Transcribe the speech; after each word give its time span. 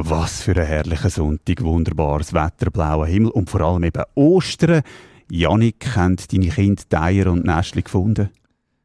Was 0.00 0.42
für 0.42 0.52
ein 0.52 0.64
herrlicher 0.64 1.10
Sonntag, 1.10 1.60
wunderbares 1.60 2.32
Wetter, 2.32 2.70
blauer 2.70 3.08
Himmel 3.08 3.32
und 3.32 3.50
vor 3.50 3.62
allem 3.62 3.82
eben 3.82 4.04
Ostern. 4.14 4.82
Janik, 5.28 5.96
haben 5.96 6.14
deine 6.30 6.50
Kinder 6.50 6.84
die 6.90 6.96
Eier 6.96 7.32
und 7.32 7.44
Nestchen 7.44 7.82
gefunden? 7.82 8.30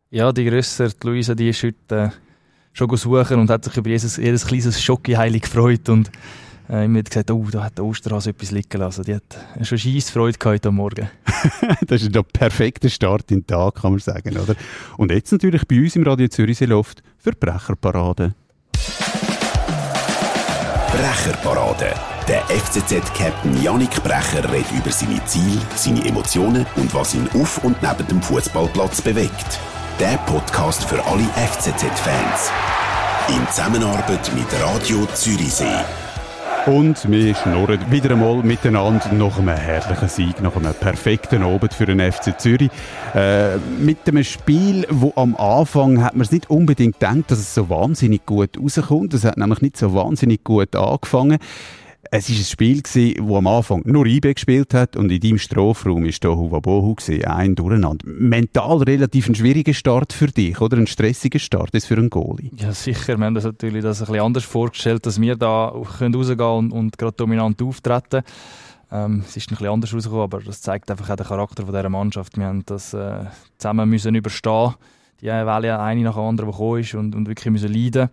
Ja, 0.10 0.32
die 0.32 0.44
Grösser, 0.44 0.90
die 0.90 1.08
Luisa, 1.08 1.36
die 1.36 1.50
ist 1.50 1.62
heute 1.62 1.96
äh, 1.96 2.10
schon 2.74 2.98
suchen 2.98 3.40
und 3.40 3.52
hat 3.52 3.64
sich 3.64 3.78
über 3.78 3.92
jedes, 3.92 4.18
jedes 4.18 4.48
kleines 4.48 4.82
Schokiheili 4.82 5.40
gefreut 5.40 5.88
und 5.88 6.10
äh, 6.68 6.86
immer 6.86 7.04
gesagt, 7.04 7.30
oh, 7.30 7.46
da 7.52 7.66
hat 7.66 7.78
der 7.78 7.86
Osterhase 7.86 8.32
etwas 8.32 8.50
liegen 8.50 8.80
lassen. 8.80 9.04
Die 9.04 9.14
hat 9.14 9.38
schon 9.62 9.78
scheisse 9.78 10.12
Freude 10.12 10.40
gehabt 10.40 10.66
am 10.66 10.78
Morgen. 10.78 11.12
das 11.88 12.02
ist 12.02 12.18
ein 12.18 12.24
perfekter 12.34 12.90
Start 12.90 13.30
in 13.30 13.42
den 13.42 13.48
Tag, 13.48 13.76
kann 13.76 13.92
man 13.92 14.00
sagen, 14.00 14.36
oder? 14.36 14.56
Und 14.98 15.12
jetzt 15.12 15.32
natürlich 15.32 15.68
bei 15.68 15.80
uns 15.80 15.96
im 15.96 16.02
Radio 16.02 16.28
Zürich 16.28 16.60
Luft 16.62 17.04
für 17.20 17.34
die 17.34 18.34
Brecherparade. 20.94 21.92
Der 22.28 22.44
FCZ-Captain 22.44 23.64
Yannick 23.64 24.04
Brecher 24.04 24.44
redet 24.52 24.72
über 24.72 24.92
seine 24.92 25.26
Ziele, 25.26 25.60
seine 25.76 26.06
Emotionen 26.06 26.68
und 26.76 26.94
was 26.94 27.16
ihn 27.16 27.28
auf 27.34 27.64
und 27.64 27.82
neben 27.82 28.08
dem 28.08 28.22
Fußballplatz 28.22 29.02
bewegt. 29.02 29.60
Der 30.00 30.18
Podcast 30.28 30.84
für 30.84 31.04
alle 31.04 31.24
FCZ-Fans. 31.36 32.52
In 33.30 33.48
Zusammenarbeit 33.50 34.32
mit 34.36 34.48
Radio 34.62 35.08
Zürichsee. 35.16 35.84
Und 36.66 37.12
wir 37.12 37.36
schnurren 37.36 37.92
wieder 37.92 38.12
einmal 38.12 38.38
miteinander 38.38 39.12
nach 39.12 39.38
einem 39.38 39.50
herrlichen 39.50 40.08
Sieg, 40.08 40.42
nach 40.42 40.56
einem 40.56 40.74
perfekten 40.74 41.44
Abend 41.44 41.74
für 41.74 41.86
den 41.86 42.00
FC 42.00 42.40
Zürich. 42.40 42.70
Äh, 43.14 43.58
mit 43.58 43.98
einem 44.08 44.24
Spiel, 44.24 44.88
wo 44.90 45.12
am 45.18 45.36
Anfang 45.36 46.02
hat 46.02 46.14
man 46.14 46.22
es 46.22 46.32
nicht 46.32 46.50
unbedingt 46.50 47.02
gedacht, 47.02 47.30
dass 47.32 47.40
es 47.40 47.54
so 47.54 47.70
wahnsinnig 47.70 48.26
gut 48.26 48.58
rauskommt. 48.58 49.14
Es 49.14 49.26
hat 49.26 49.36
nämlich 49.36 49.62
nicht 49.62 49.76
so 49.76 49.94
wahnsinnig 49.94 50.46
gut 50.46 50.74
angefangen. 50.74 51.38
Es 52.16 52.30
war 52.30 52.38
ein 52.38 52.44
Spiel, 52.44 52.82
das 52.84 53.36
am 53.36 53.48
Anfang 53.48 53.82
nur 53.86 54.06
IB 54.06 54.36
gespielt 54.36 54.76
hat 54.76 54.96
und 54.96 55.12
in 55.12 55.20
deinem 55.20 55.40
Strafraum 55.40 56.04
war 56.04 56.12
da 56.22 56.30
Huwabohu, 56.30 56.96
ein 57.26 57.56
Durcheinander. 57.56 58.06
Mental 58.08 58.84
relativ 58.84 59.30
ein 59.30 59.34
schwieriger 59.34 59.74
Start 59.74 60.14
für 60.14 60.28
dich, 60.28 60.62
oder? 60.62 60.78
Ein 60.78 60.86
stressiger 60.86 61.40
Start 61.40 61.72
ist 61.74 61.88
für 61.88 61.96
einen 61.96 62.12
Goalie. 62.12 62.52
Ja, 62.56 62.72
sicher. 62.72 63.18
Wir 63.18 63.26
haben 63.26 63.34
das 63.34 63.46
natürlich 63.46 63.82
das 63.82 64.00
ein 64.00 64.06
bisschen 64.06 64.26
anders 64.26 64.44
vorgestellt, 64.44 65.08
dass 65.08 65.20
wir 65.20 65.36
da 65.36 65.70
rausgehen 65.70 66.14
können 66.14 66.38
und, 66.38 66.72
und 66.72 66.98
gerade 67.00 67.18
dominant 67.18 67.60
auftreten 67.64 68.22
ähm, 68.92 69.24
es 69.28 69.36
ist 69.36 69.50
ein 69.50 69.58
bisschen 69.58 69.74
anders 69.74 69.92
rausgekommen, 69.92 70.24
aber 70.24 70.40
das 70.42 70.62
zeigt 70.62 70.92
einfach 70.92 71.10
auch 71.10 71.16
den 71.16 71.26
Charakter 71.26 71.64
dieser 71.64 71.90
Mannschaft. 71.90 72.38
Wir 72.38 72.46
haben 72.46 72.64
das 72.68 72.94
äh, 72.94 73.26
zusammen 73.58 73.90
müssen 73.90 74.14
überstehen, 74.14 74.76
die 75.20 75.30
Welle 75.30 75.80
eine 75.80 76.04
nach 76.04 76.14
der 76.14 76.24
anderen, 76.24 76.52
die 76.52 76.56
gekommen 76.56 76.80
ist 76.80 76.94
und, 76.94 77.16
und 77.16 77.28
wirklich 77.28 77.52
müssen 77.52 77.74
leiden. 77.74 78.10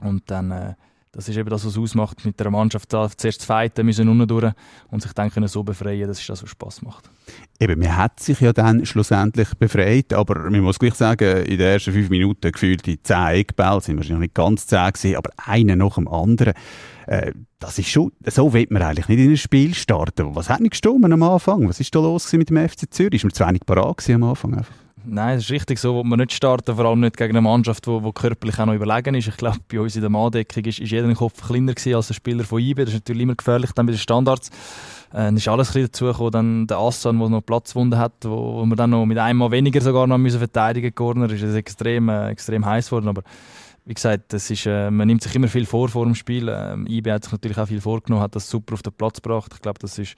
Und 0.00 0.30
dann 0.30 0.50
äh, 0.50 0.74
das 1.14 1.28
ist 1.28 1.36
eben 1.36 1.48
das, 1.48 1.64
was 1.64 1.78
ausmacht, 1.78 2.24
mit 2.24 2.38
der 2.40 2.50
Mannschaft 2.50 2.92
da 2.92 3.08
zuerst 3.08 3.42
zu 3.42 3.46
fighten, 3.46 3.86
müssen 3.86 4.08
unten 4.08 4.26
durch 4.26 4.52
und 4.90 5.00
sich 5.00 5.12
dann 5.12 5.30
können 5.30 5.48
so 5.48 5.62
befreien, 5.62 6.08
das 6.08 6.20
ist 6.20 6.28
das, 6.28 6.42
was 6.42 6.50
Spass 6.50 6.82
macht. 6.82 7.08
Eben, 7.60 7.78
man 7.78 7.96
hat 7.96 8.20
sich 8.20 8.40
ja 8.40 8.52
dann 8.52 8.84
schlussendlich 8.84 9.54
befreit, 9.54 10.12
aber 10.12 10.50
man 10.50 10.60
muss 10.60 10.78
gleich 10.78 10.94
sagen, 10.94 11.44
in 11.44 11.58
den 11.58 11.66
ersten 11.68 11.92
fünf 11.92 12.10
Minuten 12.10 12.50
gefühlt 12.50 12.84
die 12.84 13.00
zehn 13.02 13.28
Eckbälle, 13.28 13.80
sind 13.80 13.96
wahrscheinlich 13.96 14.20
nicht 14.20 14.34
ganz 14.34 14.66
zehn 14.66 14.92
gewesen, 14.92 15.16
aber 15.16 15.30
einer 15.36 15.76
nach 15.76 15.94
dem 15.94 16.08
anderen. 16.08 16.54
Äh, 17.06 17.32
das 17.58 17.78
ist 17.78 17.88
schon, 17.88 18.12
so 18.26 18.52
will 18.52 18.66
man 18.70 18.82
eigentlich 18.82 19.08
nicht 19.08 19.20
in 19.20 19.30
ein 19.30 19.36
Spiel 19.36 19.74
starten. 19.74 20.34
Was 20.34 20.50
hat 20.50 20.60
nicht 20.60 20.72
gestimmt 20.72 21.04
am 21.04 21.22
Anfang? 21.22 21.68
Was 21.68 21.80
ist 21.80 21.94
da 21.94 22.00
los 22.00 22.32
mit 22.32 22.50
dem 22.50 22.68
FC 22.68 22.92
Zürich? 22.92 23.14
Ist 23.14 23.24
man 23.24 23.32
zu 23.32 23.46
wenig 23.46 23.64
parat 23.64 24.10
am 24.10 24.24
Anfang 24.24 24.54
einfach? 24.54 24.83
Nein, 25.06 25.36
das 25.36 25.44
ist 25.44 25.50
richtig 25.50 25.78
so, 25.78 25.94
wo 25.94 26.02
man 26.02 26.18
nicht 26.18 26.32
starten, 26.32 26.76
vor 26.76 26.86
allem 26.86 27.00
nicht 27.00 27.16
gegen 27.16 27.32
eine 27.32 27.42
Mannschaft, 27.42 27.86
die 27.86 28.12
körperlich 28.14 28.58
auch 28.58 28.66
noch 28.66 28.74
überlegen 28.74 29.14
ist. 29.14 29.28
Ich 29.28 29.36
glaube, 29.36 29.58
bei 29.70 29.78
uns 29.78 29.94
in 29.96 30.00
der 30.00 30.08
Manndeckung 30.10 30.64
ist, 30.64 30.78
ist 30.78 30.90
jeder 30.90 31.12
Kopf 31.14 31.46
kleiner 31.46 31.74
als 31.76 32.06
der 32.06 32.14
Spieler 32.14 32.44
von 32.44 32.60
IB. 32.60 32.84
Das 32.84 32.94
ist 32.94 33.00
natürlich 33.00 33.22
immer 33.22 33.34
gefährlich 33.34 33.72
dann 33.72 33.84
bei 33.84 33.92
den 33.92 33.98
Standards. 33.98 34.48
Äh, 35.12 35.24
dann 35.24 35.36
ist 35.36 35.46
alles 35.46 35.76
ein 35.76 35.82
dazu 35.82 36.06
gekommen, 36.06 36.30
dann 36.30 36.66
der 36.66 36.78
Assan, 36.78 37.18
der 37.18 37.28
noch 37.28 37.42
Platzwunde 37.42 37.98
hat, 37.98 38.12
wo, 38.22 38.60
wo 38.60 38.64
wir 38.64 38.76
dann 38.76 38.90
noch 38.90 39.04
mit 39.04 39.18
einem 39.18 39.40
Mal 39.40 39.50
weniger 39.50 39.80
sogar 39.82 40.06
noch 40.06 40.16
müssen 40.16 40.38
verteidigen 40.38 40.94
Corner, 40.94 41.30
ist 41.30 41.42
es 41.42 41.54
extrem, 41.54 42.08
äh, 42.08 42.30
extrem 42.30 42.64
heiß 42.64 42.86
geworden. 42.86 43.08
Aber 43.08 43.22
wie 43.86 43.94
gesagt, 43.94 44.32
das 44.32 44.50
ist, 44.50 44.64
äh, 44.64 44.90
man 44.90 45.06
nimmt 45.06 45.22
sich 45.22 45.34
immer 45.34 45.48
viel 45.48 45.66
vor 45.66 45.90
vor 45.90 46.06
dem 46.06 46.14
Spiel. 46.14 46.48
Ähm, 46.48 46.86
IB 46.86 47.10
hat 47.12 47.24
sich 47.24 47.32
natürlich 47.32 47.58
auch 47.58 47.68
viel 47.68 47.82
vorgenommen, 47.82 48.22
hat 48.22 48.34
das 48.34 48.48
super 48.48 48.72
auf 48.74 48.82
den 48.82 48.94
Platz 48.94 49.20
gebracht. 49.20 49.52
Ich 49.54 49.60
glaube, 49.60 49.78
das 49.78 49.98
ist 49.98 50.14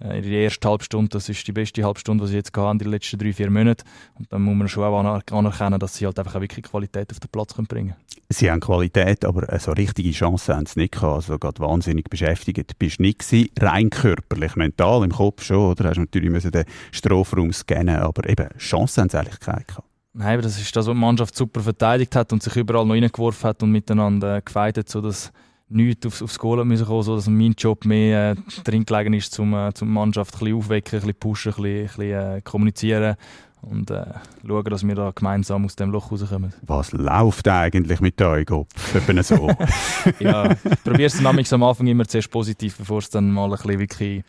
äh, 0.00 0.18
in 0.18 0.30
der 0.30 0.44
ersten 0.44 0.68
Halbstunde, 0.68 1.08
das 1.08 1.28
ist 1.28 1.46
die 1.46 1.52
beste 1.52 1.82
Halbstunde, 1.82 2.24
die 2.24 2.30
sie 2.30 2.36
jetzt 2.36 2.56
hatten, 2.56 2.78
die 2.78 2.84
letzten 2.84 3.18
drei, 3.18 3.32
vier 3.32 3.50
Monate. 3.50 3.84
Und 4.16 4.32
dann 4.32 4.42
muss 4.42 4.54
man 4.54 4.68
schon 4.68 4.84
auch 4.84 5.22
anerkennen, 5.32 5.80
dass 5.80 5.96
sie 5.96 6.06
halt 6.06 6.16
einfach 6.18 6.36
auch 6.36 6.40
wirklich 6.40 6.64
Qualität 6.64 7.10
auf 7.10 7.18
den 7.18 7.28
Platz 7.30 7.54
können 7.54 7.66
bringen. 7.66 7.94
Sie 8.28 8.50
haben 8.50 8.60
Qualität, 8.60 9.24
aber 9.24 9.58
so 9.58 9.72
richtige 9.72 10.12
Chance 10.12 10.54
haben 10.54 10.66
sie 10.66 10.78
nicht 10.78 10.92
gehabt. 10.92 11.14
Also 11.14 11.38
gerade 11.38 11.58
wahnsinnig 11.58 12.08
beschäftigt 12.08 12.78
bist 12.78 13.00
du 13.00 13.02
nicht 13.02 13.18
gewesen, 13.18 13.48
rein 13.58 13.90
körperlich, 13.90 14.54
mental, 14.54 15.02
im 15.02 15.10
Kopf 15.10 15.42
schon, 15.42 15.72
oder? 15.72 15.88
Hast 15.88 15.98
natürlich 15.98 16.30
müssen 16.30 16.52
den 16.52 16.66
Strafraum 16.92 17.52
scannen, 17.52 17.96
aber 17.96 18.28
eben 18.28 18.48
Chancen 18.58 19.02
haben 19.02 19.08
sie 19.08 19.18
eigentlich 19.18 19.40
keine 19.40 19.64
gehabt. 19.64 19.87
Nein, 20.18 20.42
das 20.42 20.60
ist 20.60 20.74
das, 20.74 20.86
was 20.86 20.94
die 20.94 20.98
Mannschaft 20.98 21.36
super 21.36 21.60
verteidigt 21.60 22.16
hat 22.16 22.32
und 22.32 22.42
sich 22.42 22.56
überall 22.56 22.84
noch 22.84 22.94
reingeworfen 22.94 23.50
hat 23.50 23.62
und 23.62 23.70
miteinander 23.70 24.38
äh, 24.38 24.42
gefeitet, 24.44 24.88
sodass 24.88 25.32
nichts 25.68 26.06
aufs, 26.06 26.22
aufs 26.22 26.38
Goal 26.40 26.64
müssen 26.64 26.86
kommen, 26.86 27.04
sodass 27.04 27.28
mein 27.28 27.52
Job 27.56 27.84
mehr 27.84 28.32
äh, 28.32 28.62
drin 28.64 28.84
gelegen 28.84 29.14
ist, 29.14 29.32
zum, 29.32 29.54
äh, 29.54 29.72
zum 29.74 29.92
Mannschaft 29.92 30.34
ein 30.34 30.38
bisschen 30.40 30.56
aufwecken, 30.56 30.98
ein 30.98 31.00
bisschen 31.02 31.20
pushen, 31.20 31.52
ein 31.52 31.62
bisschen, 31.62 31.82
ein 31.82 31.86
bisschen 31.86 32.36
äh, 32.38 32.40
kommunizieren 32.40 33.14
und 33.62 33.92
äh, 33.92 34.06
schauen, 34.44 34.64
dass 34.64 34.84
wir 34.84 34.94
da 34.96 35.12
gemeinsam 35.14 35.64
aus 35.64 35.76
dem 35.76 35.92
Loch 35.92 36.10
rauskommen. 36.10 36.52
Was 36.62 36.90
läuft 36.90 37.46
eigentlich 37.46 38.00
mit 38.00 38.20
euch, 38.20 38.46
Kopf? 38.46 38.74
so? 39.22 39.48
ja, 40.18 40.52
probiere 40.82 41.06
es 41.06 41.52
am 41.52 41.62
Anfang 41.62 41.86
immer 41.86 42.08
zuerst 42.08 42.30
positiv, 42.32 42.76
bevor 42.76 42.98
es 42.98 43.10
dann 43.10 43.30
mal 43.30 43.44
ein 43.44 43.50
bisschen 43.52 43.78
wirklich 43.78 44.24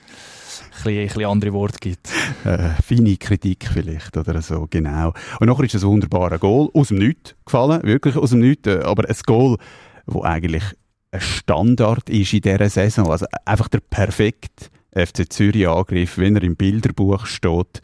ein 0.86 1.08
bisschen 1.08 1.26
andere 1.26 1.54
Worte 1.54 1.78
gibt. 1.80 2.10
Äh, 2.44 2.70
feine 2.82 3.18
Kritik 3.18 3.70
vielleicht 3.72 4.16
oder 4.18 4.42
so, 4.42 4.68
genau. 4.70 5.14
Und 5.40 5.48
nachher 5.48 5.64
ist 5.64 5.76
ein 5.76 5.82
wunderbares 5.82 6.40
Goal 6.40 6.70
aus 6.74 6.90
dem 6.90 6.98
Nichts 6.98 7.36
gefallen, 7.46 7.84
wirklich 7.84 8.16
aus 8.16 8.32
dem 8.32 8.40
Nichts, 8.40 8.68
äh, 8.68 8.82
aber 8.84 9.08
ein 9.08 9.16
Goal, 9.26 9.58
wo 10.06 10.24
eigentlich 10.24 10.64
ein 11.12 11.22
Standard 11.22 12.10
ist 12.10 12.34
in 12.34 12.42
dieser 12.42 12.70
Saison, 12.70 13.10
also 13.10 13.26
einfach 13.46 13.68
der 13.68 13.80
perfekte 13.80 14.68
FC 14.94 15.32
Zürich 15.32 15.68
Angriff, 15.68 16.18
wenn 16.18 16.36
er 16.36 16.44
im 16.44 16.56
Bilderbuch 16.56 17.26
steht. 17.26 17.82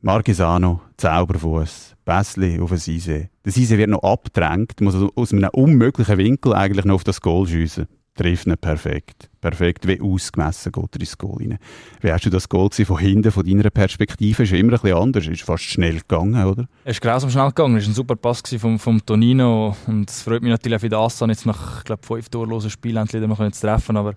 Marquesano, 0.00 0.80
Zauberfuß, 0.96 1.96
Bässli 2.04 2.58
auf 2.58 2.70
den 2.70 2.78
Sise. 2.78 3.28
Der 3.44 3.52
Sise 3.52 3.76
wird 3.76 3.90
noch 3.90 4.02
abgedrängt, 4.02 4.80
muss 4.80 4.94
aus 4.94 5.32
einem 5.32 5.50
unmöglichen 5.52 6.16
Winkel 6.16 6.54
eigentlich 6.54 6.86
noch 6.86 6.96
auf 6.96 7.04
das 7.04 7.20
Goal 7.20 7.46
schiessen 7.46 7.86
trifft 8.20 8.46
ihn 8.46 8.56
perfekt. 8.58 9.30
Perfekt, 9.40 9.88
wie 9.88 10.00
ausgemessen 10.00 10.70
geht 10.70 10.94
er 10.94 11.00
ins 11.00 11.16
Goal 11.16 11.38
rein. 11.38 11.58
Wie 12.02 12.12
hast 12.12 12.26
du 12.26 12.30
das 12.30 12.48
Goal 12.48 12.68
von 12.70 12.98
hinten, 12.98 13.32
von 13.32 13.46
deiner 13.46 13.70
Perspektive? 13.70 14.42
Ist 14.42 14.52
immer 14.52 14.74
ein 14.74 14.80
bisschen 14.80 14.96
anders, 14.96 15.26
ist 15.26 15.42
fast 15.42 15.64
schnell 15.64 16.00
gegangen, 16.00 16.44
oder? 16.44 16.66
Es 16.84 16.96
ist 16.96 17.00
grausam 17.00 17.30
schnell 17.30 17.48
gegangen, 17.48 17.76
es 17.76 17.84
war 17.84 17.90
ein 17.90 17.94
super 17.94 18.16
Pass 18.16 18.42
vom, 18.58 18.78
vom 18.78 19.04
Tonino 19.04 19.74
und 19.86 20.10
es 20.10 20.22
freut 20.22 20.42
mich 20.42 20.50
natürlich 20.50 20.76
auch 20.76 20.80
für 20.80 20.88
den 20.90 20.98
Assan, 20.98 21.30
jetzt 21.30 21.46
nach, 21.46 21.78
ich 21.78 21.84
glaube, 21.84 22.06
fünf 22.06 22.28
torlosen 22.28 22.68
Spielen 22.68 22.98
endlich 22.98 23.26
mal 23.26 23.50
treffen, 23.50 23.96
aber 23.96 24.14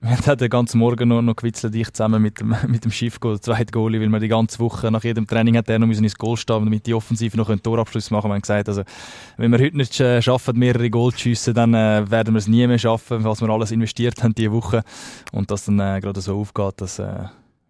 wir 0.00 0.16
haben 0.16 0.38
den 0.38 0.48
ganzen 0.48 0.78
Morgen 0.78 1.08
noch, 1.08 1.22
noch 1.22 1.34
gewitzelt, 1.34 1.74
ich 1.74 1.92
zusammen 1.92 2.22
mit 2.22 2.40
dem, 2.40 2.54
mit 2.68 2.84
dem 2.84 2.92
Schiff, 2.92 3.18
der 3.18 3.40
zweite 3.40 3.72
Goalie, 3.72 4.00
weil 4.00 4.08
wir 4.08 4.20
die 4.20 4.28
ganze 4.28 4.58
Woche 4.60 4.90
nach 4.90 5.02
jedem 5.02 5.26
Training 5.26 5.56
hat 5.56 5.68
er 5.68 5.78
noch 5.78 5.88
ins 5.88 6.16
Goal 6.16 6.36
stehen, 6.36 6.64
damit 6.64 6.86
die 6.86 6.94
Offensive 6.94 7.36
noch 7.36 7.48
einen 7.48 7.62
Torabschluss 7.62 8.10
machen. 8.10 8.30
Wir 8.30 8.34
haben 8.34 8.42
gesagt, 8.42 8.68
also, 8.68 8.82
wenn 9.36 9.50
wir 9.50 9.58
heute 9.58 9.76
nicht 9.76 9.98
äh, 10.00 10.22
schaffen, 10.22 10.58
mehrere 10.58 10.88
Goal 10.90 11.12
zu 11.12 11.20
schiessen, 11.20 11.54
dann 11.54 11.74
äh, 11.74 12.08
werden 12.10 12.34
wir 12.34 12.38
es 12.38 12.46
nie 12.46 12.66
mehr 12.66 12.78
schaffen, 12.78 13.24
was 13.24 13.40
wir 13.40 13.48
alles 13.48 13.72
investiert 13.72 14.22
haben 14.22 14.34
diese 14.34 14.52
Woche. 14.52 14.84
Und 15.32 15.50
dass 15.50 15.64
dann 15.64 15.80
äh, 15.80 16.00
gerade 16.00 16.20
so 16.20 16.38
aufgeht, 16.38 16.74
das 16.76 16.98
äh, 16.98 17.24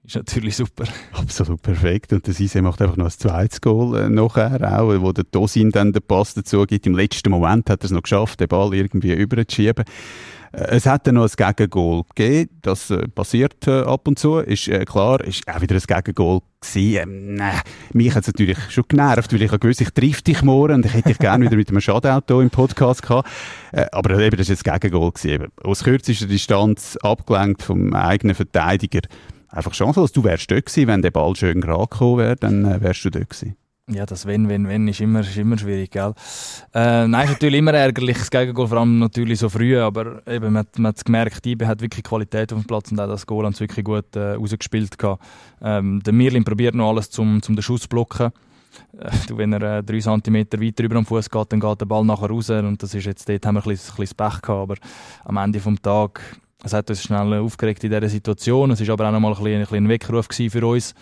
ist 0.09 0.17
natürlich 0.17 0.57
super. 0.57 0.85
Absolut 1.13 1.61
perfekt. 1.61 2.13
Und 2.13 2.27
der 2.27 2.35
Sise 2.35 2.63
macht 2.63 2.81
einfach 2.81 2.97
noch 2.97 3.07
ein 3.07 3.11
zweites 3.11 3.61
Goal 3.61 3.99
äh, 3.99 4.09
nachher 4.09 4.81
auch, 4.81 5.01
wo 5.01 5.13
der 5.13 5.25
Dosin 5.25 5.71
dann 5.71 5.93
den 5.93 6.03
Pass 6.03 6.35
dazu 6.35 6.65
gibt. 6.65 6.87
Im 6.87 6.97
letzten 6.97 7.31
Moment 7.31 7.69
hat 7.69 7.83
er 7.83 7.85
es 7.85 7.91
noch 7.91 8.03
geschafft, 8.03 8.41
den 8.41 8.49
Ball 8.49 8.73
irgendwie 8.75 9.13
überzuschieben. 9.13 9.85
Äh, 10.53 10.77
es 10.77 10.87
hat 10.87 11.07
dann 11.07 11.17
noch 11.17 11.29
ein 11.29 11.55
Gegengol 11.55 12.05
gegeben. 12.15 12.50
Das 12.62 12.91
äh, 12.91 13.06
passiert 13.09 13.67
äh, 13.67 13.82
ab 13.82 14.09
und 14.09 14.19
zu. 14.19 14.38
Ist 14.38 14.69
äh, 14.69 14.87
klar, 14.87 15.23
ist 15.23 15.47
auch 15.47 15.61
wieder 15.61 15.77
ein 15.77 16.03
Gegengol 16.03 16.41
gewesen. 16.61 17.38
Ähm, 17.38 17.43
mich 17.93 18.15
hat 18.15 18.23
es 18.23 18.29
natürlich 18.29 18.59
schon 18.71 18.85
genervt, 18.88 19.31
weil 19.32 19.43
ich 19.43 19.50
gewusst, 19.50 19.82
ich 19.82 19.91
treffe 19.91 20.23
dich 20.23 20.43
morgen 20.43 20.77
und 20.77 20.87
ich 20.87 20.94
hätte 20.94 21.11
dich 21.11 21.19
gerne 21.19 21.44
wieder 21.44 21.56
mit 21.56 21.69
einem 21.69 21.82
Shoutout 21.82 22.41
im 22.41 22.49
Podcast 22.49 23.03
gehabt. 23.03 23.29
Äh, 23.73 23.85
aber 23.93 24.19
eben, 24.19 24.38
das 24.38 24.49
ist 24.49 24.65
jetzt 24.65 24.65
Gegengol 24.65 25.12
gewesen. 25.12 25.49
Aus 25.62 25.85
kürzester 25.85 26.27
Distanz 26.27 26.97
abgelenkt 27.03 27.62
vom 27.62 27.93
eigenen 27.93 28.35
Verteidiger. 28.35 29.03
Einfach 29.49 29.75
chancenlos. 29.75 30.12
Du 30.12 30.25
wärst 30.25 30.50
dort 30.50 30.67
gewesen, 30.67 30.89
wenn 30.89 31.03
der 31.03 31.11
Ball 31.11 31.35
schön 31.37 31.61
gerade 31.61 31.87
gekommen 31.87 32.19
wäre, 32.19 32.37
dann 32.37 32.65
äh, 32.65 32.81
wärst 32.81 33.05
du 33.05 33.11
dort 33.11 33.31
gewesen. 33.31 33.56
Ja, 33.91 34.05
das 34.05 34.27
Wenn, 34.27 34.50
Wenn, 34.50 34.69
Wenn 34.69 34.87
ist 34.87 35.00
immer, 35.00 35.21
ist 35.21 35.37
immer 35.39 35.56
schwierig, 35.56 35.91
gell? 35.91 36.12
Äh, 36.75 37.09
nein, 37.09 37.25
ist 37.25 37.33
natürlich 37.33 37.59
immer 37.59 37.73
ärgerlich, 37.73 38.19
das 38.19 38.31
Gegengol, 38.31 38.69
vor 38.69 38.79
allem 38.79 38.99
natürlich 38.99 39.39
so 39.39 39.49
früh, 39.49 39.79
aber 39.79 40.21
eben, 40.27 40.53
man, 40.53 40.67
man 40.77 40.89
hat 40.89 41.03
gemerkt, 41.03 41.47
IBE 41.47 41.67
hat 41.67 41.81
wirklich 41.81 42.05
Qualität 42.05 42.53
auf 42.53 42.61
dem 42.61 42.67
Platz 42.67 42.93
und 42.93 43.00
auch 43.00 43.09
das 43.09 43.27
Goal 43.27 43.47
haben 43.47 43.55
sie 43.55 43.61
wirklich 43.61 43.87
gut 43.87 44.15
äh, 44.15 44.35
rausgespielt. 44.35 44.95
Ähm, 45.62 46.03
der 46.03 46.12
Mirlin 46.12 46.44
probiert 46.44 46.75
noch 46.75 46.91
alles, 46.91 47.09
zum, 47.09 47.41
zum 47.41 47.56
den 47.56 47.62
Schuss 47.62 47.83
zu 47.83 47.89
blocken. 47.89 48.31
äh, 48.99 49.11
wenn 49.31 49.55
er 49.55 49.79
äh, 49.79 49.83
drei 49.83 50.01
Zentimeter 50.01 50.61
weiter 50.61 50.85
über 50.85 50.97
am 50.97 51.06
Fuß 51.06 51.31
geht, 51.31 51.53
dann 51.53 51.61
geht 51.61 51.81
der 51.81 51.87
Ball 51.87 52.05
nachher 52.05 52.29
raus 52.29 52.51
und 52.51 52.83
das 52.83 52.93
ist 52.93 53.06
jetzt 53.06 53.27
dort 53.27 53.47
haben 53.47 53.55
wir 53.55 53.62
ein 53.62 53.71
bisschen, 53.71 53.94
ein 53.94 53.97
bisschen 53.97 54.17
Pech 54.17 54.43
gehabt, 54.43 54.49
aber 54.49 54.75
am 55.25 55.39
Ende 55.39 55.61
vom 55.61 55.81
Tag 55.81 56.21
es 56.62 56.72
hat 56.72 56.90
uns 56.90 57.02
schnell 57.02 57.34
aufgeregt 57.34 57.84
in 57.84 57.90
dieser 57.90 58.08
Situation. 58.08 58.70
Es 58.70 58.81
war 58.81 58.90
aber 58.90 59.08
auch 59.08 59.12
noch 59.12 59.20
mal 59.20 59.34
ein, 59.34 59.66
ein, 59.66 59.75
ein 59.75 59.88
Weckruf 59.88 60.28
für 60.31 60.66
uns 60.66 60.94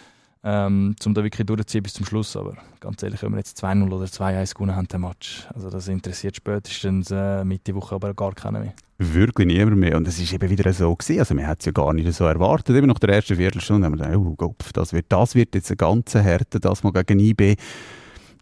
ähm, 0.46 0.94
um 1.04 1.12
da 1.12 1.24
wirklich 1.24 1.44
durchzuziehen 1.44 1.82
bis 1.82 1.94
zum 1.94 2.06
Schluss. 2.06 2.36
Aber 2.36 2.56
ganz 2.78 3.02
ehrlich, 3.02 3.20
wenn 3.22 3.32
wir 3.32 3.38
jetzt 3.38 3.62
2-0 3.62 3.92
oder 3.92 4.04
2-1 4.04 4.54
gewonnen 4.54 4.76
haben, 4.76 4.86
den 4.86 5.00
Match, 5.00 5.46
also 5.52 5.68
das 5.68 5.88
interessiert 5.88 6.36
spätestens 6.36 7.10
äh, 7.10 7.44
Mitte 7.44 7.74
Woche 7.74 7.96
aber 7.96 8.14
gar 8.14 8.32
keinen 8.32 8.62
mehr. 8.62 8.72
Wirklich 8.98 9.48
niemand 9.48 9.76
mehr. 9.76 9.96
Und 9.96 10.06
es 10.06 10.20
war 10.20 10.34
eben 10.34 10.48
wieder 10.48 10.72
so 10.72 10.94
gewesen. 10.94 11.18
Also, 11.18 11.34
man 11.34 11.46
hat 11.48 11.58
es 11.60 11.66
ja 11.66 11.72
gar 11.72 11.92
nicht 11.92 12.10
so 12.14 12.24
erwartet. 12.24 12.76
Eben 12.76 12.86
nach 12.86 13.00
der 13.00 13.10
ersten 13.10 13.36
Viertelstunde 13.36 13.86
haben 13.86 13.98
wir 13.98 14.04
gedacht, 14.04 14.16
oh 14.16 14.34
Gott, 14.36 14.70
das 14.72 14.92
wird, 14.92 15.06
das 15.08 15.34
wird 15.34 15.54
jetzt 15.54 15.70
eine 15.70 15.76
ganze 15.76 16.22
Härte, 16.22 16.60
das 16.60 16.84
mal 16.84 16.92
gegen 16.92 17.18
IB. 17.18 17.56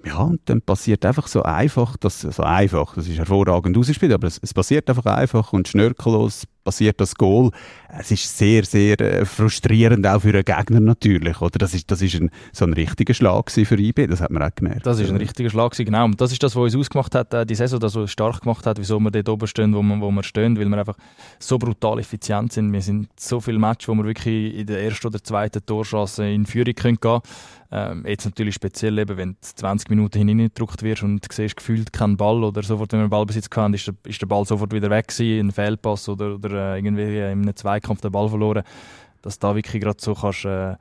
Ja, 0.04 0.18
und 0.18 0.42
dann 0.44 0.60
passiert 0.60 1.06
einfach 1.06 1.26
so 1.26 1.42
einfach, 1.42 1.96
das, 1.96 2.20
so 2.20 2.42
einfach, 2.42 2.94
das 2.94 3.08
ist 3.08 3.16
hervorragend 3.16 3.76
ausgespielt, 3.78 4.12
aber 4.12 4.26
es, 4.26 4.38
es 4.42 4.52
passiert 4.52 4.90
einfach 4.90 5.06
einfach 5.06 5.54
und 5.54 5.66
schnörkellos 5.66 6.44
passiert 6.64 7.00
das 7.00 7.14
Goal. 7.14 7.50
Es 7.96 8.10
ist 8.10 8.36
sehr, 8.36 8.64
sehr 8.64 9.00
äh, 9.00 9.24
frustrierend 9.24 10.06
auch 10.06 10.20
für 10.20 10.30
einen 10.30 10.44
Gegner 10.44 10.80
natürlich, 10.80 11.40
oder? 11.40 11.58
Das 11.58 11.74
ist, 11.74 11.90
das 11.90 12.02
ist 12.02 12.14
ein, 12.16 12.30
so 12.52 12.64
ein 12.64 12.72
richtiger 12.72 13.14
Schlag 13.14 13.50
für 13.50 13.78
IB, 13.78 14.06
das 14.08 14.20
hat 14.20 14.30
man 14.30 14.42
auch 14.42 14.54
gemerkt. 14.54 14.84
Das 14.86 14.98
ist 14.98 15.10
ein 15.10 15.16
richtiger 15.16 15.50
Schlag 15.50 15.72
genau. 15.76 16.06
Und 16.06 16.20
das 16.20 16.32
ist 16.32 16.42
das, 16.42 16.56
was 16.56 16.74
uns 16.74 16.76
ausgemacht 16.76 17.14
hat, 17.14 17.32
äh, 17.34 17.46
die 17.46 17.54
Saison, 17.54 17.78
das 17.78 17.94
was 17.94 18.10
stark 18.10 18.40
gemacht 18.40 18.66
hat, 18.66 18.78
wieso 18.78 18.98
wir 18.98 19.10
dort 19.10 19.28
oben 19.28 19.46
stehen, 19.46 19.74
wo 19.74 19.82
wir, 19.82 20.00
wo 20.00 20.10
wir 20.10 20.22
stehen, 20.22 20.58
weil 20.58 20.68
wir 20.68 20.78
einfach 20.78 20.96
so 21.38 21.58
brutal 21.58 21.98
effizient 21.98 22.52
sind. 22.52 22.72
Wir 22.72 22.82
sind 22.82 23.08
so 23.18 23.40
viele 23.40 23.58
Matches, 23.58 23.88
wo 23.88 23.94
wir 23.94 24.04
wirklich 24.04 24.56
in 24.56 24.66
der 24.66 24.82
ersten 24.82 25.06
oder 25.06 25.22
zweiten 25.22 25.64
Torchance 25.64 26.26
in 26.26 26.46
Führung 26.46 26.74
können 26.74 26.98
gehen 27.00 27.20
ähm, 27.74 28.04
jetzt 28.06 28.24
natürlich 28.24 28.54
speziell, 28.54 28.96
eben, 29.00 29.16
wenn 29.16 29.32
du 29.32 29.36
20 29.40 29.90
Minuten 29.90 30.18
hineingedrückt 30.18 30.84
wirst 30.84 31.02
und 31.02 31.26
siehst 31.32 31.56
gefühlt 31.56 31.92
keinen 31.92 32.16
Ball 32.16 32.44
oder 32.44 32.62
sofort, 32.62 32.92
wenn 32.92 33.00
wir 33.00 33.04
einen 33.04 33.10
Ballbesitz 33.10 33.48
hatten, 33.52 33.74
ist 33.74 33.88
der, 33.88 33.94
ist 34.04 34.22
der 34.22 34.28
Ball 34.28 34.44
sofort 34.44 34.72
wieder 34.72 34.90
weg 34.90 35.08
gewesen, 35.08 35.48
ein 35.48 35.50
Fehlpass 35.50 36.08
oder, 36.08 36.36
oder 36.36 36.53
äh, 36.54 36.76
irgendwie 36.76 37.18
in 37.18 37.24
einem 37.24 37.56
Zweikampf 37.56 38.00
den 38.00 38.12
Ball 38.12 38.28
verloren, 38.28 38.64
dass 39.22 39.38
da 39.38 39.54
wirklich 39.54 39.82
gerade 39.82 40.00
so 40.00 40.14
kannst, 40.14 40.44
äh, 40.44 40.76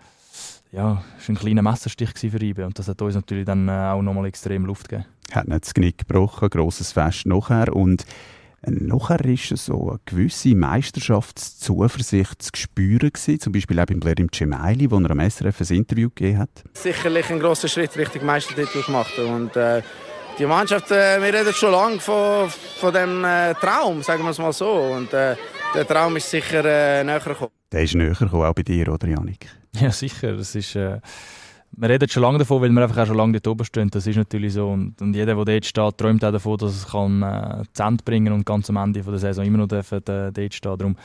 ja, 0.71 1.03
ist 1.17 1.29
ein 1.29 1.35
kleiner 1.35 1.61
Messerstich 1.61 2.09
für 2.15 2.41
IBE 2.41 2.65
und 2.65 2.79
das 2.79 2.87
hat 2.87 3.01
uns 3.01 3.15
natürlich 3.15 3.45
dann 3.45 3.67
äh, 3.67 3.71
auch 3.71 4.01
nochmal 4.01 4.25
extrem 4.25 4.65
Luft 4.65 4.89
gegeben. 4.89 5.07
Hat 5.31 5.47
nicht 5.47 5.63
das 5.63 5.73
Knick 5.73 5.99
gebrochen, 5.99 6.49
grosses 6.49 6.91
Fest 6.91 7.25
nachher 7.25 7.75
und 7.75 8.05
Nachher 8.65 9.19
war 9.19 9.57
so 9.57 9.89
eine 9.89 9.99
gewisse 10.05 10.55
Meisterschaftszuversicht 10.55 12.41
zu 12.41 12.51
spüren 12.55 13.11
gewesen, 13.11 13.39
zum 13.39 13.51
Beispiel 13.51 13.77
auch 13.77 13.85
beim 13.85 13.99
Blerim 13.99 14.31
Cemaili, 14.31 14.89
wo 14.89 14.99
er 14.99 15.11
am 15.11 15.19
SRF 15.19 15.59
ein 15.61 15.75
Interview 15.77 16.09
gegeben 16.09 16.37
hat. 16.37 16.63
Sicherlich 16.73 17.29
ein 17.29 17.41
grosser 17.41 17.67
Schritt 17.67 17.97
Richtung 17.97 18.25
Meistertitel 18.25 18.81
gemacht 18.83 19.19
und 19.19 19.57
äh, 19.57 19.81
die 20.39 20.45
Mannschaft, 20.45 20.91
äh, 20.91 21.21
wir 21.21 21.33
reden 21.33 21.53
schon 21.53 21.73
lange 21.73 21.99
von, 21.99 22.49
von 22.49 22.93
dem 22.93 23.25
äh, 23.25 23.53
Traum, 23.55 24.01
sagen 24.01 24.23
wir 24.23 24.31
es 24.31 24.39
mal 24.39 24.53
so 24.53 24.71
und 24.71 25.11
äh, 25.13 25.35
der 25.73 25.87
Traum 25.87 26.15
ist 26.15 26.29
sicher 26.29 26.63
äh, 26.65 27.03
näher 27.03 27.19
gekommen. 27.19 27.51
Der 27.71 27.83
ist 27.83 27.95
näher 27.95 28.13
gekommen, 28.13 28.45
auch 28.45 28.53
bei 28.53 28.63
dir, 28.63 28.91
oder 28.91 29.07
Janik? 29.07 29.47
Ja, 29.79 29.91
sicher, 29.91 30.35
das 30.37 30.55
ist... 30.55 30.75
Äh 30.75 30.99
wir 31.75 31.89
reden 31.89 32.07
schon 32.07 32.21
lange 32.21 32.37
davon, 32.37 32.61
weil 32.61 32.69
wir 32.69 32.83
einfach 32.83 32.99
auch 32.99 33.07
schon 33.07 33.17
lange 33.17 33.33
dort 33.39 33.47
oben 33.47 33.65
stehen. 33.65 33.89
Das 33.89 34.05
ist 34.05 34.15
natürlich 34.15 34.53
so. 34.53 34.69
Und, 34.69 35.01
und 35.01 35.15
jeder, 35.15 35.35
der 35.35 35.45
dort 35.45 35.65
steht, 35.65 35.97
träumt 35.97 36.23
auch 36.23 36.31
davon, 36.31 36.57
dass 36.57 36.75
es 36.75 36.87
kann, 36.87 37.23
äh, 37.23 37.63
zu 37.73 37.83
Ende 37.83 38.03
bringen 38.03 38.31
und 38.31 38.45
ganz 38.45 38.69
am 38.69 38.77
Ende 38.77 39.01
der 39.01 39.17
Saison 39.17 39.43
immer 39.45 39.57
noch 39.57 39.67
dürfen, 39.67 39.97
äh, 39.97 40.31
dort 40.31 40.53
stehen. 40.53 40.77
Darum, 40.77 40.95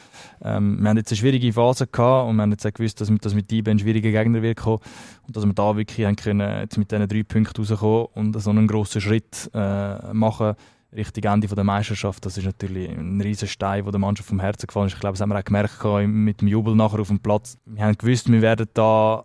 ähm, 0.42 0.78
wir 0.80 0.90
haben 0.90 0.96
jetzt 0.98 1.10
eine 1.10 1.16
schwierige 1.16 1.52
Phase 1.52 1.86
gehabt 1.86 2.28
und 2.28 2.36
wir 2.36 2.42
haben 2.42 2.50
jetzt 2.50 2.66
auch 2.66 2.72
gewusst, 2.72 3.00
dass, 3.00 3.10
dass 3.20 3.34
mit 3.34 3.50
IBE 3.50 3.70
ein 3.70 3.78
schwieriger 3.78 4.10
Gegner 4.10 4.42
wird 4.42 4.58
kommen 4.58 4.80
und 5.26 5.36
dass 5.36 5.46
wir 5.46 5.54
da 5.54 5.76
wirklich 5.76 6.06
haben 6.06 6.16
können, 6.16 6.60
jetzt 6.60 6.76
mit 6.76 6.90
diesen 6.90 7.08
drei 7.08 7.22
Punkten 7.22 7.62
rauskommen 7.62 8.06
und 8.14 8.38
so 8.38 8.50
einen 8.50 8.66
grossen 8.66 9.00
Schritt 9.00 9.50
äh, 9.54 10.12
machen 10.12 10.54
Richtung 10.94 11.24
Ende 11.24 11.46
der 11.46 11.64
Meisterschaft, 11.64 12.24
das 12.24 12.38
ist 12.38 12.44
natürlich 12.44 12.88
ein 12.90 13.20
riesen 13.20 13.46
Stein, 13.46 13.84
der 13.84 13.92
der 13.92 13.98
Mannschaft 13.98 14.28
vom 14.28 14.40
Herzen 14.40 14.66
gefallen 14.66 14.86
ist. 14.86 14.94
Ich 14.94 15.00
glaube, 15.00 15.14
das 15.14 15.20
haben 15.20 15.30
wir 15.30 15.38
auch 15.38 15.44
gemerkt 15.44 15.84
mit 16.06 16.40
dem 16.40 16.48
Jubel 16.48 16.74
nachher 16.74 17.00
auf 17.00 17.08
dem 17.08 17.20
Platz. 17.20 17.58
Wir 17.66 17.84
haben 17.84 17.98
gewusst, 17.98 18.30
wir 18.30 18.40
werden 18.40 18.66
da 18.72 19.24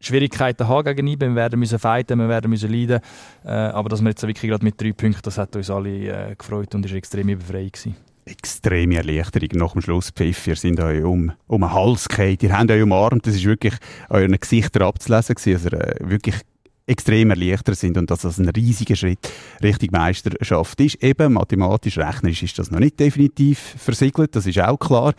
Schwierigkeiten 0.00 0.68
haben 0.68 0.84
gegen 0.84 1.06
IBE. 1.06 1.28
Wir 1.28 1.34
werden 1.34 1.58
müssen 1.58 1.78
fighten, 1.78 2.18
wir 2.18 2.28
werden 2.28 2.50
müssen 2.50 2.70
leiden. 2.70 3.00
Äh, 3.44 3.50
aber 3.50 3.88
dass 3.88 4.02
wir 4.02 4.10
jetzt 4.10 4.22
wirklich 4.22 4.50
gerade 4.50 4.64
mit 4.64 4.80
drei 4.80 4.92
Punkten, 4.92 5.22
das 5.22 5.38
hat 5.38 5.54
uns 5.56 5.70
alle 5.70 6.30
äh, 6.30 6.34
gefreut 6.36 6.74
und 6.74 6.84
ist 6.84 6.92
extrem 6.92 7.26
befreiend. 7.26 7.94
Extreme 8.26 8.96
Erleichterung 8.96 9.48
nach 9.54 9.72
dem 9.72 9.82
Schlusspfiff. 9.82 10.46
Ihr 10.46 10.56
seid 10.56 10.80
euch 10.80 11.04
um, 11.04 11.32
um 11.46 11.60
den 11.60 11.72
Hals 11.72 12.08
gefallen. 12.08 12.38
Ihr 12.40 12.58
habt 12.58 12.70
euch 12.70 12.82
umarmt. 12.82 13.26
Das 13.26 13.34
ist 13.34 13.44
wirklich 13.44 13.74
euren 14.08 14.38
Gesichter 14.38 14.82
abzulesen 14.86 15.34
gewesen. 15.34 15.54
Also, 15.54 15.76
äh, 15.76 16.10
wirklich 16.10 16.36
extrem 16.86 17.30
erleichtert 17.30 17.76
sind 17.76 17.96
und 17.96 18.10
dass 18.10 18.20
das 18.20 18.38
ein 18.38 18.48
riesiger 18.48 18.96
Schritt 18.96 19.30
Richtung 19.62 19.88
Meisterschaft 19.92 20.80
ist. 20.80 21.02
Eben 21.02 21.32
mathematisch, 21.32 21.98
rechnerisch 21.98 22.42
ist 22.42 22.58
das 22.58 22.70
noch 22.70 22.78
nicht 22.78 23.00
definitiv 23.00 23.58
versiegelt, 23.78 24.36
das 24.36 24.46
ist 24.46 24.58
auch 24.60 24.78
klar. 24.78 25.14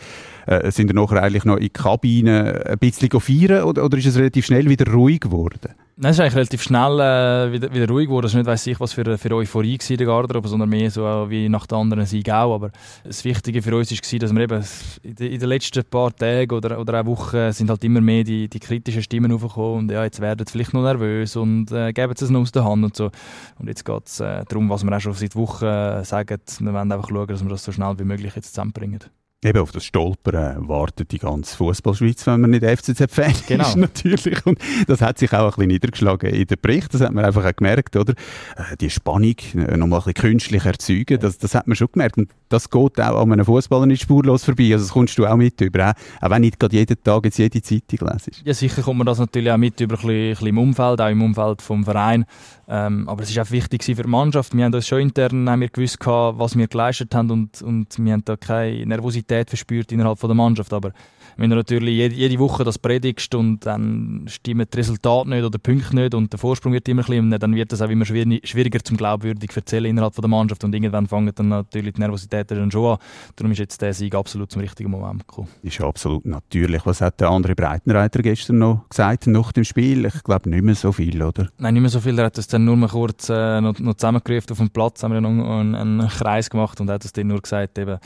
Äh, 0.45 0.71
sind 0.71 0.87
wir 0.87 0.95
nachher 0.95 1.23
eigentlich 1.23 1.45
noch 1.45 1.57
in 1.57 1.63
die 1.63 1.69
Kabine 1.69 2.63
ein 2.65 2.77
bisschen 2.77 3.09
feiern 3.19 3.63
oder, 3.63 3.83
oder 3.83 3.97
ist 3.97 4.05
es 4.05 4.17
relativ 4.17 4.45
schnell 4.45 4.69
wieder 4.69 4.91
ruhig 4.91 5.21
geworden? 5.21 5.73
Nein, 5.97 6.11
es 6.11 6.17
ist 6.17 6.19
eigentlich 6.19 6.35
relativ 6.35 6.61
schnell 6.61 6.99
äh, 6.99 7.53
wieder, 7.53 7.73
wieder 7.73 7.87
ruhig 7.87 8.07
geworden. 8.07 8.25
Es 8.25 8.33
ist 8.33 8.35
nicht 8.35 8.47
weiss 8.47 8.67
ich, 8.67 8.77
was 8.81 8.91
für, 8.91 9.17
für 9.17 9.31
Euphorie 9.33 9.79
war 9.79 9.89
in 9.89 9.97
der 9.97 10.07
Garderobe, 10.07 10.49
sondern 10.49 10.67
mehr 10.67 10.91
so 10.91 11.03
wie 11.29 11.47
nach 11.47 11.67
den 11.67 11.77
anderen 11.77 12.05
Siegen 12.05 12.33
auch. 12.33 12.55
Aber 12.55 12.71
das 13.05 13.23
Wichtige 13.23 13.61
für 13.61 13.77
uns 13.77 13.91
war, 13.91 14.19
dass 14.19 14.33
wir 14.33 14.41
eben 14.41 14.63
in, 15.03 15.15
de, 15.15 15.33
in 15.33 15.39
den 15.39 15.47
letzten 15.47 15.85
paar 15.85 16.13
Tagen 16.13 16.51
oder, 16.53 16.81
oder 16.81 16.99
auch 16.99 17.05
Wochen 17.05 17.49
sind 17.53 17.69
halt 17.69 17.81
immer 17.85 18.01
mehr 18.01 18.25
die, 18.25 18.49
die 18.49 18.59
kritischen 18.59 19.03
Stimmen 19.03 19.31
aufgekommen 19.31 19.79
und 19.79 19.91
ja, 19.91 20.03
jetzt 20.03 20.19
werden 20.19 20.45
sie 20.45 20.51
vielleicht 20.51 20.73
noch 20.73 20.83
nervös 20.83 21.37
und 21.37 21.71
äh, 21.71 21.93
geben 21.93 22.13
es 22.13 22.29
noch 22.29 22.41
aus 22.41 22.51
der 22.51 22.65
Hand 22.65 22.83
und 22.83 22.97
so. 22.97 23.09
Und 23.57 23.69
jetzt 23.69 23.85
geht 23.85 24.05
es 24.05 24.19
äh, 24.19 24.43
darum, 24.49 24.69
was 24.69 24.83
wir 24.83 24.93
auch 24.93 24.99
schon 24.99 25.13
seit 25.13 25.33
Wochen 25.37 25.63
äh, 25.63 26.03
sagen, 26.03 26.41
wir 26.59 26.73
wollen 26.73 26.91
einfach 26.91 27.07
schauen, 27.07 27.27
dass 27.27 27.41
wir 27.41 27.49
das 27.49 27.63
so 27.63 27.71
schnell 27.71 27.97
wie 27.97 28.03
möglich 28.03 28.35
jetzt 28.35 28.49
zusammenbringen. 28.53 28.99
Eben 29.45 29.59
auf 29.59 29.71
das 29.71 29.85
Stolpern 29.85 30.67
wartet 30.67 31.11
die 31.11 31.19
ganze 31.19 31.55
Fußballschweiz, 31.57 32.25
wenn 32.25 32.41
man 32.41 32.49
nicht 32.49 32.65
FCZ-Fan 32.65 33.31
genau. 33.47 33.67
ist, 33.67 33.75
natürlich. 33.75 34.43
Und 34.43 34.57
das 34.87 35.01
hat 35.01 35.19
sich 35.19 35.31
auch 35.33 35.43
ein 35.43 35.49
bisschen 35.49 35.67
niedergeschlagen 35.67 36.33
in 36.33 36.47
den 36.47 36.57
Bericht. 36.59 36.91
Das 36.95 37.01
hat 37.01 37.13
man 37.13 37.25
einfach 37.25 37.45
auch 37.45 37.55
gemerkt, 37.55 37.95
oder? 37.95 38.13
Äh, 38.55 38.75
die 38.81 38.89
Spannung 38.89 39.35
äh, 39.53 39.77
nochmal 39.77 39.99
ein 39.99 40.05
bisschen 40.05 40.31
künstlich 40.31 40.65
erzeugen, 40.65 41.19
das, 41.19 41.37
das 41.37 41.53
hat 41.53 41.67
man 41.67 41.75
schon 41.75 41.89
gemerkt. 41.91 42.17
Und 42.17 42.31
das 42.49 42.71
geht 42.71 42.99
auch 42.99 43.21
an 43.21 43.33
einem 43.33 43.45
Fußballer 43.45 43.85
nicht 43.85 44.01
spurlos 44.01 44.43
vorbei. 44.43 44.71
Also 44.73 44.85
das 44.85 44.91
kommst 44.91 45.15
du 45.15 45.27
auch 45.27 45.35
mit 45.35 45.61
über, 45.61 45.93
auch 46.21 46.29
wenn 46.31 46.41
nicht 46.41 46.59
gerade 46.59 46.75
jeden 46.75 47.03
Tag 47.03 47.25
jetzt 47.25 47.37
jede 47.37 47.61
Zeitung 47.61 48.09
lesest. 48.09 48.41
Ja, 48.43 48.53
sicher 48.55 48.81
kommt 48.81 48.97
man 48.97 49.05
das 49.05 49.19
natürlich 49.19 49.51
auch 49.51 49.57
mit 49.57 49.79
über 49.79 49.93
ein 49.93 50.01
bisschen, 50.01 50.09
ein 50.09 50.29
bisschen 50.31 50.47
im 50.47 50.57
Umfeld, 50.57 50.99
auch 50.99 51.09
im 51.09 51.21
Umfeld 51.21 51.61
vom 51.61 51.83
Verein. 51.85 52.25
Ähm, 52.67 53.07
aber 53.07 53.21
es 53.21 53.29
ist 53.29 53.37
auch 53.37 53.51
wichtig 53.51 53.83
für 53.83 53.93
die 53.93 54.09
Mannschaft. 54.09 54.55
Wir 54.55 54.65
haben 54.65 54.73
uns 54.73 54.87
schon 54.87 55.01
intern 55.01 55.47
haben 55.47 55.61
wir 55.61 55.69
gewusst, 55.69 55.99
was 56.03 56.57
wir 56.57 56.67
geleistet 56.67 57.13
haben 57.13 57.29
und, 57.29 57.61
und 57.61 57.95
wir 57.99 58.13
haben 58.13 58.25
da 58.25 58.35
keine 58.37 58.83
Nervosität 58.87 59.34
verspürt 59.43 59.91
innerhalb 59.91 60.19
von 60.19 60.29
der 60.29 60.35
Mannschaft. 60.35 60.71
Aber 60.73 60.91
wenn 61.37 61.49
du 61.49 61.55
natürlich 61.55 61.95
jede, 61.95 62.15
jede 62.15 62.39
Woche 62.39 62.63
das 62.63 62.79
predigst 62.79 63.33
und 63.35 63.65
dann 63.65 64.25
stimmen 64.27 64.65
die 64.71 64.77
Resultate 64.77 65.29
nicht 65.29 65.39
oder 65.39 65.49
die 65.49 65.57
Punkte 65.57 65.95
nicht 65.95 66.13
und 66.13 66.31
der 66.31 66.39
Vorsprung 66.39 66.73
wird 66.73 66.87
immer 66.87 67.03
kleiner, 67.03 67.39
dann 67.39 67.55
wird 67.55 67.71
das 67.71 67.81
auch 67.81 67.89
immer 67.89 68.05
schwieriger 68.05 68.79
zum 68.83 68.97
glaubwürdig 68.97 69.51
erzählen 69.55 69.85
innerhalb 69.85 70.15
von 70.15 70.21
der 70.21 70.29
Mannschaft 70.29 70.63
und 70.63 70.73
irgendwann 70.73 71.07
fangen 71.07 71.31
dann 71.35 71.49
natürlich 71.49 71.93
die 71.93 72.01
Nervosität 72.01 72.51
dann 72.51 72.71
schon 72.71 72.93
an. 72.93 72.97
Darum 73.35 73.51
ist 73.51 73.59
jetzt 73.59 73.81
der 73.81 73.93
Sieg 73.93 74.15
absolut 74.15 74.51
zum 74.51 74.61
richtigen 74.61 74.89
Moment 74.89 75.27
gekommen. 75.27 75.47
Ist 75.61 75.81
absolut 75.81 76.25
natürlich. 76.25 76.85
Was 76.85 77.01
hat 77.01 77.19
der 77.19 77.29
andere 77.29 77.55
Breitenreiter 77.55 78.21
gestern 78.21 78.59
noch 78.59 78.87
gesagt 78.89 79.27
nach 79.27 79.51
dem 79.51 79.63
Spiel? 79.63 80.05
Ich 80.05 80.23
glaube 80.23 80.49
nicht 80.49 80.63
mehr 80.63 80.75
so 80.75 80.91
viel, 80.91 81.21
oder? 81.21 81.49
Nein, 81.57 81.73
nicht 81.73 81.81
mehr 81.81 81.89
so 81.89 81.99
viel. 81.99 82.17
Er 82.17 82.25
hat 82.25 82.37
das 82.37 82.47
dann 82.47 82.65
nur 82.65 82.75
mal 82.75 82.87
kurz 82.87 83.29
äh, 83.29 83.61
noch, 83.61 83.77
noch 83.79 83.95
zusammengerufen 83.95 84.51
auf 84.51 84.57
dem 84.57 84.69
Platz, 84.69 85.03
haben 85.03 85.13
wir 85.13 85.21
noch 85.21 85.29
einen, 85.29 85.75
einen 85.75 86.07
Kreis 86.07 86.49
gemacht 86.49 86.79
und 86.79 86.89
hat 86.89 87.03
das 87.03 87.13
dann 87.13 87.27
nur 87.27 87.41
gesagt, 87.41 87.77
eben, 87.77 87.97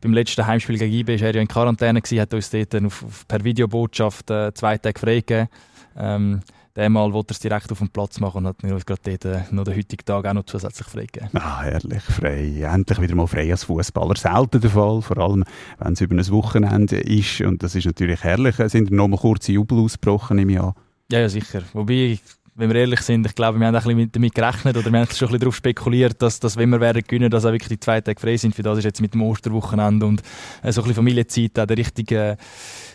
beim 0.00 0.12
letzten 0.12 0.46
Heimspiel 0.46 0.78
gegen 0.78 0.92
IB 0.92 1.20
war 1.20 1.28
er 1.28 1.34
ja 1.34 1.40
in 1.40 1.48
Quarantäne 1.48 2.00
gewesen, 2.00 2.20
hat 2.20 2.32
uns 2.34 2.50
dort 2.50 2.75
auf, 2.84 3.02
auf, 3.04 3.26
per 3.26 3.42
Videobotschaft 3.44 4.30
äh, 4.30 4.52
zwei 4.52 4.76
Tage 4.76 4.98
freigegeben. 4.98 5.48
Ähm, 5.96 6.42
Mal 6.76 7.10
wollte 7.10 7.30
er 7.30 7.32
es 7.32 7.38
direkt 7.38 7.72
auf 7.72 7.78
dem 7.78 7.88
Platz 7.88 8.20
machen 8.20 8.38
und 8.38 8.48
hat 8.48 8.62
mir 8.62 8.78
gerade 8.78 9.00
dort 9.02 9.24
äh, 9.24 9.40
noch 9.50 9.64
den 9.64 9.76
heutigen 9.76 10.04
Tag 10.04 10.26
auch 10.26 10.34
noch 10.34 10.44
zusätzlich 10.44 10.86
freigegeben. 10.86 11.30
Ah, 11.32 11.62
herrlich, 11.62 12.02
frei. 12.02 12.60
Endlich 12.60 13.00
wieder 13.00 13.14
mal 13.14 13.26
frei 13.26 13.50
als 13.50 13.64
Fußballer. 13.64 14.14
Selten 14.14 14.60
der 14.60 14.68
Fall, 14.70 15.00
vor 15.00 15.16
allem 15.16 15.44
wenn 15.78 15.94
es 15.94 16.02
über 16.02 16.14
ein 16.14 16.28
Wochenende 16.28 16.98
ist. 16.98 17.40
Und 17.40 17.62
das 17.62 17.74
ist 17.74 17.86
natürlich 17.86 18.22
herrlich. 18.22 18.56
Sind 18.66 18.90
noch 18.90 19.08
mal 19.08 19.16
kurze 19.16 19.52
Jubel 19.52 19.78
ausgebrochen 19.78 20.38
im 20.38 20.50
Jahr. 20.50 20.74
Ja, 21.10 21.20
ja, 21.20 21.30
sicher. 21.30 21.62
Wobei, 21.72 22.18
wenn 22.56 22.70
wir 22.70 22.76
ehrlich 22.76 23.00
sind, 23.02 23.26
ich 23.26 23.34
glaube, 23.34 23.58
wir 23.58 23.66
haben 23.66 23.74
ein 23.74 23.82
bisschen 23.82 24.12
damit 24.12 24.34
gerechnet 24.34 24.76
oder 24.76 24.90
wir 24.90 25.00
haben 25.00 25.06
schon 25.10 25.28
ein 25.28 25.32
bisschen 25.32 25.40
darauf 25.40 25.56
spekuliert, 25.56 26.20
dass, 26.22 26.40
dass 26.40 26.56
wenn 26.56 26.70
wir 26.70 26.80
werden 26.80 27.02
gewinnen, 27.02 27.30
dass 27.30 27.44
auch 27.44 27.52
wirklich 27.52 27.68
die 27.68 27.80
zwei 27.80 28.00
Tage 28.00 28.18
frei 28.18 28.36
sind. 28.36 28.54
Für 28.54 28.62
das 28.62 28.78
ist 28.78 28.84
jetzt 28.84 29.00
mit 29.00 29.14
dem 29.14 29.22
Osterwochenende 29.22 30.06
und 30.06 30.22
äh, 30.62 30.72
so 30.72 30.80
ein 30.80 30.84
bisschen 30.84 30.94
Familienzeit 30.94 31.58
auch 31.58 31.66
der 31.66 31.76
richtige, 31.76 32.36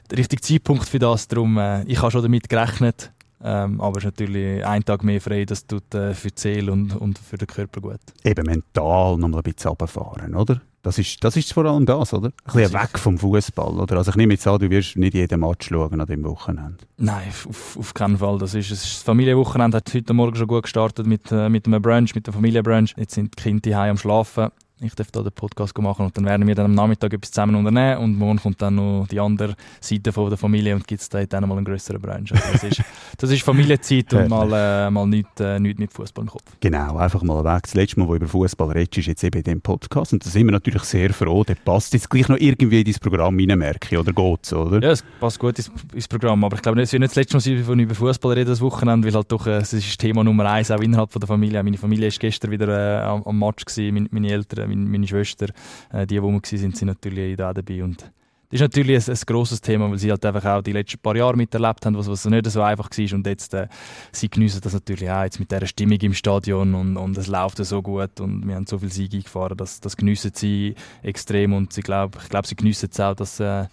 der 0.09 0.17
richtige 0.17 0.41
Zeitpunkt 0.41 0.89
für 0.89 0.99
das. 0.99 1.27
Darum, 1.27 1.57
äh, 1.57 1.83
ich 1.83 2.01
habe 2.01 2.11
schon 2.11 2.23
damit 2.23 2.49
gerechnet. 2.49 3.11
Ähm, 3.43 3.81
aber 3.81 3.97
es 3.97 4.03
ist 4.03 4.11
natürlich 4.11 4.63
ein 4.63 4.85
Tag 4.85 5.03
mehr 5.03 5.19
frei, 5.19 5.45
das 5.45 5.65
tut 5.65 5.95
äh, 5.95 6.13
für 6.13 6.29
die 6.29 6.39
Seele 6.39 6.71
und, 6.71 6.95
und 6.95 7.17
für 7.17 7.37
den 7.37 7.47
Körper 7.47 7.81
gut. 7.81 7.99
Eben 8.23 8.45
mental 8.45 9.17
noch 9.17 9.27
mal 9.27 9.37
ein 9.37 9.43
bisschen 9.43 9.69
runterfahren, 9.69 10.35
oder? 10.35 10.61
Das 10.83 10.97
ist, 10.97 11.23
das 11.23 11.37
ist 11.37 11.53
vor 11.53 11.65
allem 11.65 11.85
das, 11.85 12.13
oder? 12.13 12.29
Ein 12.29 12.53
bisschen 12.53 12.73
weg 12.73 12.97
vom 12.97 13.17
Fußball, 13.17 13.79
oder? 13.79 13.97
Also 13.97 14.11
ich 14.11 14.17
nehme 14.17 14.33
jetzt 14.33 14.47
an, 14.47 14.59
du 14.59 14.69
wirst 14.69 14.97
nicht 14.97 15.13
jeden 15.13 15.39
Match 15.39 15.69
schauen 15.69 16.01
an 16.01 16.07
dem 16.07 16.23
Wochenende. 16.23 16.77
Nein, 16.97 17.27
auf, 17.47 17.77
auf 17.77 17.93
keinen 17.93 18.17
Fall. 18.17 18.39
Das 18.39 18.55
ist, 18.55 18.71
das 18.71 18.85
Familienwochenende 18.95 19.77
hat 19.77 19.93
heute 19.93 20.13
Morgen 20.13 20.35
schon 20.35 20.47
gut 20.47 20.63
gestartet 20.63 21.05
mit, 21.05 21.31
äh, 21.31 21.49
mit 21.49 21.67
einem 21.67 21.81
Brunch, 21.81 22.15
mit 22.15 22.25
der 22.25 22.33
Familienbrunch. 22.33 22.95
Jetzt 22.97 23.13
sind 23.13 23.37
die 23.37 23.43
Kinder 23.43 23.77
heim 23.77 23.91
am 23.91 23.97
Schlafen 23.97 24.49
ich 24.81 24.95
darf 24.95 25.07
hier 25.13 25.23
den 25.23 25.31
Podcast 25.31 25.77
machen 25.77 26.05
und 26.05 26.17
dann 26.17 26.25
werden 26.25 26.47
wir 26.47 26.55
dann 26.55 26.65
am 26.65 26.73
Nachmittag 26.73 27.13
etwas 27.13 27.31
zusammen 27.31 27.55
unternehmen 27.55 27.97
und 27.99 28.17
morgen 28.17 28.39
kommt 28.39 28.61
dann 28.61 28.75
noch 28.75 29.07
die 29.09 29.19
andere 29.19 29.55
Seite 29.79 30.11
von 30.11 30.29
der 30.29 30.37
Familie 30.37 30.75
und 30.75 30.87
gibt 30.87 31.01
es 31.01 31.09
dann 31.09 31.47
mal 31.47 31.57
einen 31.57 31.65
größeren 31.65 32.01
Branch. 32.01 32.31
Also 32.31 32.51
das, 32.51 32.63
ist, 32.63 32.81
das 33.17 33.29
ist 33.29 33.43
Familienzeit 33.43 34.13
und 34.13 34.29
mal, 34.29 34.51
äh, 34.87 34.89
mal 34.89 35.05
nichts, 35.07 35.39
äh, 35.39 35.59
nichts 35.59 35.79
mit 35.79 35.93
Fußball 35.93 36.23
im 36.23 36.29
Kopf. 36.29 36.43
Genau, 36.59 36.97
einfach 36.97 37.21
mal 37.23 37.43
weg. 37.43 37.63
Das 37.63 37.73
letzte 37.73 37.99
Mal, 37.99 38.07
wo 38.07 38.15
über 38.15 38.27
Fußball 38.27 38.71
redest, 38.71 38.97
ist 38.97 39.07
jetzt 39.07 39.23
eben 39.23 39.37
in 39.37 39.43
diesem 39.43 39.61
Podcast 39.61 40.13
und 40.13 40.25
da 40.25 40.29
sind 40.29 40.45
wir 40.45 40.51
natürlich 40.51 40.83
sehr 40.83 41.13
froh. 41.13 41.43
Der 41.43 41.55
passt 41.55 41.93
jetzt 41.93 42.09
gleich 42.09 42.27
noch 42.27 42.37
irgendwie 42.37 42.81
in 42.81 42.85
dein 42.85 42.95
Programm 42.95 43.37
rein, 43.37 43.57
merke 43.57 43.99
oder 43.99 44.13
geht's, 44.13 44.53
oder? 44.53 44.81
Ja, 44.81 44.91
es 44.91 45.03
passt 45.19 45.39
gut 45.39 45.57
ins, 45.57 45.71
ins 45.93 46.07
Programm, 46.07 46.43
aber 46.43 46.55
ich 46.55 46.61
glaube, 46.61 46.81
es 46.81 46.91
wird 46.91 47.01
nicht 47.01 47.11
das 47.11 47.15
letzte 47.15 47.35
Mal 47.35 47.41
sein, 47.41 47.67
wenn 47.67 47.79
ich 47.79 47.85
über 47.85 47.95
Fußball 47.95 48.33
rede, 48.33 48.49
das 48.49 48.61
Wochenende, 48.61 49.07
weil 49.07 49.13
halt 49.13 49.31
doch, 49.31 49.45
äh, 49.47 49.57
es 49.57 49.73
ist 49.73 49.99
Thema 49.99 50.23
Nummer 50.23 50.49
eins, 50.49 50.71
auch 50.71 50.79
innerhalb 50.79 51.11
von 51.11 51.19
der 51.19 51.27
Familie. 51.27 51.61
Meine 51.63 51.77
Familie 51.77 52.09
war 52.09 52.17
gestern 52.17 52.51
wieder 52.51 52.67
äh, 52.67 53.03
am, 53.03 53.23
am 53.23 53.37
Match, 53.39 53.65
gewesen, 53.65 53.93
meine, 53.93 54.07
meine 54.11 54.31
Eltern, 54.31 54.69
meine, 54.75 55.07
Schwester, 55.07 55.47
äh, 55.91 56.05
die, 56.05 56.21
wo 56.21 56.27
wir 56.27 56.33
waren, 56.33 56.43
sind 56.57 56.83
natürlich 56.83 57.41
auch 57.41 57.53
dabei. 57.53 57.83
Und 57.83 58.11
das 58.51 58.59
ist 58.59 58.61
natürlich 58.61 59.07
ein, 59.07 59.13
ein 59.15 59.19
grosses 59.25 59.61
Thema, 59.61 59.89
weil 59.89 59.97
sie 59.97 60.11
halt 60.11 60.25
einfach 60.25 60.45
auch 60.45 60.61
die 60.61 60.73
letzten 60.73 60.99
paar 60.99 61.15
Jahre 61.15 61.37
miterlebt 61.37 61.85
haben, 61.85 61.95
was, 61.95 62.09
was 62.09 62.25
nicht 62.25 62.45
so 62.47 62.61
einfach 62.61 62.89
war. 62.89 63.13
Und 63.13 63.25
jetzt, 63.25 63.53
äh, 63.53 63.67
sie 64.11 64.29
geniessen 64.29 64.59
das 64.61 64.73
natürlich 64.73 65.09
auch 65.09 65.23
jetzt 65.23 65.39
mit 65.39 65.51
dieser 65.51 65.67
Stimmung 65.67 65.99
im 65.99 66.13
Stadion 66.13 66.75
und, 66.75 66.97
und 66.97 67.17
es 67.17 67.27
läuft 67.27 67.63
so 67.63 67.81
gut 67.81 68.19
und 68.19 68.45
wir 68.45 68.55
haben 68.55 68.67
so 68.67 68.77
viel 68.77 68.91
Siege 68.91 69.21
gefahren, 69.21 69.55
das, 69.55 69.79
das 69.79 69.95
geniessen 69.95 70.31
sie 70.35 70.75
extrem 71.01 71.53
und 71.53 71.71
sie 71.71 71.81
glaub, 71.81 72.17
ich 72.21 72.29
glaube, 72.29 72.45
sie 72.45 72.55
geniessen 72.55 72.89
es 72.91 72.99
auch, 72.99 73.15
dass 73.15 73.39
äh, 73.39 73.67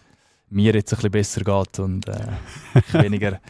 mir 0.50 0.74
jetzt 0.74 0.92
ein 0.92 1.10
bisschen 1.10 1.10
besser 1.10 1.40
geht 1.42 1.78
und 1.78 2.08
äh, 2.08 3.02
weniger, 3.02 3.40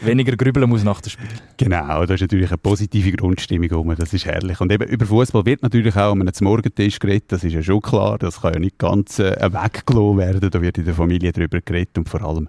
weniger 0.00 0.36
grübeln 0.36 0.68
muss 0.68 0.82
nach 0.82 1.00
dem 1.00 1.10
Spiel. 1.10 1.28
Genau, 1.56 2.04
da 2.06 2.14
ist 2.14 2.20
natürlich 2.20 2.48
eine 2.48 2.58
positive 2.58 3.12
Grundstimmung 3.12 3.70
rum, 3.70 3.94
das 3.96 4.12
ist 4.12 4.26
herrlich. 4.26 4.60
Und 4.60 4.72
eben 4.72 4.88
über 4.88 5.06
Fußball 5.06 5.46
wird 5.46 5.62
natürlich 5.62 5.96
auch 5.96 6.12
um 6.12 6.20
einen 6.20 6.32
Morgentisch 6.40 6.98
geredet, 6.98 7.32
das 7.32 7.44
ist 7.44 7.52
ja 7.52 7.62
schon 7.62 7.80
klar, 7.80 8.18
das 8.18 8.40
kann 8.40 8.54
ja 8.54 8.60
nicht 8.60 8.78
ganz 8.78 9.18
äh, 9.18 9.36
weggelassen 9.40 10.18
werden, 10.18 10.50
da 10.50 10.60
wird 10.60 10.78
in 10.78 10.84
der 10.84 10.94
Familie 10.94 11.32
darüber 11.32 11.60
geredet 11.60 11.98
und 11.98 12.08
vor 12.08 12.22
allem 12.22 12.48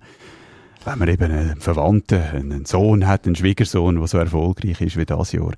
wenn 0.85 0.99
man 0.99 1.07
eben 1.07 1.31
einen 1.31 1.59
Verwandten, 1.59 2.21
einen 2.21 2.65
Sohn 2.65 3.07
hat, 3.07 3.25
einen 3.25 3.35
Schwiegersohn, 3.35 3.97
der 3.97 4.07
so 4.07 4.17
erfolgreich 4.19 4.79
ist 4.81 4.97
wie 4.97 5.05
das 5.05 5.31
Jahr, 5.31 5.51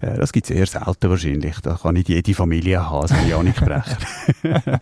äh, 0.00 0.18
das 0.18 0.32
gibt 0.32 0.50
es 0.50 0.54
eher 0.54 0.66
selten 0.66 1.08
wahrscheinlich. 1.08 1.60
Da 1.62 1.78
kann 1.80 1.94
nicht 1.94 2.08
jede 2.08 2.34
Familie 2.34 2.88
haben, 2.88 3.08
so 3.08 3.14
Janik 3.28 3.56
Brecher. 3.56 3.96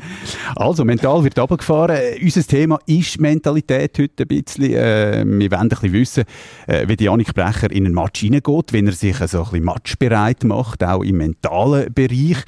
also, 0.56 0.84
mental 0.84 1.22
wird 1.22 1.38
runtergefahren. 1.38 1.96
Äh, 1.96 2.18
unser 2.20 2.42
Thema 2.42 2.78
ist 2.86 3.20
Mentalität 3.20 3.96
heute 3.98 4.24
ein 4.24 4.28
bisschen. 4.28 4.72
Äh, 4.72 5.24
wir 5.24 5.50
wollen 5.50 5.60
ein 5.60 5.68
bisschen 5.68 5.92
wissen, 5.92 6.24
wie 6.66 7.04
Janik 7.04 7.34
Brecher 7.34 7.70
in 7.70 7.86
einen 7.86 7.94
Match 7.94 8.20
hineingeht, 8.20 8.72
wenn 8.72 8.86
er 8.86 8.92
sich 8.92 9.16
so 9.16 9.38
ein 9.38 9.44
bisschen 9.44 9.64
matchbereit 9.64 10.44
macht, 10.44 10.82
auch 10.82 11.02
im 11.02 11.18
mentalen 11.18 11.92
Bereich. 11.92 12.38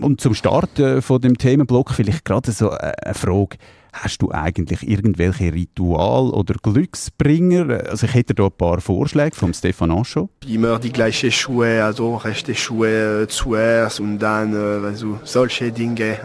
Und 0.00 0.20
zum 0.20 0.34
Start 0.34 0.80
von 1.00 1.20
dem 1.20 1.38
Themenblock 1.38 1.90
vielleicht 1.90 2.24
gerade 2.24 2.52
so 2.52 2.70
eine 2.70 3.14
Frage. 3.14 3.56
Hast 3.92 4.22
du 4.22 4.32
eigentlich 4.32 4.88
irgendwelche 4.88 5.52
Ritual 5.52 6.30
oder 6.30 6.54
Glücksbringer? 6.54 7.90
Also 7.90 8.06
ich 8.06 8.14
hätte 8.14 8.34
da 8.34 8.46
ein 8.46 8.52
paar 8.52 8.80
Vorschläge 8.80 9.36
vom 9.36 9.52
Stefan 9.52 9.90
Ancho. 9.90 10.30
Immer 10.48 10.78
die 10.78 10.90
gleichen 10.90 11.30
Schuhe, 11.30 11.84
also 11.84 12.16
rechte 12.16 12.54
Schuhe 12.54 13.26
zuerst 13.28 14.00
und 14.00 14.18
dann 14.18 14.54
also 14.56 15.20
solche 15.24 15.70
Dinge. 15.70 16.16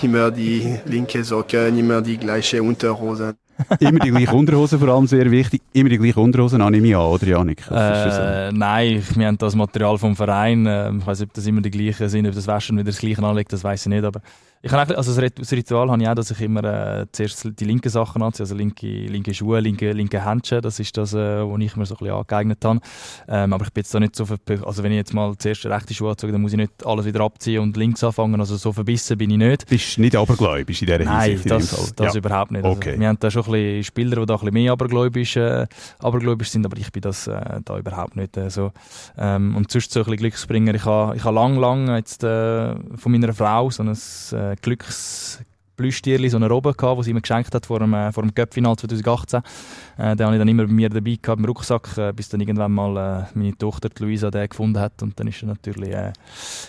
Immer 0.00 0.30
die 0.30 0.76
linke 0.86 1.24
Socken, 1.24 1.76
immer 1.76 2.00
die 2.02 2.18
gleiche 2.18 2.62
Unterhose. 2.62 3.34
immer 3.80 3.98
die 3.98 4.10
gleiche 4.10 4.36
Unterhose, 4.36 4.78
vor 4.78 4.88
allem 4.88 5.08
sehr 5.08 5.28
wichtig. 5.28 5.60
Immer 5.72 5.88
die 5.88 5.98
gleiche 5.98 6.20
Unterhose, 6.20 6.56
nehme 6.56 6.86
ich 6.86 6.96
an, 6.96 7.02
oder 7.02 7.26
Janik? 7.26 7.64
Äh, 7.68 8.52
nein, 8.52 9.02
wir 9.16 9.26
haben 9.26 9.38
das 9.38 9.56
Material 9.56 9.98
vom 9.98 10.14
Verein. 10.14 10.60
Ich 11.00 11.06
weiß 11.06 11.18
nicht, 11.18 11.30
ob 11.30 11.34
das 11.34 11.46
immer 11.48 11.60
die 11.62 11.70
gleichen 11.72 12.08
sind, 12.08 12.28
ob 12.28 12.34
das 12.34 12.46
Waschen 12.46 12.76
wieder 12.76 12.90
das 12.90 12.98
gleiche 12.98 13.22
anlegt, 13.24 13.52
das 13.52 13.64
weiß 13.64 13.86
ich 13.86 13.88
nicht. 13.88 14.04
Aber 14.04 14.20
ich 14.60 14.72
habe 14.72 14.96
also 14.96 15.20
das 15.20 15.52
Ritual 15.52 15.90
habe 15.90 16.02
ich 16.02 16.08
auch, 16.08 16.14
dass 16.14 16.30
ich 16.30 16.40
immer 16.40 16.64
äh, 16.64 17.06
zuerst 17.12 17.48
die 17.58 17.64
linken 17.64 17.88
Sachen 17.88 18.22
anziehe, 18.22 18.44
also 18.44 18.54
linke, 18.54 18.86
linke 18.86 19.32
Schuhe, 19.32 19.60
linke, 19.60 19.92
linke 19.92 20.24
Händchen, 20.24 20.60
das 20.62 20.80
ist 20.80 20.96
das, 20.96 21.14
äh, 21.14 21.42
was 21.42 21.60
ich 21.60 21.76
mir 21.76 21.86
so 21.86 21.94
ein 21.94 21.98
bisschen 21.98 22.14
angeeignet 22.14 22.64
habe. 22.64 22.80
Ähm, 23.28 23.52
aber 23.52 23.64
ich 23.64 23.72
bin 23.72 23.82
jetzt 23.82 23.94
da 23.94 24.00
nicht 24.00 24.16
so, 24.16 24.26
also 24.64 24.82
wenn 24.82 24.92
ich 24.92 24.96
jetzt 24.96 25.14
mal 25.14 25.36
zuerst 25.38 25.64
rechte 25.66 25.94
Schuhe 25.94 26.10
anziehe, 26.10 26.32
dann 26.32 26.40
muss 26.40 26.52
ich 26.52 26.58
nicht 26.58 26.84
alles 26.84 27.04
wieder 27.04 27.20
abziehen 27.20 27.62
und 27.62 27.76
links 27.76 28.02
anfangen, 28.02 28.40
also 28.40 28.56
so 28.56 28.72
verbissen 28.72 29.16
bin 29.16 29.30
ich 29.30 29.38
nicht. 29.38 29.66
Bist 29.68 29.96
du 29.96 30.00
nicht 30.00 30.16
abergläubisch 30.16 30.82
in 30.82 30.86
dieser 30.86 30.98
Hinsicht? 30.98 31.46
Nein, 31.46 31.60
das, 31.60 31.94
das 31.94 32.14
ja. 32.14 32.18
überhaupt 32.18 32.50
nicht. 32.50 32.64
Also, 32.64 32.80
Wir 32.80 33.08
haben 33.08 33.18
da 33.20 33.30
schon 33.30 33.44
ein 33.44 33.52
bisschen 33.52 33.84
Spieler, 33.84 34.20
die 34.20 34.26
da 34.26 34.34
ein 34.34 34.40
bisschen 34.40 34.54
mehr 34.54 34.72
abergläubisch, 34.72 35.36
äh, 35.36 35.66
abergläubisch 36.00 36.50
sind, 36.50 36.66
aber 36.66 36.76
ich 36.78 36.90
bin 36.90 37.02
das 37.02 37.26
äh, 37.26 37.60
da 37.64 37.78
überhaupt 37.78 38.16
nicht 38.16 38.36
äh, 38.36 38.50
so. 38.50 38.72
Ähm, 39.16 39.54
und 39.54 39.70
sonst 39.70 39.92
so 39.92 40.00
ein 40.00 40.04
bisschen 40.04 40.18
Glücksbringer, 40.18 40.74
ich 40.74 40.84
habe 40.84 41.16
ich 41.16 41.24
ha 41.24 41.30
lang, 41.30 41.56
lang 41.56 41.94
jetzt 41.94 42.24
äh, 42.24 42.74
von 42.96 43.12
meiner 43.12 43.32
Frau 43.32 43.70
so 43.70 43.82
ein 43.82 43.94
äh, 44.52 44.56
Glücks 44.60 45.40
Plüschtierli, 45.78 46.28
so 46.28 46.36
eine 46.36 46.48
Robbe 46.48 46.74
gehabt, 46.74 46.98
die 46.98 47.04
sie 47.04 47.14
mir 47.14 47.22
geschenkt 47.22 47.54
hat 47.54 47.64
vor 47.64 47.78
dem, 47.78 47.94
äh, 47.94 48.12
vor 48.12 48.22
dem 48.24 48.34
Cup-Final 48.34 48.76
2018. 48.76 49.40
Äh, 49.96 50.16
den 50.16 50.26
habe 50.26 50.36
ich 50.36 50.40
dann 50.40 50.48
immer 50.48 50.66
bei 50.66 50.72
mir 50.72 50.90
dabei 50.90 51.16
gehabt, 51.22 51.38
im 51.38 51.46
Rucksack, 51.46 51.96
äh, 51.96 52.12
bis 52.12 52.28
dann 52.28 52.40
irgendwann 52.40 52.72
mal 52.72 52.96
äh, 52.96 53.38
meine 53.38 53.56
Tochter 53.56 53.88
die 53.88 54.02
Luisa 54.02 54.30
den 54.30 54.48
gefunden 54.48 54.78
hat 54.80 55.02
und 55.02 55.18
dann 55.18 55.28
ist 55.28 55.40
er 55.42 55.48
natürlich 55.48 55.90
äh, 55.90 56.12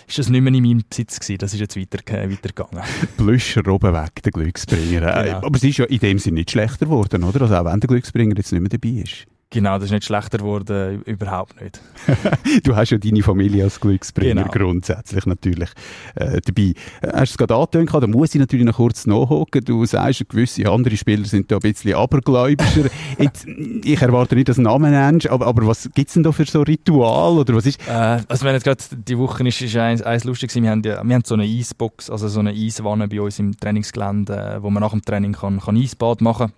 ist 0.06 0.18
das 0.18 0.28
nicht 0.28 0.40
mehr 0.40 0.54
in 0.54 0.62
meinem 0.62 0.82
Besitz 0.88 1.18
gewesen. 1.18 1.38
Das 1.38 1.52
ist 1.52 1.60
jetzt 1.60 1.76
weiter, 1.76 1.98
weitergegangen. 1.98 2.82
Plüsch-Robbe 3.16 3.92
weg, 3.92 4.22
der 4.22 4.32
Glücksbringer. 4.32 5.16
Äh, 5.16 5.24
genau. 5.24 5.38
Aber 5.38 5.56
es 5.56 5.64
ist 5.64 5.78
ja 5.78 5.84
in 5.86 5.98
dem 5.98 6.18
Sinne 6.18 6.36
nicht 6.36 6.52
schlechter 6.52 6.86
geworden, 6.86 7.24
oder? 7.24 7.42
Also 7.42 7.56
auch 7.56 7.64
wenn 7.64 7.80
der 7.80 7.88
Glücksbringer 7.88 8.36
jetzt 8.36 8.52
nicht 8.52 8.60
mehr 8.60 8.70
dabei 8.70 9.02
ist. 9.02 9.26
Genau, 9.52 9.74
das 9.78 9.86
ist 9.86 9.90
nicht 9.90 10.04
schlechter 10.04 10.38
geworden, 10.38 11.02
überhaupt 11.06 11.60
nicht. 11.60 11.80
du 12.62 12.76
hast 12.76 12.90
ja 12.90 12.98
deine 12.98 13.20
Familie 13.20 13.64
als 13.64 13.80
Glücksbringer 13.80 14.44
genau. 14.44 14.52
grundsätzlich 14.52 15.26
natürlich 15.26 15.70
äh, 16.14 16.40
dabei. 16.40 16.74
Hast 17.02 17.12
du 17.12 17.22
es 17.22 17.38
gerade 17.38 17.56
angetönt, 17.56 17.92
da 17.92 18.06
muss 18.06 18.32
ich 18.32 18.38
natürlich 18.38 18.64
noch 18.64 18.76
kurz 18.76 19.06
nachhaken. 19.06 19.64
Du 19.64 19.84
sagst, 19.86 20.28
gewisse 20.28 20.70
andere 20.70 20.96
Spieler 20.96 21.24
sind 21.24 21.50
da 21.50 21.56
ein 21.56 21.62
bisschen 21.62 21.94
abergläubischer. 21.94 22.84
Jetzt, 23.18 23.44
ich 23.48 24.00
erwarte 24.00 24.36
nicht, 24.36 24.48
dass 24.48 24.54
du 24.54 24.60
einen 24.60 24.70
Namen 24.70 24.92
nennst, 24.92 25.28
aber, 25.28 25.48
aber 25.48 25.66
was 25.66 25.90
gibt 25.94 26.06
es 26.06 26.14
denn 26.14 26.22
da 26.22 26.30
für 26.30 26.44
so 26.44 26.62
Ritual 26.62 27.38
oder 27.38 27.56
was 27.56 27.66
ist? 27.66 27.80
Äh, 27.88 28.22
also 28.28 28.44
wenn 28.44 28.54
jetzt 28.54 28.62
gerade 28.62 28.82
die 28.92 29.18
Woche 29.18 29.46
ist, 29.48 29.60
ist 29.60 29.76
eins, 29.76 30.00
eins 30.00 30.22
lustig. 30.22 30.54
Wir 30.54 30.70
haben, 30.70 30.82
ja, 30.84 31.02
wir 31.02 31.14
haben 31.14 31.24
so 31.24 31.34
eine 31.34 31.42
Eisbox, 31.42 32.08
also 32.08 32.28
so 32.28 32.38
eine 32.38 32.50
Eiswanne 32.50 33.08
bei 33.08 33.20
uns 33.20 33.40
im 33.40 33.58
Trainingsgelände, 33.58 34.58
wo 34.60 34.70
man 34.70 34.80
nach 34.80 34.92
dem 34.92 35.02
Training 35.02 35.32
kann, 35.32 35.58
kann 35.58 35.76
Eisbad 35.76 36.20
machen 36.20 36.52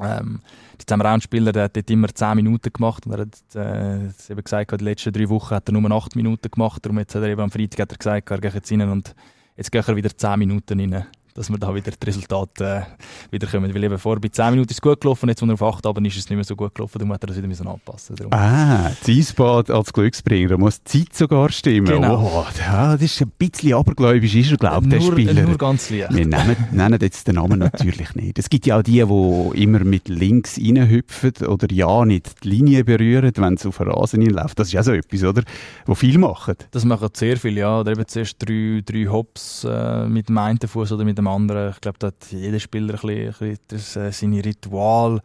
ähm, 0.00 0.40
die 0.80 0.86
Zamran-Spieler, 0.86 1.52
der 1.52 1.64
hat 1.64 1.76
dort 1.76 1.90
immer 1.90 2.08
10 2.08 2.36
Minuten 2.36 2.72
gemacht 2.72 3.06
und 3.06 3.12
er 3.12 3.20
hat 3.20 3.38
äh, 3.54 4.32
eben 4.32 4.44
gesagt, 4.44 4.80
die 4.80 4.84
letzten 4.84 5.12
drei 5.12 5.28
Wochen 5.28 5.54
hat 5.54 5.68
er 5.68 5.72
nur 5.72 5.90
8 5.90 6.16
Minuten 6.16 6.50
gemacht. 6.50 6.84
Darum 6.84 6.98
jetzt 6.98 7.14
hat 7.14 7.22
er 7.22 7.28
eben 7.28 7.40
am 7.40 7.50
Freitag 7.50 7.80
hat 7.80 7.92
er 7.92 7.98
gesagt, 7.98 8.30
er 8.30 8.40
geht 8.40 8.54
jetzt 8.54 8.72
rein 8.72 8.88
und 8.88 9.14
jetzt 9.56 9.70
geht 9.70 9.86
er 9.86 9.96
wieder 9.96 10.16
10 10.16 10.38
Minuten 10.38 10.80
rein 10.80 11.06
dass 11.34 11.50
wir 11.50 11.58
da 11.58 11.74
wieder 11.74 11.90
die 11.90 12.06
Resultate 12.06 12.86
äh, 12.86 13.32
wieder 13.32 13.46
kommen. 13.46 13.74
Weil 13.74 13.84
eben 13.84 13.98
vor 13.98 14.20
bei 14.20 14.28
10 14.28 14.50
Minuten 14.50 14.70
ist 14.70 14.76
es 14.76 14.80
gut 14.80 15.00
gelaufen, 15.00 15.28
jetzt, 15.28 15.42
wenn 15.42 15.50
er 15.50 15.54
auf 15.54 15.62
8 15.62 15.86
aber 15.86 16.04
ist 16.04 16.16
es 16.16 16.28
nicht 16.28 16.36
mehr 16.36 16.44
so 16.44 16.56
gut 16.56 16.74
gelaufen, 16.74 16.98
darum 16.98 17.12
hat 17.12 17.24
er 17.24 17.28
das 17.28 17.36
wieder 17.36 17.48
müssen 17.48 17.66
anpassen 17.66 18.16
darum. 18.16 18.32
Ah, 18.32 18.90
das 19.00 19.08
Eisbad 19.08 19.70
als 19.70 19.92
Glücksbringer, 19.92 20.50
da 20.50 20.58
muss 20.58 20.82
die 20.82 21.04
Zeit 21.04 21.14
sogar 21.14 21.50
stimmen. 21.50 21.86
Genau. 21.86 22.22
Oh, 22.22 22.46
das 22.56 23.02
ist 23.02 23.20
ein 23.22 23.32
bisschen 23.38 23.74
abergläubisch, 23.74 24.34
ist 24.34 24.52
er, 24.52 24.56
glaube 24.56 24.86
ich, 24.86 24.90
der 24.90 25.00
Spieler. 25.00 25.42
Nur 25.42 25.58
ganz 25.58 25.90
leicht. 25.90 26.12
Wir 26.12 26.26
nennen, 26.26 26.56
nennen 26.70 26.98
jetzt 27.00 27.26
den 27.26 27.36
Namen 27.36 27.58
natürlich 27.58 28.14
nicht. 28.14 28.38
Es 28.38 28.48
gibt 28.48 28.66
ja 28.66 28.78
auch 28.78 28.82
die, 28.82 29.04
die 29.04 29.62
immer 29.62 29.80
mit 29.84 30.08
links 30.08 30.58
reinhüpfen 30.58 31.32
oder 31.46 31.66
ja 31.70 32.04
nicht 32.04 32.44
die 32.44 32.48
Linie 32.48 32.84
berühren, 32.84 33.32
wenn 33.36 33.54
es 33.54 33.66
auf 33.66 33.78
den 33.78 33.88
Rasen 33.88 34.22
läuft. 34.22 34.58
Das 34.58 34.68
ist 34.68 34.72
ja 34.72 34.82
so 34.82 34.92
etwas, 34.92 35.22
oder? 35.24 35.42
Wo 35.86 35.94
viel 35.94 36.18
machen. 36.18 36.54
Das 36.70 36.84
machen 36.84 37.08
sehr 37.12 37.36
viele, 37.36 37.60
ja. 37.60 37.80
Oder 37.80 37.92
eben 37.92 38.06
zuerst 38.06 38.36
drei, 38.38 38.82
drei 38.84 39.06
Hops 39.06 39.64
äh, 39.64 40.06
mit 40.06 40.28
dem 40.28 40.38
einen 40.38 40.58
Fuß 40.58 40.92
oder 40.92 41.04
mit 41.04 41.18
dem 41.18 41.21
dem 41.22 41.28
anderen. 41.28 41.70
Ich 41.70 41.80
glaube, 41.80 41.98
da 41.98 42.08
hat 42.08 42.26
jeder 42.30 42.60
Spieler 42.60 42.94
ein 42.94 43.00
bisschen, 43.00 43.26
ein 43.26 43.32
bisschen 43.32 43.58
das, 43.68 43.96
äh, 43.96 44.12
seine 44.12 44.44
Ritual. 44.44 45.20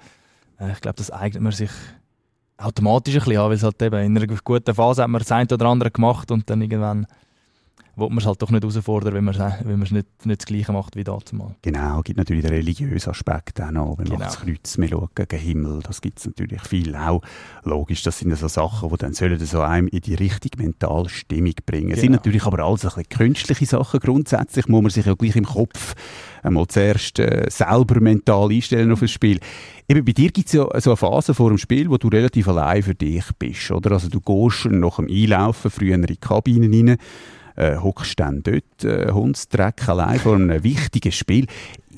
Äh, 0.59 0.71
ich 0.71 0.81
glaube, 0.81 0.97
das 0.97 1.11
eignet 1.11 1.41
man 1.41 1.51
sich 1.51 1.71
automatisch 2.57 3.15
ein 3.15 3.19
bisschen 3.19 3.37
an, 3.37 3.49
weil 3.49 3.55
es 3.55 3.63
halt 3.63 3.81
eben 3.81 3.99
in 4.03 4.17
einer 4.17 4.27
guten 4.43 4.73
Phase 4.73 5.03
hat 5.03 5.09
man 5.09 5.19
das 5.19 5.31
eine 5.31 5.47
oder 5.51 5.65
andere 5.67 5.91
gemacht 5.91 6.31
und 6.31 6.49
dann 6.49 6.61
irgendwann 6.61 7.07
will 7.97 8.09
man 8.09 8.19
es 8.19 8.25
halt 8.25 8.41
doch 8.41 8.51
nicht 8.51 8.63
herausfordern, 8.63 9.13
wenn 9.13 9.23
man 9.23 9.35
es 9.35 9.65
wenn 9.65 9.79
nicht, 9.79 10.25
nicht 10.25 10.41
das 10.41 10.45
Gleiche 10.45 10.71
macht 10.71 10.95
wie 10.95 11.03
damals. 11.03 11.33
Genau, 11.63 11.97
es 11.97 12.03
gibt 12.03 12.17
natürlich 12.17 12.43
den 12.43 12.53
religiösen 12.53 13.09
Aspekt 13.09 13.59
auch 13.59 13.71
noch. 13.71 13.97
Wenn 13.97 14.05
genau. 14.05 14.19
man 14.19 14.27
das 14.27 14.39
Kreuz, 14.39 14.77
man 14.77 14.87
schaut 14.87 15.15
gegen 15.15 15.37
Himmel, 15.37 15.79
das 15.81 15.99
gibt 15.99 16.19
es 16.19 16.27
natürlich 16.27 16.61
viel 16.61 16.95
auch. 16.95 17.21
Logisch, 17.63 18.03
das 18.03 18.19
sind 18.19 18.35
so 18.37 18.47
Sachen, 18.47 18.89
die 18.89 18.97
dann 18.97 19.13
sollen 19.13 19.39
so 19.39 19.61
einem 19.61 19.87
in 19.87 20.01
die 20.01 20.13
richtige 20.13 20.61
mentale 20.61 21.09
Stimmung 21.09 21.53
bringen. 21.65 21.89
Genau. 21.89 22.01
sind 22.01 22.11
natürlich 22.11 22.45
aber 22.45 22.63
alles 22.63 22.85
ein 22.85 22.89
bisschen 22.89 23.09
künstliche 23.09 23.65
Sachen. 23.65 23.99
Grundsätzlich 23.99 24.67
muss 24.67 24.81
man 24.81 24.91
sich 24.91 25.05
ja 25.05 25.15
gleich 25.15 25.35
im 25.35 25.45
Kopf 25.45 25.95
einmal 26.43 26.67
zuerst 26.67 27.17
äh, 27.19 27.47
selber 27.49 27.99
mental 27.99 28.51
einstellen 28.51 28.91
auf 28.91 28.99
das 28.99 29.11
Spiel. 29.11 29.39
Eben 29.89 30.05
bei 30.05 30.11
dir 30.11 30.29
gibt 30.29 30.47
es 30.47 30.53
ja 30.53 30.67
so 30.79 30.91
eine 30.91 30.97
Phase 30.97 31.33
vor 31.33 31.49
dem 31.49 31.57
Spiel, 31.57 31.89
wo 31.89 31.97
du 31.97 32.09
relativ 32.09 32.47
allein 32.47 32.83
für 32.83 32.95
dich 32.95 33.25
bist, 33.39 33.71
oder? 33.71 33.91
Also 33.91 34.09
du 34.09 34.19
gehst 34.19 34.65
nach 34.65 34.97
dem 34.97 35.07
Einlaufen 35.07 35.71
früher 35.71 35.95
in 35.95 36.03
die 36.03 36.17
Kabine 36.17 36.67
rein, 36.67 36.97
äh, 37.57 37.77
hockst 37.77 38.19
dann 38.19 38.41
dort, 38.43 38.83
äh, 38.83 39.11
Hundsdreck 39.11 39.89
allein 39.89 40.19
vor 40.19 40.35
einem 40.35 40.63
wichtigen 40.63 41.11
Spiel 41.11 41.47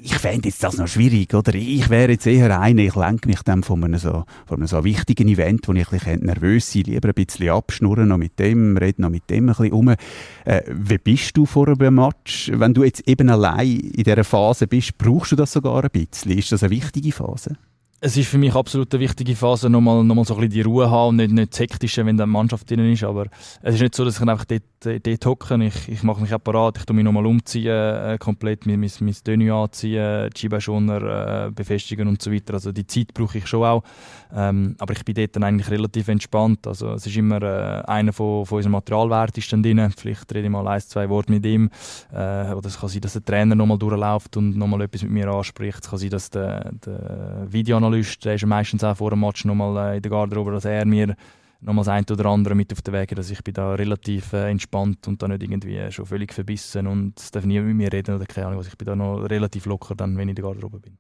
ich 0.03 0.15
fände 0.15 0.47
jetzt 0.47 0.63
das 0.63 0.77
noch 0.77 0.87
schwierig, 0.87 1.33
oder? 1.33 1.53
Ich 1.55 1.89
wäre 1.89 2.11
jetzt 2.11 2.27
eher 2.27 2.59
einer, 2.59 2.81
ich 2.81 2.95
lenke 2.95 3.27
mich 3.27 3.41
dann 3.43 3.63
von 3.63 3.83
einem 3.83 3.99
so, 3.99 4.23
von 4.45 4.57
einem 4.57 4.67
so 4.67 4.83
wichtigen 4.83 5.27
Event, 5.27 5.67
wo 5.67 5.73
ich 5.73 5.91
ein 5.91 5.99
bisschen 5.99 6.25
nervös 6.25 6.71
sein 6.71 6.83
lieber 6.83 7.09
ein 7.09 7.13
bisschen 7.13 7.49
abschnurren, 7.49 8.07
noch 8.07 8.17
mit 8.17 8.39
dem, 8.39 8.77
reden 8.77 9.01
noch 9.01 9.09
mit 9.09 9.29
dem 9.29 9.49
ein 9.49 9.55
bisschen 9.55 9.73
um. 9.73 9.89
Äh, 9.89 10.61
wie 10.67 10.97
bist 10.97 11.35
du 11.37 11.45
vor 11.45 11.67
einem 11.67 11.95
Match? 11.95 12.51
Wenn 12.53 12.73
du 12.73 12.83
jetzt 12.83 13.07
eben 13.07 13.29
allein 13.29 13.67
in 13.67 14.03
dieser 14.03 14.23
Phase 14.23 14.67
bist, 14.67 14.97
brauchst 14.97 15.31
du 15.31 15.35
das 15.35 15.51
sogar 15.51 15.83
ein 15.83 15.89
bisschen? 15.91 16.37
Ist 16.37 16.51
das 16.51 16.63
eine 16.63 16.71
wichtige 16.71 17.11
Phase? 17.11 17.57
es 18.01 18.15
ist 18.15 18.29
für 18.29 18.37
mich 18.37 18.55
absolut 18.55 18.93
eine 18.93 19.03
wichtige 19.03 19.35
Phase, 19.35 19.69
nochmal, 19.69 20.03
nochmal 20.03 20.23
so 20.25 20.35
ein 20.35 20.39
bisschen 20.39 20.53
die 20.53 20.61
Ruhe 20.61 20.89
haben 20.89 21.09
und 21.09 21.15
nicht, 21.17 21.31
nicht 21.31 21.83
das 21.83 21.97
wenn 21.97 22.15
da 22.15 22.23
eine 22.23 22.31
Mannschaft 22.31 22.69
drin 22.69 22.91
ist. 22.91 23.03
Aber 23.03 23.25
es 23.61 23.75
ist 23.75 23.81
nicht 23.81 23.95
so, 23.95 24.05
dass 24.05 24.15
ich 24.15 24.21
einfach 24.21 24.45
dort, 24.45 24.63
dort 24.79 25.25
hocke. 25.25 25.63
Ich, 25.63 25.89
ich 25.89 26.03
mache 26.03 26.21
mich 26.21 26.33
apparat, 26.33 26.77
ich 26.77 26.85
tue 26.85 26.95
mich 26.95 27.05
nochmal 27.05 27.25
umziehen, 27.25 27.67
äh, 27.67 28.17
komplett 28.19 28.65
mein, 28.65 28.79
mein, 28.79 28.91
mein 29.01 29.15
Dönü 29.25 29.51
anziehen, 29.51 30.29
Chiba-Schoner 30.33 31.47
äh, 31.47 31.51
befestigen 31.51 32.07
und 32.07 32.21
so 32.21 32.31
weiter. 32.31 32.55
Also 32.55 32.71
die 32.71 32.87
Zeit 32.87 33.13
brauche 33.13 33.37
ich 33.37 33.47
schon 33.47 33.63
auch. 33.63 33.83
Ähm, 34.33 34.75
aber 34.79 34.93
ich 34.93 35.03
bin 35.05 35.15
dort 35.15 35.35
dann 35.35 35.43
eigentlich 35.43 35.69
relativ 35.69 36.07
entspannt. 36.07 36.65
Also 36.67 36.93
es 36.93 37.05
ist 37.05 37.17
immer 37.17 37.41
äh, 37.41 37.83
einer 37.85 38.13
von, 38.13 38.45
von 38.45 38.57
unserem 38.57 38.73
Materialwert 38.73 39.37
ist 39.37 39.51
dann 39.51 39.63
drin. 39.63 39.91
Vielleicht 39.95 40.33
rede 40.33 40.45
ich 40.45 40.49
mal 40.49 40.67
ein, 40.67 40.81
zwei 40.81 41.09
Worte 41.09 41.31
mit 41.31 41.45
ihm. 41.45 41.69
Äh, 42.11 42.53
oder 42.53 42.67
es 42.67 42.79
kann 42.79 42.89
sein, 42.89 43.01
dass 43.01 43.13
der 43.13 43.25
Trainer 43.25 43.55
nochmal 43.55 43.77
durchläuft 43.77 44.37
und 44.37 44.57
nochmal 44.57 44.81
etwas 44.81 45.03
mit 45.03 45.11
mir 45.11 45.27
anspricht. 45.27 45.83
Es 45.83 45.89
kann 45.89 45.99
sein, 45.99 46.09
dass 46.09 46.29
der, 46.29 46.71
der 46.85 47.47
Videoanalyst 47.49 47.99
Analyst, 47.99 48.25
der 48.25 48.35
ist 48.35 48.45
meistens 48.45 48.83
auch 48.83 48.97
vor 48.97 49.09
dem 49.09 49.19
Match 49.19 49.45
nochmal 49.45 49.93
äh, 49.93 49.97
in 49.97 50.01
der 50.01 50.11
Garderobe, 50.11 50.51
dass 50.51 50.65
er 50.65 50.85
mir 50.85 51.15
nochmal 51.61 51.89
eine 51.89 52.05
oder 52.11 52.25
andere 52.25 52.55
mit 52.55 52.71
auf 52.71 52.81
den 52.81 52.93
Weg 52.93 53.15
dass 53.15 53.29
ich 53.29 53.43
bin 53.43 53.53
da 53.53 53.73
relativ 53.73 54.33
äh, 54.33 54.49
entspannt 54.49 55.07
und 55.07 55.21
da 55.21 55.27
nicht 55.27 55.43
irgendwie 55.43 55.91
schon 55.91 56.05
völlig 56.05 56.33
verbissen 56.33 56.87
und 56.87 57.35
darf 57.35 57.45
niemand 57.45 57.67
mit 57.67 57.77
mir 57.77 57.93
reden 57.93 58.15
oder 58.15 58.25
keine 58.25 58.47
Ahnung 58.47 58.59
was. 58.59 58.67
Ich 58.67 58.77
bin 58.77 58.85
da 58.85 58.95
noch 58.95 59.23
relativ 59.23 59.65
locker 59.65 59.95
dann, 59.95 60.17
wenn 60.17 60.29
ich 60.29 60.31
in 60.31 60.35
der 60.35 60.45
Garderobe 60.45 60.79
bin. 60.79 60.97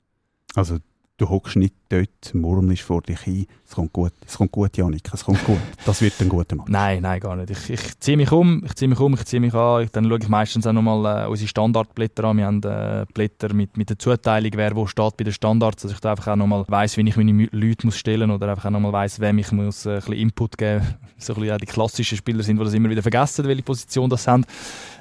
Also 0.55 0.79
du 1.19 1.29
hockst 1.29 1.57
nicht 1.57 1.75
dort, 1.89 2.33
murmelst 2.33 2.83
vor 2.83 3.01
dich 3.01 3.19
hin, 3.19 3.45
es 3.67 3.75
kommt 3.75 3.93
gut, 3.93 4.13
es 4.25 4.37
kommt 4.37 4.51
gut, 4.51 4.77
Janik, 4.77 5.01
es 5.13 5.23
kommt 5.23 5.43
gut, 5.43 5.59
das 5.85 6.01
wird 6.01 6.13
ein 6.21 6.29
guter 6.29 6.55
Match. 6.55 6.69
Nein, 6.69 7.01
nein, 7.01 7.19
gar 7.19 7.35
nicht. 7.35 7.51
Ich, 7.51 7.69
ich 7.69 7.99
ziehe 7.99 8.17
mich 8.17 8.31
um, 8.31 8.63
ich 8.65 8.75
ziehe 8.75 8.87
mich 8.87 8.99
um, 8.99 9.13
ich 9.13 9.25
ziehe 9.25 9.39
mich 9.39 9.53
an, 9.53 9.87
dann 9.91 10.05
schaue 10.05 10.19
ich 10.19 10.29
meistens 10.29 10.65
auch 10.65 10.73
nochmal 10.73 11.25
äh, 11.25 11.27
unsere 11.27 11.47
Standardblätter 11.47 12.23
an. 12.23 12.37
Wir 12.37 12.45
haben 12.45 12.63
äh, 12.63 13.05
Blätter 13.13 13.53
mit, 13.53 13.75
mit 13.75 13.89
der 13.89 13.99
Zuteilung, 13.99 14.51
wer 14.55 14.75
wo 14.75 14.87
steht 14.87 15.17
bei 15.17 15.23
den 15.23 15.33
Standards, 15.33 15.83
dass 15.83 15.91
ich 15.91 15.99
da 15.99 16.11
einfach 16.11 16.27
auch 16.27 16.35
nochmal 16.35 16.63
weiss, 16.67 16.95
wie 16.97 17.07
ich 17.07 17.17
meine 17.17 17.47
Leute 17.51 17.85
muss 17.85 17.97
stellen 17.97 18.31
oder 18.31 18.49
einfach 18.49 18.65
auch 18.65 18.71
nochmal 18.71 18.93
weiss, 18.93 19.19
wem 19.19 19.37
ich 19.39 19.51
muss 19.51 19.85
äh, 19.85 19.89
ein 19.89 19.95
bisschen 19.97 20.13
Input 20.13 20.57
geben 20.57 20.79
muss. 20.79 20.95
So 21.21 21.33
ein 21.33 21.41
bisschen 21.41 21.57
die 21.57 21.65
klassischen 21.65 22.17
Spieler 22.17 22.43
sind, 22.43 22.57
die 22.57 22.63
das 22.63 22.73
immer 22.73 22.89
wieder 22.89 23.01
vergessen, 23.01 23.45
welche 23.45 23.61
Position 23.61 24.09
das 24.09 24.25
haben. 24.25 24.45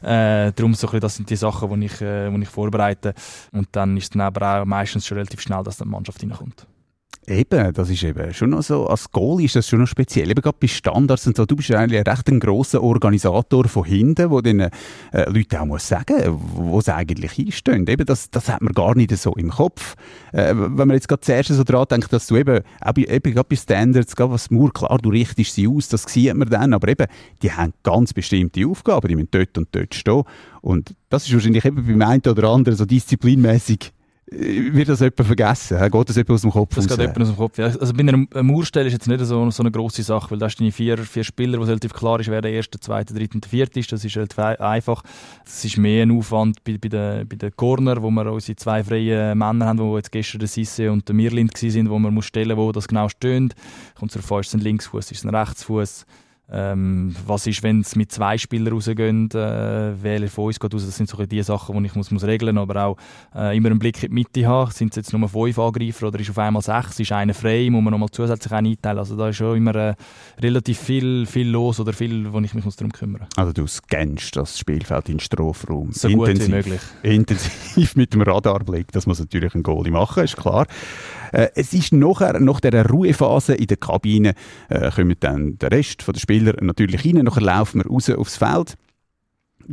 Äh, 0.03 0.51
darum 0.53 0.75
so 0.75 0.89
ein 0.89 0.91
bisschen, 0.91 1.01
das 1.01 1.15
sind 1.15 1.31
die 1.31 1.37
Sachen, 1.37 1.81
die 1.81 1.87
ich, 1.87 2.01
äh, 2.01 2.29
die 2.29 2.43
ich 2.43 2.49
vorbereite. 2.49 3.15
Und 3.53 3.69
dann 3.71 3.97
ist 3.97 4.03
es 4.03 4.11
dann 4.11 4.23
aber 4.23 4.63
auch 4.63 4.65
meistens 4.65 5.07
schon 5.07 5.19
relativ 5.19 5.41
schnell, 5.41 5.63
dass 5.63 5.77
die 5.77 5.85
Mannschaft 5.85 6.08
reinkommt. 6.21 6.67
Eben, 7.29 7.75
das 7.75 7.91
ist 7.91 8.03
eben 8.05 8.33
schon 8.33 8.51
noch 8.51 8.63
so, 8.63 8.87
als 8.87 9.11
Goal 9.11 9.45
ist 9.45 9.55
das 9.55 9.69
schon 9.69 9.81
noch 9.81 9.87
speziell, 9.87 10.31
eben 10.31 10.41
gerade 10.41 10.57
bei 10.59 10.67
Standards 10.67 11.27
und 11.27 11.37
so, 11.37 11.45
du 11.45 11.57
bist 11.57 11.71
eigentlich 11.73 12.01
ein 12.01 12.11
recht 12.11 12.41
grosser 12.41 12.83
Organisator 12.83 13.69
von 13.69 13.85
hinten, 13.85 14.31
der 14.31 14.43
den 14.43 14.61
äh, 14.61 14.71
Leuten 15.27 15.57
auch 15.57 15.67
muss 15.67 15.87
sagen, 15.87 16.17
wo 16.27 16.81
sie 16.81 16.95
eigentlich 16.95 17.39
einstehen. 17.39 17.87
Eben, 17.87 18.07
das, 18.07 18.31
das 18.31 18.49
hat 18.49 18.63
man 18.63 18.73
gar 18.73 18.95
nicht 18.95 19.15
so 19.15 19.35
im 19.35 19.51
Kopf. 19.51 19.95
Äh, 20.33 20.55
wenn 20.57 20.89
man 20.89 20.93
jetzt 20.93 21.07
gerade 21.07 21.21
zuerst 21.21 21.51
so 21.51 21.65
dran 21.65 21.85
denkt, 21.91 22.11
dass 22.15 22.29
du 22.29 22.37
eben, 22.37 22.63
eben, 22.87 23.05
eben 23.05 23.35
gerade 23.35 23.49
bei 23.49 23.57
Standards, 23.57 24.17
gerade 24.17 24.33
was 24.33 24.51
Mur, 24.51 24.73
klar, 24.73 24.97
du 24.97 25.11
richtest 25.11 25.55
sie 25.55 25.69
aus, 25.69 25.89
das 25.89 26.05
sieht 26.05 26.35
man 26.35 26.49
dann, 26.49 26.73
aber 26.73 26.89
eben, 26.89 27.09
die 27.43 27.53
haben 27.53 27.75
ganz 27.83 28.15
bestimmte 28.15 28.67
Aufgaben, 28.67 29.07
die 29.07 29.17
müssen 29.17 29.29
dort 29.33 29.59
und 29.59 29.69
dort 29.73 29.95
stehen. 29.95 30.23
Und 30.63 30.95
das 31.11 31.27
ist 31.27 31.35
wahrscheinlich 31.35 31.67
eben 31.67 31.87
beim 31.87 32.01
einen 32.01 32.23
oder 32.23 32.49
anderen 32.49 32.79
so 32.79 32.87
disziplinmäßig 32.87 33.93
wird 34.31 34.89
das 34.89 35.01
jemand 35.01 35.25
vergessen? 35.25 35.79
Geht 35.79 36.09
das 36.09 36.17
jemand 36.17 36.31
aus 36.31 36.41
dem 36.43 36.51
Kopf 36.51 36.75
Das 36.75 36.87
geht 36.87 36.99
jemand 36.99 37.21
aus 37.21 37.29
dem 37.29 37.37
Kopf, 37.37 37.59
ja. 37.59 37.67
Also 37.67 37.93
bei 37.95 38.01
einer 38.01 38.43
Mauerstelle 38.43 38.87
ist 38.87 38.93
jetzt 38.93 39.09
nicht 39.09 39.25
so, 39.25 39.51
so 39.51 39.63
eine 39.63 39.71
grosse 39.71 40.03
Sache, 40.03 40.31
weil 40.31 40.39
da 40.39 40.47
hast 40.47 40.57
du 40.57 40.71
vier, 40.71 40.99
vier 40.99 41.25
Spieler, 41.25 41.59
wo 41.59 41.63
es 41.63 41.69
relativ 41.69 41.93
klar 41.93 42.21
ist, 42.21 42.29
wer 42.29 42.43
der 42.43 42.53
erste, 42.53 42.79
zweite, 42.79 43.15
dritte 43.15 43.37
und 43.37 43.47
vierte 43.47 43.81
ist. 43.81 43.91
Das 43.91 44.05
ist 44.05 44.17
relativ 44.17 44.39
einfach. 44.39 45.03
Es 45.47 45.65
ist 45.65 45.79
mehr 45.79 46.03
ein 46.03 46.11
Aufwand 46.11 46.63
bei, 46.65 46.77
bei 46.79 46.89
den 46.89 47.27
bei 47.27 47.37
der 47.37 47.51
Corner, 47.53 48.03
wo 48.03 48.11
wir 48.11 48.31
unsere 48.31 48.57
zwei 48.57 48.85
freien 48.85 49.39
Männer 49.39 49.67
haben, 49.67 49.79
wo 49.79 49.97
jetzt 49.97 50.13
gestern 50.13 50.41
der 50.41 50.49
Sisse 50.49 50.93
und 50.93 51.09
der 51.09 51.15
Mirlind 51.15 51.55
waren, 51.63 51.91
wo 51.91 51.99
man 51.99 52.13
muss 52.13 52.27
stellen, 52.27 52.57
wo 52.57 52.71
das 52.73 52.89
genau 52.89 53.09
steht. 53.09 53.55
Kommt 53.95 54.13
zur 54.13 54.23
Fall, 54.23 54.41
ist 54.41 54.49
es 54.49 54.55
ein 54.55 54.61
Linksfuß, 54.61 55.11
ist 55.11 55.19
es 55.19 55.25
ein 55.25 55.35
Rechtsfuß. 55.35 56.07
Ähm, 56.51 57.15
was 57.27 57.47
ist, 57.47 57.63
wenn 57.63 57.81
es 57.81 57.95
mit 57.95 58.11
zwei 58.11 58.39
Spielern 58.39 58.73
rausgehen, 58.73 59.31
äh, 59.33 59.93
wer 60.01 60.29
von 60.29 60.47
uns 60.47 60.59
geht 60.59 60.73
raus? 60.73 60.87
Das 60.87 60.97
sind 60.97 61.09
so 61.09 61.25
die 61.25 61.43
Sachen, 61.43 61.79
die 61.83 61.87
ich 61.87 61.95
muss, 61.95 62.11
muss 62.11 62.25
regeln 62.25 62.55
muss. 62.55 62.63
Aber 62.63 62.85
auch 62.85 62.97
äh, 63.35 63.57
immer 63.57 63.71
einen 63.71 63.79
Blick 63.79 64.03
in 64.03 64.09
die 64.09 64.15
Mitte 64.15 64.47
haben. 64.47 64.71
Sind 64.71 64.93
es 64.93 64.97
jetzt 64.97 65.13
nur 65.13 65.29
fünf 65.29 65.59
Angreifer 65.59 66.09
oder 66.09 66.19
ist 66.19 66.31
auf 66.31 66.39
einmal 66.39 66.63
sechs? 66.63 67.01
Ist 67.01 67.13
einer 67.13 67.35
frei? 67.35 67.69
Muss 67.71 67.83
man 67.83 67.93
nochmal 67.93 68.09
zusätzlich 68.11 68.53
einen 68.53 68.73
einteilen? 68.73 68.99
Also 68.99 69.17
da 69.17 69.29
ist 69.29 69.37
schon 69.37 69.59
immer 69.59 69.75
äh, 69.75 69.95
relativ 70.41 70.79
viel, 70.79 71.27
viel 71.27 71.49
los 71.49 71.81
oder 71.81 71.93
viel, 71.93 72.33
wo 72.33 72.41
ich 72.41 72.55
mich 72.55 72.65
darum 72.65 72.93
kümmern 72.93 73.23
muss. 73.23 73.37
Also 73.37 73.53
du 73.53 73.67
scannst 73.67 74.35
das 74.37 74.59
Spielfeld 74.59 75.11
in 75.11 75.17
den 75.17 75.21
Strafraum. 75.21 75.93
So 75.93 76.09
intensiv, 76.09 76.39
gut 76.39 76.47
wie 76.47 76.51
möglich. 76.51 76.81
Intensiv 77.03 77.95
mit 77.95 78.15
dem 78.15 78.23
Radarblick. 78.23 78.91
Das 78.93 79.07
muss 79.07 79.21
natürlich 79.21 79.55
ein 79.55 79.63
Goalie 79.63 79.93
machen, 79.93 80.25
ist 80.25 80.37
klar. 80.37 80.67
Äh, 81.33 81.49
es 81.55 81.73
ist 81.73 81.93
nachher, 81.93 82.39
nach 82.41 82.61
dieser 82.61 82.87
Ruhephase 82.87 83.55
in 83.55 83.67
der 83.67 83.77
Kabine, 83.77 84.35
äh, 84.69 84.91
kommen 84.91 85.17
dann 85.21 85.59
der 85.59 85.73
Rest 85.73 86.07
der 86.07 86.19
Spieler 86.19 86.55
natürlich 86.61 87.05
rein, 87.05 87.25
nachher 87.25 87.43
laufen 87.43 87.83
wir 87.83 87.91
raus 87.91 88.11
aufs 88.11 88.37
Feld. 88.37 88.75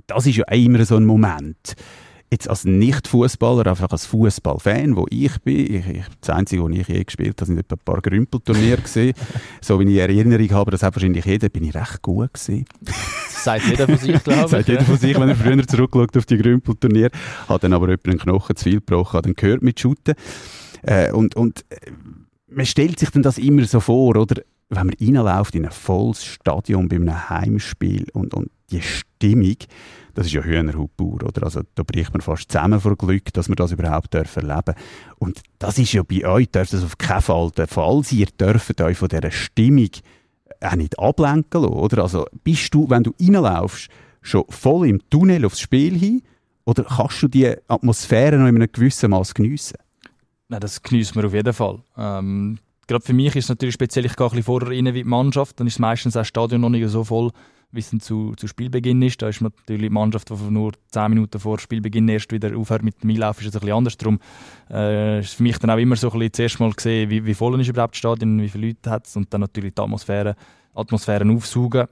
Das 0.07 0.25
ist 0.25 0.37
ja 0.37 0.45
immer 0.45 0.83
so 0.85 0.97
ein 0.97 1.05
Moment. 1.05 1.75
Jetzt 2.31 2.49
als 2.49 2.65
Nicht-Fußballer, 2.65 3.67
einfach 3.67 3.91
als 3.91 4.07
Fußballfan, 4.07 4.95
wo 4.95 5.05
ich 5.09 5.39
bin, 5.41 5.73
ich, 5.73 5.87
ich, 5.87 6.03
das 6.19 6.31
Einzige, 6.31 6.63
wo 6.63 6.69
ich 6.69 6.87
je 6.87 7.03
gespielt 7.03 7.39
habe, 7.39 7.45
sind 7.45 7.59
etwa 7.59 7.75
ein 7.75 7.81
paar 7.85 8.01
Grümpelturniere 8.01 8.81
gesehen. 8.81 9.13
so 9.61 9.79
wie 9.79 9.83
ich 9.83 9.99
Erinnerung 9.99 10.49
habe, 10.51 10.71
das 10.71 10.81
hat 10.81 10.95
wahrscheinlich 10.95 11.23
jeder, 11.23 11.49
bin 11.49 11.63
ich 11.63 11.75
recht 11.75 12.01
gut 12.01 12.33
gewesen. 12.33 12.65
Das 12.81 13.43
sagt 13.43 13.67
jeder 13.67 13.85
von 13.85 13.97
sich, 13.97 14.23
glaube 14.23 14.41
ich. 14.45 14.49
sagt 14.49 14.67
jeder 14.67 14.83
von 14.83 14.97
sich, 14.97 15.17
wenn 15.17 15.29
er 15.29 15.35
früher 15.35 15.65
zurückschaut 15.67 16.17
auf 16.17 16.25
die 16.25 16.37
Grümpelturniere. 16.37 17.11
Hat 17.47 17.63
dann 17.63 17.73
aber 17.73 17.85
jemand 17.89 18.07
einen 18.07 18.19
Knochen 18.19 18.55
zu 18.55 18.63
viel 18.63 18.79
gebrochen, 18.79 19.17
hat 19.17 19.25
dann 19.25 19.35
gehört 19.35 19.61
mit 19.61 19.79
Shooten. 19.79 20.15
Äh, 20.85 21.11
und, 21.11 21.35
und 21.35 21.65
äh, 21.69 21.91
man 22.47 22.65
stellt 22.65 22.99
sich 22.99 23.09
dann 23.09 23.23
das 23.23 23.37
immer 23.37 23.65
so 23.65 23.79
vor, 23.79 24.15
oder? 24.15 24.41
Wenn 24.69 24.87
man 24.87 24.95
reinläuft 24.99 25.55
in 25.55 25.65
ein 25.65 25.71
volles 25.71 26.23
Stadion 26.23 26.87
bei 26.89 26.95
einem 26.95 27.29
Heimspiel 27.29 28.07
und, 28.13 28.33
und 28.33 28.49
die 28.71 28.81
Stimmung, 28.81 29.57
das 30.15 30.27
ist 30.27 30.33
ja 30.33 30.41
Hühnerhautbauer, 30.41 31.23
oder? 31.23 31.43
Also 31.43 31.61
da 31.75 31.83
bricht 31.83 32.13
man 32.13 32.21
fast 32.21 32.51
zusammen 32.51 32.79
vor 32.79 32.95
Glück, 32.95 33.31
dass 33.33 33.47
man 33.47 33.57
das 33.57 33.71
überhaupt 33.71 34.13
erleben 34.15 34.47
darf. 34.47 34.75
Und 35.19 35.41
das 35.59 35.77
ist 35.77 35.93
ja 35.93 36.03
bei 36.03 36.25
euch, 36.25 36.49
darf 36.49 36.69
das 36.69 36.83
auf 36.83 36.97
keinen 36.97 37.21
Fall 37.21 37.51
der 37.51 37.67
Fall 37.67 38.03
sein. 38.03 38.19
Ihr 38.19 38.27
dürft 38.27 38.81
euch 38.81 38.97
von 38.97 39.09
dieser 39.09 39.31
Stimmung 39.31 39.89
auch 40.61 40.75
nicht 40.75 40.97
ablenken 40.97 41.61
lassen, 41.61 41.73
oder? 41.73 42.03
Also 42.03 42.25
bist 42.43 42.73
du, 42.73 42.89
wenn 42.89 43.03
du 43.03 43.13
reinlaufst, 43.19 43.89
schon 44.21 44.45
voll 44.49 44.87
im 44.87 45.09
Tunnel 45.09 45.45
aufs 45.45 45.59
Spiel 45.59 45.97
hin, 45.97 46.21
oder 46.65 46.83
kannst 46.83 47.21
du 47.21 47.27
die 47.27 47.53
Atmosphäre 47.67 48.37
noch 48.37 48.47
in 48.47 48.55
einem 48.55 48.71
gewissen 48.71 49.11
Maß 49.11 49.35
geniessen? 49.35 49.77
Nein, 50.47 50.59
das 50.59 50.81
genießen 50.81 51.15
wir 51.15 51.25
auf 51.25 51.33
jeden 51.33 51.53
Fall. 51.53 51.79
Ähm, 51.97 52.59
gerade 52.87 53.03
für 53.03 53.13
mich 53.13 53.35
ist 53.35 53.45
es 53.45 53.49
natürlich 53.49 53.73
speziell, 53.73 54.05
ich 54.05 54.15
gehe 54.15 54.25
ein 54.25 54.29
bisschen 54.29 54.43
vorher 54.43 54.69
rein 54.69 54.85
wie 54.85 55.03
die 55.03 55.03
Mannschaft, 55.03 55.59
dann 55.59 55.67
ist 55.67 55.79
meistens 55.79 56.13
das 56.13 56.27
Stadion 56.27 56.61
noch 56.61 56.69
nicht 56.69 56.87
so 56.89 57.03
voll, 57.03 57.31
wie 57.71 57.79
es 57.79 57.89
zu, 57.99 58.33
zu 58.35 58.47
Spielbeginn 58.47 59.01
ist. 59.01 59.21
Da 59.21 59.27
ist 59.27 59.41
natürlich 59.41 59.89
die 59.89 59.89
Mannschaft, 59.89 60.29
die 60.29 60.51
nur 60.51 60.73
10 60.91 61.09
Minuten 61.09 61.39
vor 61.39 61.59
Spielbeginn 61.59 62.07
erst 62.07 62.31
wieder 62.31 62.55
aufhört 62.55 62.83
mit 62.83 63.01
dem 63.01 63.09
Einlauf, 63.09 63.41
ist 63.41 63.47
es 63.47 63.55
ein 63.55 63.59
bisschen 63.59 63.75
anders. 63.75 63.97
Darum 63.97 64.19
äh, 64.69 65.19
ist 65.19 65.33
für 65.33 65.43
mich 65.43 65.57
dann 65.57 65.71
auch 65.71 65.77
immer 65.77 65.95
so 65.95 66.11
ein 66.11 66.19
bisschen 66.19 66.33
zuerst 66.33 66.59
mal 66.59 66.71
gesehen, 66.71 67.09
wie, 67.09 67.25
wie 67.25 67.33
voll 67.33 67.59
ist 67.59 67.67
überhaupt 67.67 67.95
das 67.95 67.99
Stadion, 67.99 68.41
wie 68.41 68.49
viele 68.49 68.67
Leute 68.67 68.89
hat 68.89 69.07
es 69.07 69.15
und 69.15 69.33
dann 69.33 69.41
natürlich 69.41 69.73
die 69.73 69.81
Atmosphäre, 69.81 70.35
Atmosphären 70.75 71.35
aufsaugen. 71.35 71.87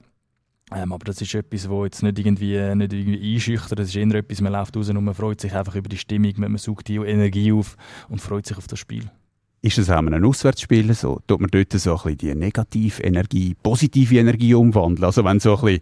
Ähm, 0.72 0.92
aber 0.92 1.04
das 1.04 1.20
ist 1.20 1.34
etwas, 1.34 1.64
das 1.64 1.84
jetzt 1.84 2.02
nicht 2.02 2.18
irgendwie, 2.18 2.74
nicht 2.74 2.92
irgendwie 2.92 3.34
einschüchtert. 3.34 3.78
Das 3.78 3.88
ist 3.88 3.96
eher 3.96 4.14
etwas, 4.14 4.40
man 4.40 4.52
läuft 4.52 4.76
raus 4.76 4.88
und 4.88 5.04
man 5.04 5.14
freut 5.14 5.40
sich 5.40 5.54
einfach 5.54 5.74
über 5.74 5.88
die 5.88 5.98
Stimmung, 5.98 6.32
man 6.36 6.56
sucht 6.56 6.88
die 6.88 6.96
Energie 6.96 7.52
auf 7.52 7.76
und 8.08 8.20
freut 8.20 8.46
sich 8.46 8.56
auf 8.56 8.66
das 8.66 8.78
Spiel. 8.78 9.10
Ist 9.64 9.78
es 9.78 9.88
auch 9.88 10.00
in 10.00 10.12
einem 10.12 10.28
Auswärtsspiel 10.28 10.92
so? 10.92 11.20
Tut 11.26 11.40
man 11.40 11.48
dort 11.50 11.72
so 11.72 11.92
ein 11.92 11.96
bisschen 11.96 12.18
die 12.18 12.34
negative 12.34 13.02
Energie, 13.02 13.54
positive 13.62 14.18
Energie 14.18 14.52
umwandeln? 14.52 15.04
Also 15.04 15.24
wenn 15.24 15.40
so 15.40 15.56
ein 15.56 15.64
bisschen 15.64 15.80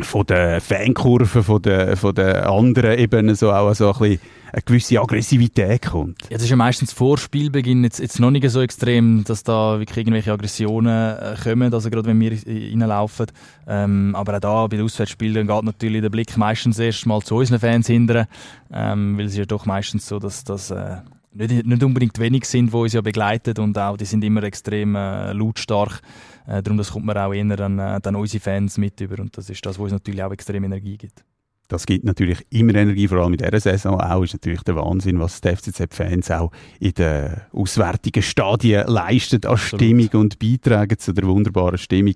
von 0.00 0.26
der 0.26 0.60
Fankurve 0.60 1.42
von 1.42 1.62
der, 1.62 1.96
von 1.96 2.14
der 2.14 2.50
anderen 2.50 2.98
eben 2.98 3.34
so 3.36 3.52
auch 3.52 3.72
so 3.74 3.92
ein 3.92 3.98
bisschen 3.98 4.20
eine 4.52 4.62
gewisse 4.62 5.00
Aggressivität 5.00 5.82
kommt. 5.82 6.22
Ja, 6.24 6.34
das 6.34 6.42
ist 6.42 6.50
ja 6.50 6.56
meistens 6.56 6.92
vor 6.92 7.16
Spielbeginn 7.16 7.84
jetzt, 7.84 8.00
jetzt 8.00 8.18
noch 8.18 8.30
nicht 8.30 8.48
so 8.50 8.60
extrem, 8.60 9.22
dass 9.24 9.44
da 9.44 9.78
wirklich 9.78 9.98
irgendwelche 9.98 10.32
Aggressionen 10.32 11.16
äh, 11.16 11.36
kommen, 11.42 11.72
also 11.72 11.90
gerade 11.90 12.06
wenn 12.06 12.20
wir 12.20 12.32
reinlaufen. 12.32 13.26
Ähm, 13.68 14.14
aber 14.16 14.36
auch 14.36 14.40
da 14.40 14.66
bei 14.66 14.76
den 14.76 14.84
Auswärtsspielen 14.84 15.46
geht 15.46 15.62
natürlich 15.64 16.02
der 16.02 16.10
Blick 16.10 16.36
meistens 16.36 16.78
erst 16.78 17.06
mal 17.06 17.20
zu 17.22 17.36
unseren 17.36 17.60
Fans 17.60 17.86
hindern, 17.86 18.26
ähm, 18.72 19.16
weil 19.16 19.26
es 19.26 19.32
ist 19.32 19.38
ja 19.38 19.44
doch 19.44 19.64
meistens 19.64 20.06
so, 20.06 20.18
dass, 20.18 20.42
dass 20.42 20.70
äh, 20.72 20.96
nicht, 21.34 21.66
nicht 21.66 21.82
unbedingt 21.84 22.18
wenig 22.18 22.44
sind, 22.46 22.72
die 22.72 22.76
uns 22.76 22.92
ja 22.92 23.00
begleiten 23.00 23.58
und 23.58 23.78
auch 23.78 23.96
die 23.96 24.04
sind 24.04 24.24
immer 24.24 24.42
extrem 24.42 24.94
äh, 24.96 25.32
lautstark. 25.32 26.00
Äh, 26.46 26.62
darum 26.62 26.78
das 26.78 26.92
kommt 26.92 27.06
man 27.06 27.16
auch 27.16 27.32
eher 27.32 27.56
dann, 27.56 27.78
äh, 27.78 28.00
dann 28.00 28.16
unsere 28.16 28.42
Fans 28.42 28.78
mit 28.78 29.00
über 29.00 29.20
und 29.20 29.36
das 29.36 29.50
ist 29.50 29.64
das, 29.64 29.78
was 29.78 29.84
uns 29.84 29.92
natürlich 29.92 30.22
auch 30.22 30.32
extrem 30.32 30.64
Energie 30.64 30.96
gibt. 30.96 31.24
Das 31.68 31.86
gibt 31.86 32.04
natürlich 32.04 32.44
immer 32.50 32.74
Energie, 32.74 33.08
vor 33.08 33.18
allem 33.18 33.32
in 33.32 33.38
dieser 33.38 33.58
Saison 33.58 33.98
auch. 33.98 34.22
Ist 34.22 34.34
natürlich 34.34 34.62
der 34.62 34.76
Wahnsinn, 34.76 35.18
was 35.18 35.40
die 35.40 35.48
FCZ-Fans 35.48 36.30
auch 36.30 36.52
in 36.78 36.92
den 36.92 37.40
auswärtigen 37.52 38.22
Stadien 38.22 38.86
leisten 38.86 39.44
an 39.46 39.56
Stimmung 39.56 40.10
und 40.12 40.38
beitragen 40.38 40.98
zu 40.98 41.14
der 41.14 41.26
wunderbaren 41.26 41.78
Stimmung 41.78 42.14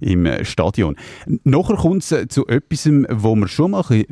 im 0.00 0.28
Stadion. 0.44 0.96
Nachher 1.44 1.76
kommt 1.76 2.10
es 2.10 2.28
zu 2.28 2.46
etwas, 2.46 2.86
wo 2.86 3.34
wir 3.36 3.48
schon 3.48 3.70
mal 3.70 3.84
ein 3.88 4.04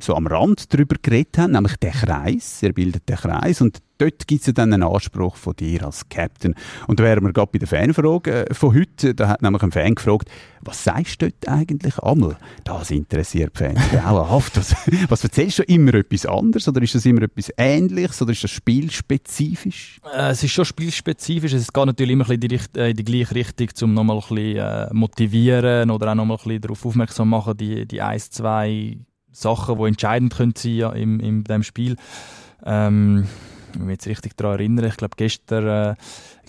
so 0.00 0.14
am 0.14 0.26
Rand 0.26 0.72
darüber 0.72 0.96
geredet 1.00 1.38
haben, 1.38 1.52
nämlich 1.52 1.76
der 1.76 1.92
Kreis. 1.92 2.62
Er 2.62 2.72
bildet 2.72 3.08
den 3.08 3.16
Kreis 3.16 3.60
und 3.60 3.80
dort 4.02 4.26
gibt 4.26 4.46
es 4.46 4.54
dann 4.54 4.72
einen 4.72 4.82
Anspruch 4.82 5.36
von 5.36 5.54
dir 5.54 5.84
als 5.84 6.08
Captain. 6.08 6.54
Und 6.86 6.98
da 6.98 7.04
wären 7.04 7.24
wir 7.24 7.32
gerade 7.32 7.50
bei 7.52 7.58
der 7.58 7.68
Fanfrage 7.68 8.48
äh, 8.48 8.54
von 8.54 8.74
heute. 8.74 9.14
Da 9.14 9.28
hat 9.28 9.42
nämlich 9.42 9.62
ein 9.62 9.70
Fan 9.70 9.94
gefragt, 9.94 10.28
was 10.60 10.84
sagst 10.84 11.22
du 11.22 11.30
dort 11.30 11.48
eigentlich 11.48 11.98
einmal? 11.98 12.36
Das 12.64 12.90
interessiert 12.90 13.56
Fans 13.56 13.80
grauenhaft. 13.90 14.56
Was, 14.56 14.74
was 15.08 15.24
erzählst 15.24 15.60
du 15.60 15.62
immer 15.64 15.94
etwas 15.94 16.26
anderes 16.26 16.68
oder 16.68 16.82
ist 16.82 16.94
das 16.94 17.06
immer 17.06 17.22
etwas 17.22 17.52
Ähnliches 17.56 18.20
oder 18.22 18.32
ist 18.32 18.44
das 18.44 18.50
spielspezifisch? 18.50 20.00
Äh, 20.12 20.30
es 20.30 20.42
ist 20.42 20.52
schon 20.52 20.64
spielspezifisch. 20.64 21.52
Es 21.52 21.72
geht 21.72 21.86
natürlich 21.86 22.12
immer 22.12 22.28
ein 22.28 22.40
bisschen 22.40 22.60
in 22.60 22.72
die, 22.74 22.90
in 22.90 22.96
die 22.96 23.04
gleiche 23.04 23.34
Richtung, 23.34 23.68
um 23.82 23.94
nochmal 23.94 24.16
ein 24.16 24.34
bisschen 24.34 24.56
äh, 24.56 24.88
motivieren 24.92 25.90
oder 25.90 26.10
auch 26.10 26.14
nochmal 26.14 26.38
ein 26.38 26.44
bisschen 26.44 26.60
darauf 26.60 26.84
aufmerksam 26.84 27.28
machen, 27.28 27.56
die, 27.56 27.86
die 27.86 28.00
ein, 28.02 28.18
zwei 28.18 28.96
Sachen, 29.32 29.78
die 29.78 29.84
entscheidend 29.84 30.34
können 30.34 30.54
sein 30.56 30.92
im, 30.94 31.20
in 31.20 31.44
diesem 31.44 31.62
Spiel. 31.62 31.96
Ähm, 32.64 33.26
ich 33.74 33.80
mich 33.80 33.92
jetzt 33.92 34.06
richtig 34.06 34.36
daran 34.36 34.58
erinnern, 34.58 34.84
ich 34.86 34.96
glaube 34.96 35.14
gestern, 35.16 35.66
äh, 35.66 35.94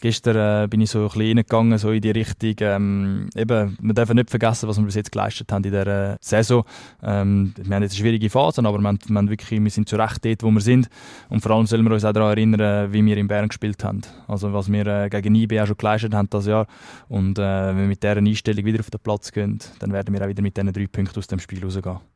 gestern 0.02 0.66
äh, 0.66 0.68
bin 0.68 0.82
ich 0.82 0.90
so 0.90 1.00
ein 1.00 1.06
bisschen 1.06 1.38
reingegangen, 1.38 1.78
so 1.78 1.92
in 1.92 2.02
die 2.02 2.12
Richtung, 2.12 2.56
ähm, 2.60 3.30
eben, 3.36 3.78
wir 3.82 3.94
dürfen 3.94 4.16
nicht 4.16 4.30
vergessen, 4.30 4.68
was 4.68 4.78
wir 4.78 4.86
bis 4.86 4.96
jetzt 4.96 5.12
geleistet 5.12 5.52
haben 5.52 5.64
in 5.64 5.72
dieser 5.72 6.18
Saison. 6.20 6.66
Ähm, 7.02 7.54
wir 7.58 7.76
haben 7.76 7.84
jetzt 7.84 7.98
schwierige 7.98 8.30
Phasen, 8.30 8.66
aber 8.66 8.80
wir, 8.80 8.88
haben, 8.88 9.00
wir, 9.06 9.18
haben 9.18 9.30
wirklich, 9.30 9.62
wir 9.62 9.72
sind 9.72 9.88
zu 9.88 9.96
Recht 9.96 10.24
dort, 10.26 10.44
wo 10.44 10.52
wir 10.52 10.62
sind 10.62 10.90
und 11.30 11.42
vor 11.42 11.52
allem 11.52 11.66
sollen 11.66 11.86
wir 11.86 11.94
uns 11.94 12.06
auch 12.06 12.14
daran 12.14 12.32
erinnern, 12.32 12.92
wie 12.92 13.06
wir 13.06 13.18
in 13.18 13.28
Bern 13.28 13.48
gespielt 13.48 13.84
haben. 13.84 14.02
Also 14.28 14.54
was 14.54 14.72
wir 14.72 14.86
äh, 14.86 15.10
gegen 15.10 15.36
IB 15.36 15.60
auch 15.62 15.68
schon 15.68 15.78
geleistet 15.78 16.14
haben 16.14 16.30
das 16.30 16.46
Jahr 16.46 16.68
und 17.08 17.40
äh, 17.40 17.42
wenn 17.42 17.78
wir 17.78 17.88
mit 17.88 18.04
dieser 18.04 18.18
Einstellung 18.18 18.66
wieder 18.66 18.80
auf 18.80 18.90
den 18.90 19.00
Platz 19.00 19.32
gehen, 19.32 19.60
dann 19.80 19.94
werden 19.94 20.14
wir 20.14 20.22
auch 20.24 20.28
wieder 20.28 20.42
mit 20.42 20.58
diesen 20.58 20.74
drei 20.74 20.88
Punkten 20.88 21.20
aus 21.20 21.28
dem 21.28 21.40
Spiel 21.40 21.64
rausgehen. 21.64 22.13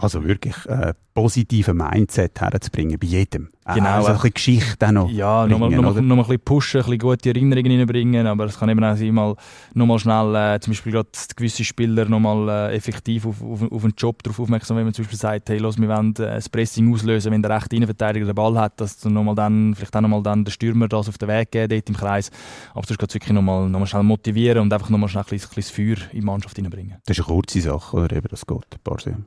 Also 0.00 0.24
wirklich 0.24 0.54
äh, 0.66 0.94
positive 1.12 1.74
Mindset 1.74 2.40
herzubringen 2.40 2.98
bei 2.98 3.06
jedem. 3.06 3.50
Genau. 3.74 3.88
Also 3.90 4.08
ein 4.08 4.14
bisschen 4.14 4.34
Geschichte 4.34 4.86
auch 4.86 4.92
noch. 4.92 5.10
Ja, 5.10 5.46
nochmal 5.46 5.70
noch, 5.70 5.94
noch, 5.94 6.00
noch 6.00 6.16
ein 6.16 6.22
bisschen 6.22 6.40
pushen, 6.40 6.80
ein 6.80 6.84
bisschen 6.84 6.98
gute 6.98 7.28
Erinnerungen 7.28 7.80
reinbringen, 7.80 8.26
aber 8.26 8.46
es 8.46 8.58
kann 8.58 8.68
eben 8.70 8.82
auch 8.82 8.96
sein, 8.96 9.12
mal 9.12 9.36
nochmal 9.74 9.98
schnell, 9.98 10.34
äh, 10.34 10.60
zum 10.60 10.72
Beispiel 10.72 10.92
gerade 10.92 11.08
gewisse 11.36 11.64
Spieler 11.64 12.06
nochmal 12.06 12.70
äh, 12.70 12.76
effektiv 12.76 13.26
auf, 13.26 13.42
auf, 13.42 13.70
auf 13.70 13.84
einen 13.84 13.92
Job 13.96 14.22
darauf 14.22 14.40
aufmerksam, 14.40 14.78
wenn 14.78 14.84
man 14.84 14.94
zum 14.94 15.04
Beispiel 15.04 15.18
sagt, 15.18 15.50
hey, 15.50 15.58
los, 15.58 15.78
wir 15.78 15.88
wollen 15.88 16.10
äh, 16.16 16.34
das 16.34 16.48
Pressing 16.48 16.92
auslösen, 16.92 17.32
wenn 17.32 17.42
der 17.42 17.50
rechte 17.50 17.76
Innenverteidiger 17.76 18.26
den 18.26 18.34
Ball 18.34 18.58
hat, 18.58 18.80
dass 18.80 18.98
dann 18.98 19.12
nochmal 19.12 19.34
dann, 19.34 19.74
vielleicht 19.74 19.94
auch 19.94 20.00
nochmal 20.00 20.22
dann 20.22 20.44
der 20.44 20.52
Stürmer 20.52 20.88
das 20.88 21.08
auf 21.08 21.18
den 21.18 21.28
Weg 21.28 21.52
geben, 21.52 21.68
dort 21.68 21.88
im 21.88 21.96
Kreis. 21.96 22.30
Aber 22.72 22.86
sonst 22.86 22.98
geht 22.98 23.10
es 23.10 23.14
wirklich 23.14 23.32
nochmal 23.32 23.68
noch 23.68 23.78
mal 23.78 23.86
schnell 23.86 24.02
motivieren 24.02 24.62
und 24.62 24.72
einfach 24.72 24.88
nochmal 24.88 25.08
schnell 25.08 25.24
ein 25.24 25.28
bisschen, 25.28 25.50
ein 25.50 25.54
bisschen 25.54 25.96
Feuer 25.96 26.06
in 26.12 26.20
die 26.20 26.26
Mannschaft 26.26 26.58
reinbringen. 26.58 26.96
Das 27.04 27.18
ist 27.18 27.24
eine 27.24 27.34
kurze 27.34 27.60
Sache, 27.60 27.96
oder 27.96 28.16
eben, 28.16 28.28
das 28.28 28.46
geht 28.46 28.56
ein 28.56 28.80
paar 28.82 28.98
10, 28.98 29.26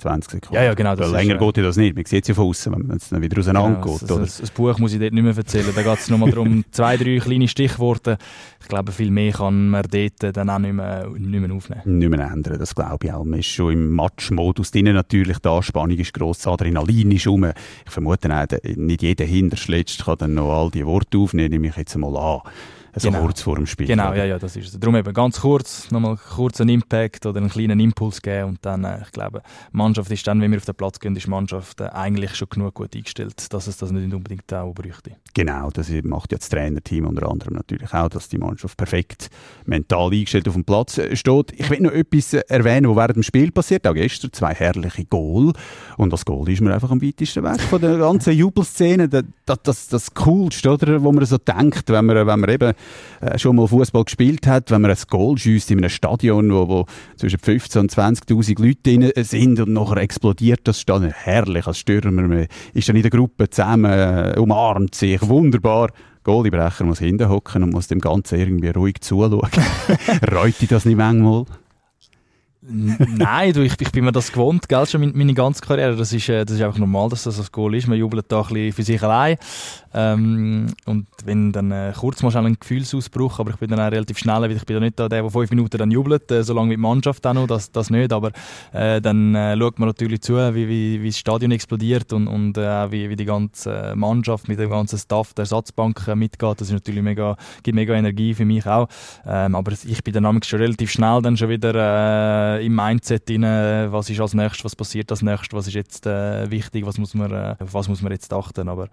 20 0.00 0.30
Sekunden. 0.30 0.54
Ja, 0.54 0.62
ja, 0.62 0.74
genau. 0.74 0.94
Das 0.94 1.10
länger 1.10 1.34
ist, 1.34 1.40
geht 1.40 1.56
ja 1.56 1.62
das 1.64 1.76
nicht. 1.76 1.96
Man 1.96 2.04
sieht 2.04 2.22
es 2.22 2.28
ja 2.28 2.34
von 2.34 2.46
außen, 2.46 2.72
wenn 2.72 2.96
es 2.96 3.08
dann 3.08 3.20
wieder 3.20 3.36
auseinander 3.36 3.80
genau, 3.80 3.96
geht. 3.96 4.10
Oder? 4.10 4.20
Das, 4.20 4.38
das, 4.38 4.50
Buch 4.52 4.78
muss 4.78 4.92
ich 4.92 5.00
dort 5.00 5.12
nicht 5.12 5.24
mehr 5.24 5.36
erzählen. 5.36 5.66
Da 5.74 5.82
geht 5.82 5.98
es 5.98 6.08
nochmal 6.08 6.30
darum, 6.30 6.64
zwei, 6.70 6.96
drei 6.96 7.18
kleine 7.18 7.48
Stichworte. 7.48 8.16
Ich 8.60 8.68
glaube, 8.68 8.92
viel 8.92 9.10
mehr 9.10 9.32
kann 9.32 9.70
man 9.70 9.82
dort 9.90 10.36
dann 10.36 10.50
auch 10.50 10.60
nicht 10.60 10.72
mehr, 10.72 11.08
nicht 11.08 11.40
mehr 11.40 11.52
aufnehmen. 11.52 11.98
Nicht 11.98 12.10
mehr 12.10 12.30
ändern, 12.30 12.60
das 12.60 12.76
glaube 12.76 13.06
ich 13.06 13.12
auch. 13.12 13.24
Man 13.24 13.40
ist 13.40 13.46
schon 13.46 13.72
im 13.72 13.96
Match-Modus 13.96 14.70
drin 14.70 14.84
natürlich. 14.84 15.38
Die 15.40 15.48
Anspannung 15.48 15.98
ist 15.98 16.14
gross, 16.14 16.46
Adrenalin 16.46 17.10
ist 17.10 17.26
rum. 17.26 17.50
Ich 17.84 17.90
vermute 17.90 18.28
nicht 18.76 19.02
jeder 19.02 19.24
Hinterschletzt 19.24 20.04
kann 20.04 20.18
dann 20.18 20.34
noch 20.34 20.52
all 20.52 20.70
die 20.70 20.86
Worte 20.86 21.18
aufnehmen, 21.18 21.50
nehme 21.50 21.68
ich 21.68 21.76
jetzt 21.76 21.96
einmal 21.96 22.16
an 22.16 22.42
so 22.94 23.08
genau. 23.08 23.22
kurz 23.22 23.42
vor 23.42 23.56
dem 23.56 23.66
Spiel. 23.66 23.86
Genau, 23.86 24.12
ja, 24.14 24.24
ja, 24.24 24.38
das 24.38 24.56
ist 24.56 24.74
es. 24.74 24.80
Darum 24.80 24.96
eben 24.96 25.12
ganz 25.12 25.40
kurz, 25.40 25.90
nochmal 25.90 26.16
kurz 26.16 26.60
einen 26.60 26.70
Impact 26.70 27.26
oder 27.26 27.38
einen 27.38 27.50
kleinen 27.50 27.80
Impuls 27.80 28.22
geben 28.22 28.50
und 28.50 28.58
dann, 28.62 28.84
äh, 28.84 29.02
ich 29.02 29.12
glaube, 29.12 29.42
Mannschaft 29.72 30.10
ist 30.10 30.26
dann, 30.26 30.40
wenn 30.40 30.50
wir 30.50 30.58
auf 30.58 30.64
den 30.64 30.74
Platz 30.74 30.98
gehen, 30.98 31.14
ist 31.16 31.26
die 31.26 31.30
Mannschaft 31.30 31.80
äh, 31.80 31.84
eigentlich 31.84 32.34
schon 32.34 32.48
genug 32.48 32.74
gut 32.74 32.94
eingestellt, 32.94 33.52
dass 33.52 33.66
es 33.66 33.76
das 33.76 33.90
nicht 33.90 34.12
unbedingt 34.12 34.52
auch 34.52 34.72
bräuchte. 34.72 35.12
Genau, 35.34 35.70
das 35.70 35.90
macht 36.02 36.32
ja 36.32 36.38
das 36.38 36.48
Trainerteam 36.48 37.06
unter 37.06 37.30
anderem 37.30 37.54
natürlich 37.54 37.92
auch, 37.92 38.08
dass 38.08 38.28
die 38.28 38.38
Mannschaft 38.38 38.76
perfekt 38.76 39.30
mental 39.66 40.10
eingestellt 40.12 40.48
auf 40.48 40.54
dem 40.54 40.64
Platz 40.64 40.98
äh, 40.98 41.14
steht. 41.16 41.52
Ich 41.56 41.68
will 41.70 41.80
noch 41.80 41.92
etwas 41.92 42.34
äh, 42.34 42.42
erwähnen, 42.48 42.88
was 42.90 42.96
während 42.96 43.16
dem 43.16 43.22
Spiel 43.22 43.50
passiert, 43.52 43.86
auch 43.86 43.94
gestern, 43.94 44.32
zwei 44.32 44.54
herrliche 44.54 45.04
Goal 45.04 45.52
und 45.96 46.12
das 46.12 46.24
Goal 46.24 46.48
ist 46.48 46.60
mir 46.60 46.74
einfach 46.74 46.90
am 46.90 47.02
weitesten 47.02 47.44
weg 47.44 47.60
von 47.60 47.80
der 47.80 47.98
ganzen 47.98 48.32
Jubelszene, 48.32 49.08
das, 49.08 49.24
das, 49.62 49.88
das, 49.88 50.14
Coolste, 50.14 50.70
oder, 50.70 51.02
wo 51.02 51.12
man 51.12 51.24
so 51.24 51.38
denkt, 51.38 51.88
wenn 51.88 52.06
man, 52.06 52.26
wenn 52.26 52.40
man 52.40 52.50
eben 52.50 52.72
schon 53.36 53.56
mal 53.56 53.66
Fußball 53.66 54.04
gespielt 54.04 54.46
hat, 54.46 54.70
wenn 54.70 54.82
man 54.82 54.90
ein 54.90 54.96
Goal 55.08 55.36
schießt 55.36 55.70
in 55.70 55.78
einem 55.78 55.90
Stadion, 55.90 56.52
wo, 56.52 56.68
wo 56.68 56.86
zwischen 57.16 57.38
15.000 57.38 57.78
und 57.78 57.92
20.000 57.92 58.62
Leute 58.62 58.82
drin 58.82 59.12
sind 59.24 59.60
und 59.60 59.72
nachher 59.72 59.98
explodiert 59.98 60.60
das 60.64 60.80
Stadion. 60.80 61.10
Herrlich 61.10 61.66
als 61.66 61.78
Stürmer. 61.78 62.22
Man 62.22 62.46
ist 62.74 62.88
dann 62.88 62.96
in 62.96 63.02
der 63.02 63.10
Gruppe 63.10 63.50
zusammen, 63.50 63.90
äh, 63.90 64.38
umarmt 64.38 64.94
sich, 64.94 65.20
wunderbar. 65.26 65.90
Goaliebrecher 66.24 66.84
muss 66.84 66.98
hinten 66.98 67.28
hocken 67.28 67.62
und 67.62 67.72
muss 67.72 67.88
dem 67.88 68.00
Ganzen 68.00 68.38
irgendwie 68.38 68.68
ruhig 68.68 69.00
zuschauen. 69.00 69.40
Reut 70.30 70.60
dich 70.60 70.68
das 70.68 70.84
nicht 70.84 70.98
manchmal? 70.98 71.46
Nein, 72.70 73.52
du, 73.54 73.62
ich, 73.62 73.74
ich 73.80 73.92
bin 73.92 74.04
mir 74.04 74.12
das 74.12 74.30
gewohnt, 74.30 74.68
gell, 74.68 74.86
schon 74.86 75.00
meine, 75.00 75.12
meine 75.14 75.32
ganze 75.32 75.62
Karriere. 75.62 75.96
Das 75.96 76.12
ist, 76.12 76.28
äh, 76.28 76.44
das 76.44 76.56
ist 76.56 76.62
einfach 76.62 76.78
normal, 76.78 77.08
dass 77.08 77.22
das 77.22 77.40
ein 77.40 77.46
Goal 77.50 77.74
ist. 77.74 77.88
Man 77.88 77.98
jubelt 77.98 78.26
da 78.28 78.42
ein 78.42 78.48
bisschen 78.48 78.72
für 78.72 78.82
sich 78.82 79.02
allein. 79.02 79.36
Ähm, 79.94 80.66
und 80.84 81.06
wenn 81.24 81.50
dann 81.50 81.72
äh, 81.72 81.92
kurz 81.98 82.22
mal 82.22 82.30
schnell 82.30 82.44
ein 82.44 82.58
Gefühlsausbruch, 82.60 83.38
aber 83.38 83.50
ich 83.50 83.56
bin 83.56 83.70
dann 83.70 83.80
auch 83.80 83.90
relativ 83.90 84.18
schnell, 84.18 84.42
weil 84.42 84.52
ich 84.52 84.66
bin 84.66 84.76
ja 84.76 84.80
nicht 84.80 84.98
da 84.98 85.08
der, 85.08 85.22
der 85.22 85.30
fünf 85.30 85.50
Minuten 85.50 85.78
dann 85.78 85.90
jubelt, 85.90 86.30
äh, 86.30 86.44
solange 86.44 86.68
mit 86.68 86.76
der 86.76 86.82
Mannschaft 86.82 87.26
auch 87.26 87.32
noch, 87.32 87.46
das, 87.46 87.72
das 87.72 87.88
nicht. 87.88 88.12
Aber 88.12 88.32
äh, 88.72 89.00
dann 89.00 89.34
äh, 89.34 89.56
schaut 89.56 89.78
man 89.78 89.88
natürlich 89.88 90.20
zu, 90.20 90.36
wie, 90.36 90.68
wie, 90.68 91.02
wie 91.02 91.08
das 91.08 91.18
Stadion 91.18 91.52
explodiert 91.52 92.12
und, 92.12 92.28
und 92.28 92.58
äh, 92.58 92.92
wie, 92.92 93.08
wie 93.08 93.16
die 93.16 93.24
ganze 93.24 93.94
Mannschaft 93.96 94.48
mit 94.48 94.58
dem 94.58 94.68
ganzen 94.68 94.98
Staff 94.98 95.32
der 95.32 95.44
Ersatzbank 95.44 96.06
äh, 96.06 96.14
mitgeht. 96.14 96.60
Das 96.60 96.68
ist 96.68 96.74
natürlich 96.74 97.02
mega, 97.02 97.36
gibt 97.62 97.74
mega 97.74 97.94
Energie 97.94 98.34
für 98.34 98.44
mich 98.44 98.66
auch. 98.66 98.88
Ähm, 99.26 99.54
aber 99.54 99.72
ich 99.72 100.04
bin 100.04 100.12
dann 100.12 100.42
schon 100.42 100.60
relativ 100.60 100.90
schnell 100.90 101.22
dann 101.22 101.36
schon 101.36 101.48
wieder 101.48 102.57
äh, 102.58 102.66
im 102.66 102.74
Mindset 102.74 103.28
drin, 103.28 103.42
was 103.42 104.10
ist 104.10 104.20
als 104.20 104.34
nächstes, 104.34 104.64
was 104.64 104.76
passiert 104.76 105.10
als 105.10 105.22
nächstes, 105.22 105.52
was 105.52 105.66
ist 105.66 105.74
jetzt 105.74 106.06
äh, 106.06 106.50
wichtig, 106.50 106.84
was 106.86 106.98
muss 106.98 107.14
man, 107.14 107.32
äh, 107.32 107.56
auf 107.58 107.74
was 107.74 107.88
muss 107.88 108.02
man 108.02 108.12
jetzt 108.12 108.32
achten. 108.32 108.68
Aber 108.68 108.88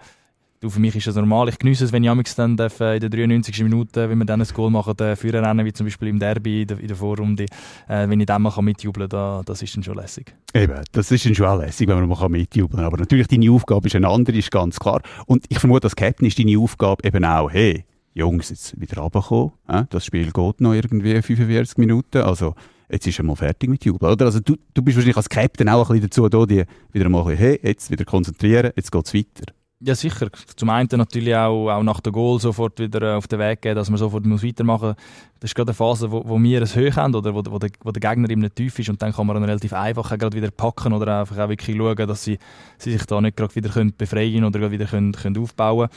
du, 0.60 0.70
für 0.70 0.80
mich 0.80 0.96
ist 0.96 1.08
das 1.08 1.16
normal. 1.16 1.50
Ich 1.50 1.60
genieße 1.60 1.86
es, 1.86 1.92
wenn 1.92 2.04
ich 2.04 2.36
dann 2.36 2.58
darf, 2.58 2.80
äh, 2.80 2.96
in 2.96 3.02
der 3.02 3.10
93. 3.10 3.64
Minute, 3.64 4.10
wenn 4.10 4.18
wir 4.18 4.26
dann 4.26 4.42
ein 4.42 4.48
Goal 4.54 4.72
machen, 4.72 4.98
äh, 5.00 5.16
führen 5.16 5.66
wie 5.66 5.74
zum 5.74 5.86
Beispiel 5.86 6.10
im 6.10 6.20
Derby 6.20 6.64
in 6.64 6.68
der, 6.68 6.80
in 6.80 6.88
der 6.88 6.98
Vorrunde, 6.98 7.46
äh, 7.88 8.10
wenn 8.10 8.20
ich 8.20 8.26
dann 8.26 8.42
mal 8.42 8.62
mitjubeln 8.62 9.10
kann, 9.10 9.20
da, 9.20 9.42
das 9.46 9.62
ist 9.62 9.76
dann 9.76 9.84
schon 9.84 9.96
lässig. 9.96 10.34
Eben, 10.54 10.82
das 10.92 11.12
ist 11.12 11.26
dann 11.26 11.36
schon 11.36 11.60
lässig, 11.60 11.88
wenn 11.88 12.00
man 12.00 12.10
mal 12.10 12.30
mitjubeln 12.30 12.78
kann. 12.78 12.86
Aber 12.86 12.98
natürlich, 12.98 13.28
deine 13.28 13.52
Aufgabe 13.52 13.88
ist 13.88 13.96
eine 13.96 14.08
andere, 14.08 14.38
ist 14.38 14.52
ganz 14.52 14.80
klar. 14.80 15.02
Und 15.26 15.46
ich 15.50 15.60
vermute, 15.60 15.86
als 15.86 15.96
Captain 15.96 16.28
ist 16.28 16.40
deine 16.40 16.58
Aufgabe 16.58 17.04
eben 17.08 17.24
auch, 17.24 17.50
hey, 17.50 17.86
Jungs, 18.14 18.50
jetzt 18.50 18.80
wieder 18.80 19.02
runterkommen. 19.02 19.52
Äh? 19.68 19.84
Das 19.90 20.06
Spiel 20.06 20.32
geht 20.32 20.62
noch 20.62 20.74
irgendwie 20.74 21.22
45 21.22 21.78
Minuten. 21.78 22.22
Also, 22.22 22.56
jetzt 22.90 23.08
ist 23.08 23.20
er 23.20 23.26
mal 23.26 23.36
fertig 23.36 23.70
mit 23.70 23.86
Jubeln. 23.86 24.12
Oder? 24.12 24.26
Also, 24.26 24.40
du, 24.40 24.56
du 24.74 24.82
bist 24.82 24.98
wahrscheinlich 24.98 25.18
als 25.18 25.30
Captain 25.30 25.70
auch 25.70 25.90
ein 25.90 26.00
bisschen 26.00 26.10
dazu 26.10 26.30
da, 26.30 26.46
die 26.46 26.64
wieder 26.92 27.10
mal 27.10 27.36
hey, 27.36 27.60
jetzt 27.64 27.92
wieder 27.92 28.06
konzentrieren, 28.06 28.72
jetzt 28.76 28.92
geht 28.92 29.06
es 29.06 29.14
weiter. 29.14 29.54
Ja, 29.86 29.94
sicher. 29.94 30.30
Zum 30.56 30.72
einen 30.72 30.90
natürlich 30.94 31.36
auch, 31.36 31.70
auch 31.70 31.84
nach 31.84 32.00
dem 32.00 32.12
Goal 32.12 32.40
sofort 32.40 32.80
wieder 32.80 33.04
äh, 33.04 33.16
auf 33.18 33.28
den 33.28 33.38
Weg 33.38 33.62
gehen, 33.62 33.76
dass 33.76 33.88
man 33.88 34.00
sofort 34.00 34.26
muss 34.26 34.44
weitermachen 34.44 34.88
muss. 34.88 34.96
Das 35.40 35.52
ist 35.52 35.56
gerade 35.56 35.70
eine 35.70 35.76
Phase, 35.76 36.12
wo, 36.12 36.28
wo 36.28 36.42
wir 36.42 36.64
es 36.64 36.76
hoch 36.76 36.96
haben 36.96 37.14
oder 37.14 37.36
wo, 37.36 37.44
wo, 37.48 37.60
der, 37.60 37.70
wo 37.84 37.92
der 37.92 38.00
Gegner 38.00 38.28
eben 38.32 38.42
nicht 38.42 38.56
tief 38.56 38.80
ist 38.80 38.90
und 38.90 39.00
dann 39.00 39.14
kann 39.14 39.28
man 39.28 39.36
dann 39.36 39.44
relativ 39.44 39.74
einfach 39.74 40.12
auch 40.12 40.18
gerade 40.18 40.36
wieder 40.36 40.50
packen 40.50 40.92
oder 40.92 41.20
einfach 41.20 41.38
auch 41.38 41.50
wirklich 41.50 41.78
schauen, 41.78 42.08
dass 42.08 42.24
sie, 42.24 42.40
sie 42.80 42.94
sich 42.94 43.06
da 43.06 43.22
nicht 43.22 43.38
gerade 43.38 43.54
wieder 43.54 43.70
können 43.70 43.94
befreien 43.96 44.44
oder 44.44 44.72
wieder 44.72 44.86
können, 44.86 45.12
können 45.12 45.38
aufbauen 45.38 45.88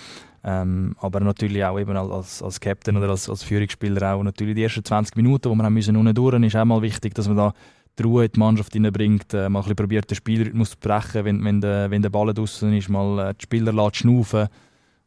ähm, 0.44 0.94
aber 1.00 1.20
natürlich 1.20 1.64
auch 1.64 1.78
eben 1.78 1.96
als, 1.96 2.42
als 2.42 2.60
Captain 2.60 2.96
oder 2.96 3.08
als, 3.08 3.28
als 3.28 3.42
Führungsspieler 3.42 4.14
auch 4.14 4.22
natürlich 4.22 4.54
die 4.54 4.62
ersten 4.62 4.84
20 4.84 5.16
Minuten, 5.16 5.50
wo 5.50 5.54
wir 5.54 5.64
haben 5.64 5.74
müssen 5.74 5.96
unten 5.96 6.14
durch, 6.14 6.42
ist 6.42 6.56
auch 6.56 6.64
mal 6.64 6.82
wichtig, 6.82 7.14
dass 7.14 7.26
man 7.26 7.36
da 7.38 7.54
die 7.98 8.02
Ruhe 8.02 8.26
in 8.26 8.32
die 8.32 8.38
Mannschaft 8.38 8.72
hineinbringt, 8.72 9.34
äh, 9.34 9.48
mal 9.48 9.62
ein 9.62 9.76
probiert, 9.76 10.10
den 10.10 10.16
Spielrhythmus 10.16 10.70
zu 10.70 10.76
brechen, 10.78 11.24
wenn, 11.24 11.44
wenn, 11.44 11.60
der, 11.60 11.90
wenn 11.90 12.02
der 12.02 12.10
Ball 12.10 12.32
draußen 12.32 12.72
ist, 12.72 12.88
mal 12.88 13.30
äh, 13.30 13.34
die 13.34 13.42
Spieler 13.42 13.72
lässt 13.72 13.96
schnaufen 13.96 14.48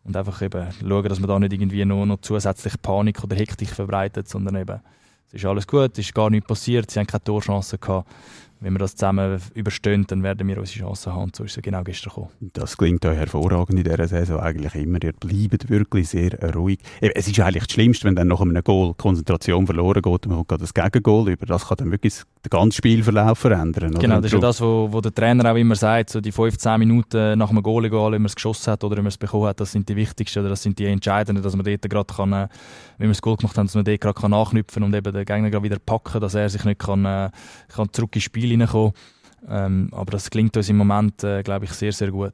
und 0.04 0.18
einfach 0.18 0.42
eben 0.42 0.68
schauen, 0.80 1.10
dass 1.10 1.20
man 1.20 1.30
da 1.30 1.40
nicht 1.40 1.54
irgendwie 1.54 1.86
noch, 1.86 2.06
noch 2.06 2.22
zusätzlich 2.22 2.82
Panik 2.82 3.24
oder 3.24 3.36
Hektik 3.36 3.70
verbreitet, 3.70 4.28
sondern 4.28 4.56
eben, 4.56 4.80
es 5.28 5.36
ist 5.36 5.46
alles 5.46 5.68
gut, 5.68 5.92
es 5.94 6.00
ist 6.00 6.14
gar 6.14 6.30
nichts 6.30 6.48
passiert, 6.48 6.92
sie 6.92 7.00
haben 7.00 7.08
keine 7.08 7.24
Torchancen 7.24 7.80
gehabt 7.80 8.08
wenn 8.62 8.74
wir 8.74 8.80
das 8.80 8.96
zusammen 8.96 9.42
überstehen, 9.56 10.06
dann 10.08 10.22
werden 10.22 10.48
wir 10.48 10.60
unsere 10.60 10.86
Chancen 10.86 11.14
haben. 11.14 11.32
So 11.36 11.44
ist 11.44 11.58
es 11.58 11.64
genau 11.64 11.84
gestern 11.84 12.10
gekommen. 12.10 12.30
Das 12.54 12.78
klingt 12.78 13.04
euch 13.06 13.18
hervorragend 13.18 13.80
in 13.80 13.84
dieser 13.84 14.08
Saison 14.08 14.40
eigentlich 14.40 14.76
immer. 14.76 15.00
Ihr 15.04 15.14
bleibt 15.14 15.68
wirklich 15.70 16.10
sehr 16.10 16.32
ruhig. 16.54 16.80
Es 17.02 17.28
ist 17.28 17.40
eigentlich 17.40 17.66
das 17.66 17.74
Schlimmste, 17.74 18.06
wenn 18.06 18.16
dann 18.16 18.28
nach 18.28 18.40
einem 18.40 18.64
Goal 18.64 18.94
Konzentration 18.94 19.66
verloren 19.66 20.04
geht 20.04 20.26
und 20.26 20.28
man 20.28 20.46
kommt 20.46 20.62
das 20.62 20.74
Gegengol 20.76 21.30
über. 21.30 21.48
Das 21.48 21.68
kann 21.68 21.78
dann 21.78 21.92
wirklich 21.92 22.22
den 22.46 22.50
ganzen 22.50 22.74
Spielverlauf 22.74 23.40
verändern. 23.40 23.94
Genau, 23.96 24.18
das 24.18 24.26
ist 24.26 24.34
ja 24.34 24.40
das, 24.40 24.62
wo, 24.62 25.02
der 25.02 25.14
Trainer 25.14 25.52
auch 25.52 25.56
immer 25.56 25.76
sagt, 25.76 26.12
so 26.12 26.22
die 26.22 26.32
15 26.32 26.78
Minuten 26.80 27.40
nach 27.40 27.50
einem 27.50 27.64
Goal, 27.64 27.86
egal, 27.86 28.12
wenn 28.12 28.22
man 28.22 28.28
es 28.28 28.36
geschossen 28.36 28.74
hat 28.74 28.84
oder 28.84 28.96
wenn 28.96 29.04
man 29.04 29.10
es 29.10 29.18
bekommen 29.18 29.48
hat, 29.48 29.60
das 29.60 29.72
sind 29.72 29.90
die 29.90 29.96
wichtigsten 29.96 30.40
oder 30.40 30.50
das 30.50 30.62
sind 30.62 30.78
die 30.78 30.86
entscheidenden, 30.86 31.44
dass 31.44 31.56
man 31.56 31.66
dort 31.66 31.82
gerade 31.82 32.14
kann, 32.14 32.48
wenn 33.02 33.10
wir 33.10 33.14
das 33.14 33.22
Goal 33.24 33.36
gemacht 33.36 33.58
haben, 33.58 33.66
dass 33.66 33.74
man 33.74 33.84
dort 33.84 34.00
gerade 34.00 34.30
nachknüpfen 34.30 34.84
und 34.84 34.94
eben 34.94 35.12
den 35.12 35.26
Gegner 35.26 35.64
wieder 35.64 35.80
packen, 35.80 36.22
dass 36.22 36.36
er 36.36 36.48
sich 36.50 36.64
nicht 36.66 36.80
kann, 36.80 37.04
äh, 37.04 37.32
kann 37.74 37.92
zurück 37.92 38.16
ins 38.16 38.26
Spiel 38.26 38.52
hineinkommen. 38.52 38.94
Ähm, 39.50 39.90
aber 39.92 40.12
das 40.12 40.30
klingt 40.30 40.56
uns 40.56 40.70
im 40.70 40.78
Moment, 40.78 41.24
äh, 41.24 41.42
glaube 41.42 41.66
ich, 41.66 41.72
sehr, 41.72 41.92
sehr 41.94 42.12
gut. 42.12 42.34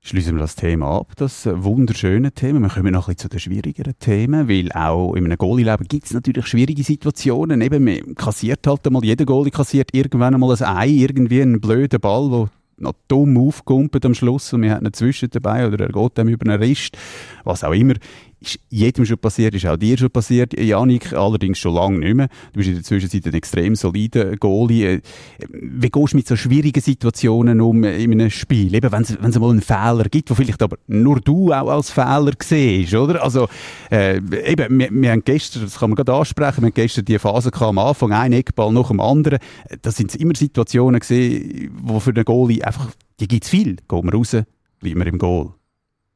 Schließen 0.00 0.36
wir 0.36 0.40
das 0.40 0.54
Thema 0.54 1.00
ab, 1.00 1.12
das 1.16 1.46
wunderschöne 1.46 2.32
Thema. 2.32 2.60
Wir 2.60 2.68
kommen 2.70 2.92
noch 2.94 3.08
ein 3.08 3.14
bisschen 3.14 3.18
zu 3.18 3.28
den 3.28 3.40
schwierigeren 3.40 3.98
Themen, 3.98 4.48
weil 4.48 4.72
auch 4.72 5.14
in 5.14 5.26
einem 5.26 5.36
Goalie-Leben 5.36 5.86
gibt 5.86 6.06
es 6.06 6.14
natürlich 6.14 6.46
schwierige 6.46 6.82
Situationen. 6.82 7.60
Eben, 7.60 7.84
man 7.84 8.14
kassiert 8.14 8.66
halt 8.66 8.86
einmal, 8.86 9.04
jeder 9.04 9.26
Goalie 9.26 9.50
kassiert 9.50 9.90
irgendwann 9.92 10.32
einmal 10.32 10.56
ein 10.56 10.76
Ei, 10.76 10.88
irgendwie 10.88 11.42
einen 11.42 11.60
blöden 11.60 12.00
Ball, 12.00 12.30
der 12.30 12.48
noch 12.78 12.94
dumm 13.08 13.36
aufkumpelt 13.36 14.04
am 14.04 14.14
Schluss 14.14 14.52
und 14.52 14.62
wir 14.62 14.72
haben 14.72 14.86
einen 14.86 14.92
Zwischen 14.92 15.30
dabei 15.30 15.66
oder 15.66 15.86
er 15.86 15.92
geht 15.92 16.18
dem 16.18 16.28
über 16.28 16.50
einen 16.50 16.62
Rist, 16.62 16.96
was 17.44 17.64
auch 17.64 17.72
immer 17.72 17.94
ist 18.40 18.60
jedem 18.68 19.06
schon 19.06 19.18
passiert, 19.18 19.54
ist 19.54 19.66
auch 19.66 19.76
dir 19.76 19.96
schon 19.96 20.10
passiert, 20.10 20.58
Janik, 20.58 21.12
allerdings 21.12 21.58
schon 21.58 21.74
lange 21.74 21.98
nicht 21.98 22.14
mehr. 22.14 22.28
Du 22.52 22.58
bist 22.58 22.68
in 22.68 22.74
der 22.74 22.84
Zwischenzeit 22.84 23.26
ein 23.26 23.34
extrem 23.34 23.74
solider 23.74 24.36
Goalie. 24.36 24.96
Äh, 24.96 25.00
wie 25.50 25.90
gehst 25.90 26.12
du 26.12 26.16
mit 26.16 26.28
so 26.28 26.36
schwierigen 26.36 26.80
Situationen 26.80 27.60
um 27.60 27.82
in 27.84 28.12
einem 28.12 28.30
Spiel? 28.30 28.74
Eben, 28.74 28.92
wenn 28.92 29.02
es 29.02 29.38
mal 29.38 29.50
einen 29.50 29.62
Fehler 29.62 30.04
gibt, 30.10 30.30
wo 30.30 30.34
vielleicht 30.34 30.62
aber 30.62 30.76
nur 30.86 31.20
du 31.20 31.52
auch 31.52 31.68
als 31.68 31.90
Fehler 31.90 32.32
siehst, 32.42 32.94
oder? 32.94 33.22
Also, 33.22 33.48
äh, 33.90 34.16
eben, 34.18 34.78
wir, 34.78 34.88
wir 34.90 35.10
haben 35.12 35.24
gestern, 35.24 35.62
das 35.62 35.78
kann 35.78 35.90
man 35.90 35.96
gerade 35.96 36.14
ansprechen, 36.14 36.62
wir 36.62 36.66
haben 36.66 36.74
gestern 36.74 37.04
die 37.04 37.18
Phase 37.18 37.50
am 37.52 37.78
Anfang, 37.78 38.12
ein 38.12 38.32
Eckball 38.32 38.72
nach 38.72 38.88
dem 38.88 39.00
anderen. 39.00 39.38
Das 39.82 39.96
sind 39.96 40.14
immer 40.14 40.34
Situationen 40.34 41.00
gesehen, 41.00 41.70
wo 41.82 42.00
für 42.00 42.12
den 42.12 42.24
Goalie 42.24 42.62
einfach, 42.62 42.90
die 43.18 43.28
gibt 43.28 43.44
es 43.44 43.50
viel. 43.50 43.76
Gehen 43.88 44.04
wir 44.04 44.12
raus, 44.12 44.36
bleiben 44.80 45.00
wir 45.00 45.06
im 45.06 45.18
Goal. 45.18 45.52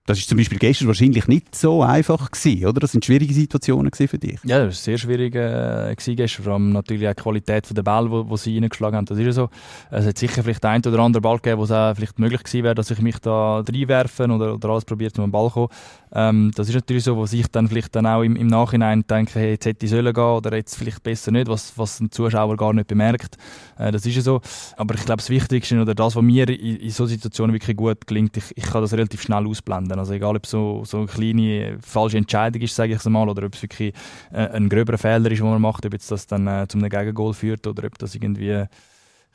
Das 0.06 0.18
ist 0.18 0.28
zum 0.28 0.38
Beispiel 0.38 0.58
gestern 0.58 0.88
wahrscheinlich 0.88 1.28
nicht 1.28 1.54
so 1.54 1.82
einfach 1.82 2.30
gewesen, 2.30 2.66
oder? 2.66 2.80
Das 2.80 2.92
sind 2.92 3.04
schwierige 3.04 3.34
Situationen 3.34 3.92
für 3.92 4.18
dich. 4.18 4.40
Ja, 4.44 4.58
das 4.58 4.66
war 4.66 4.72
sehr 4.72 4.98
schwierig 4.98 5.34
äh, 5.34 5.94
gestern. 5.94 6.44
Vor 6.44 6.54
allem 6.54 6.72
natürlich 6.72 7.06
auch 7.06 7.14
die 7.14 7.22
Qualität 7.22 7.68
der 7.76 7.84
wo, 8.10 8.28
wo 8.28 8.36
sie 8.36 8.58
reingeschlagen 8.58 8.96
haben. 8.96 9.04
Das 9.04 9.18
ist 9.18 9.34
so. 9.34 9.50
Es 9.90 10.06
hat 10.06 10.18
sicher 10.18 10.42
vielleicht 10.42 10.64
ein 10.64 10.80
oder 10.84 10.98
andere 11.00 11.20
Ball 11.20 11.36
gegeben, 11.36 11.60
wo 11.60 11.64
es 11.64 11.70
auch 11.70 11.94
vielleicht 11.94 12.18
möglich 12.18 12.42
gewesen 12.42 12.64
wäre, 12.64 12.74
dass 12.74 12.90
ich 12.90 13.00
mich 13.00 13.18
da 13.18 13.60
reinwerfen 13.60 14.30
oder, 14.30 14.54
oder 14.54 14.70
alles 14.70 14.84
probiert, 14.84 15.18
um 15.18 15.26
den 15.26 15.30
Ball 15.30 15.48
zu 15.48 15.54
kommen. 15.54 15.68
Ähm, 16.12 16.50
das 16.56 16.68
ist 16.68 16.74
natürlich 16.74 17.04
so, 17.04 17.16
wo 17.16 17.24
ich 17.24 17.46
dann 17.48 17.68
vielleicht 17.68 17.94
dann 17.94 18.06
auch 18.06 18.22
im, 18.22 18.34
im 18.36 18.48
Nachhinein 18.48 19.04
denke, 19.08 19.38
hey, 19.38 19.50
jetzt 19.50 19.66
hätte 19.66 19.86
ich 19.86 19.90
sollen 19.90 20.12
gehen 20.12 20.24
oder 20.24 20.56
jetzt 20.56 20.76
vielleicht 20.76 21.02
besser 21.02 21.30
nicht, 21.30 21.46
was, 21.46 21.76
was 21.76 22.00
ein 22.00 22.10
Zuschauer 22.10 22.56
gar 22.56 22.72
nicht 22.72 22.88
bemerkt. 22.88 23.36
Äh, 23.78 23.92
das 23.92 24.06
ist 24.06 24.16
ja 24.16 24.22
so. 24.22 24.40
Aber 24.76 24.94
ich 24.94 25.04
glaube, 25.04 25.18
das 25.18 25.30
Wichtigste 25.30 25.80
oder 25.80 25.94
das, 25.94 26.16
was 26.16 26.22
mir 26.22 26.48
in, 26.48 26.76
in 26.76 26.90
solchen 26.90 27.14
Situationen 27.14 27.54
wirklich 27.54 27.76
gut 27.76 28.06
gelingt, 28.06 28.36
ich, 28.36 28.44
ich 28.56 28.64
kann 28.64 28.82
das 28.82 28.92
relativ 28.92 29.22
schnell 29.22 29.46
ausblenden. 29.46 29.89
Also 29.98 30.12
egal, 30.12 30.36
ob 30.36 30.46
so, 30.46 30.84
so 30.84 30.98
eine 30.98 31.06
kleine 31.06 31.78
falsche 31.80 32.18
Entscheidung 32.18 32.62
ist, 32.62 32.74
sage 32.74 32.92
ich 32.92 32.98
es 32.98 33.04
mal, 33.06 33.28
oder 33.28 33.46
ob 33.46 33.54
es 33.54 33.62
wirklich 33.62 33.94
äh, 34.32 34.48
ein 34.48 34.68
gröberer 34.68 34.98
Fehler 34.98 35.30
ist, 35.30 35.38
den 35.38 35.48
man 35.48 35.60
macht, 35.60 35.84
ob 35.86 35.92
jetzt 35.92 36.10
das 36.10 36.26
dann 36.26 36.46
äh, 36.46 36.66
zum 36.68 36.82
Gegengol 36.82 37.34
führt 37.34 37.66
oder 37.66 37.86
ob 37.86 37.98
das 37.98 38.14
irgendwie 38.14 38.64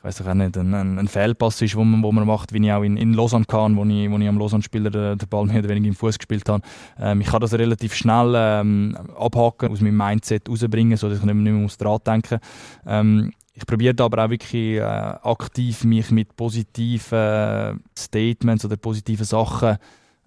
weiß 0.06 0.22
auch 0.22 0.34
nicht, 0.36 0.56
ein, 0.56 0.74
ein, 0.74 1.08
Fehlpass 1.08 1.60
ist, 1.64 1.76
wo 1.76 1.84
man, 1.84 2.04
wo 2.04 2.12
man 2.12 2.28
macht, 2.28 2.54
wie 2.54 2.64
ich 2.64 2.72
auch 2.72 2.84
in, 2.84 2.96
in 2.96 3.14
Lausanne 3.14 3.46
kann, 3.46 3.76
wo 3.76 3.84
ich, 3.86 4.12
wo 4.12 4.18
ich 4.20 4.28
am 4.28 4.38
Lausanne-Spieler 4.38 4.92
den, 4.92 5.18
den, 5.18 5.28
Ball 5.28 5.46
mehr 5.46 5.60
oder 5.60 5.70
weniger 5.70 5.88
im 5.88 5.96
Fuß 5.96 6.20
gespielt 6.20 6.48
habe. 6.48 6.62
Ähm, 7.00 7.22
ich 7.22 7.28
kann 7.28 7.42
das 7.42 7.54
relativ 7.54 7.96
schnell 7.96 8.34
ähm, 8.36 8.96
abhaken, 9.18 9.72
aus 9.72 9.82
meinem 9.82 9.98
Mindset 9.98 10.48
rausbringen, 10.48 10.96
sodass 10.96 11.18
ich 11.18 11.26
nicht 11.26 11.34
mehr, 11.34 11.54
nicht 11.54 11.80
mehr 11.80 11.88
dran 11.98 12.00
denken 12.06 12.40
ähm, 12.86 13.32
ich 13.58 13.66
probiere 13.66 14.04
aber 14.04 14.26
auch 14.26 14.30
wirklich 14.30 14.76
äh, 14.76 14.82
aktiv 14.82 15.86
mich 15.86 16.12
mit 16.12 16.36
positiven 16.36 17.18
äh, 17.18 17.74
Statements 17.98 18.66
oder 18.66 18.76
positiven 18.76 19.26
Sachen 19.26 19.78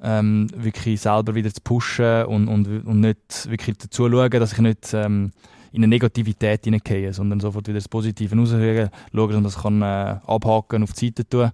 ähm, 0.03 0.49
wirklich 0.55 1.01
selber 1.01 1.35
wieder 1.35 1.53
zu 1.53 1.61
pushen 1.63 2.25
und, 2.27 2.49
und, 2.49 2.87
und 2.87 3.01
nicht 3.01 3.49
wirklich 3.49 3.79
dazu 3.79 4.09
schauen, 4.09 4.31
dass 4.31 4.53
ich 4.53 4.59
nicht 4.59 4.93
ähm, 4.95 5.33
in 5.73 5.81
eine 5.83 5.89
Negativität 5.89 6.65
hineingehe, 6.65 7.13
sondern 7.13 7.41
sofort 7.41 7.67
wieder 7.69 7.79
das 7.79 7.89
Positive 7.89 8.35
rausschauen, 8.37 8.91
man 9.13 9.45
das 9.45 9.63
kann, 9.63 9.83
äh, 9.83 10.17
abhaken 10.27 10.83
auf 10.83 10.93
die 10.93 11.07
Seite 11.07 11.29
tun 11.29 11.51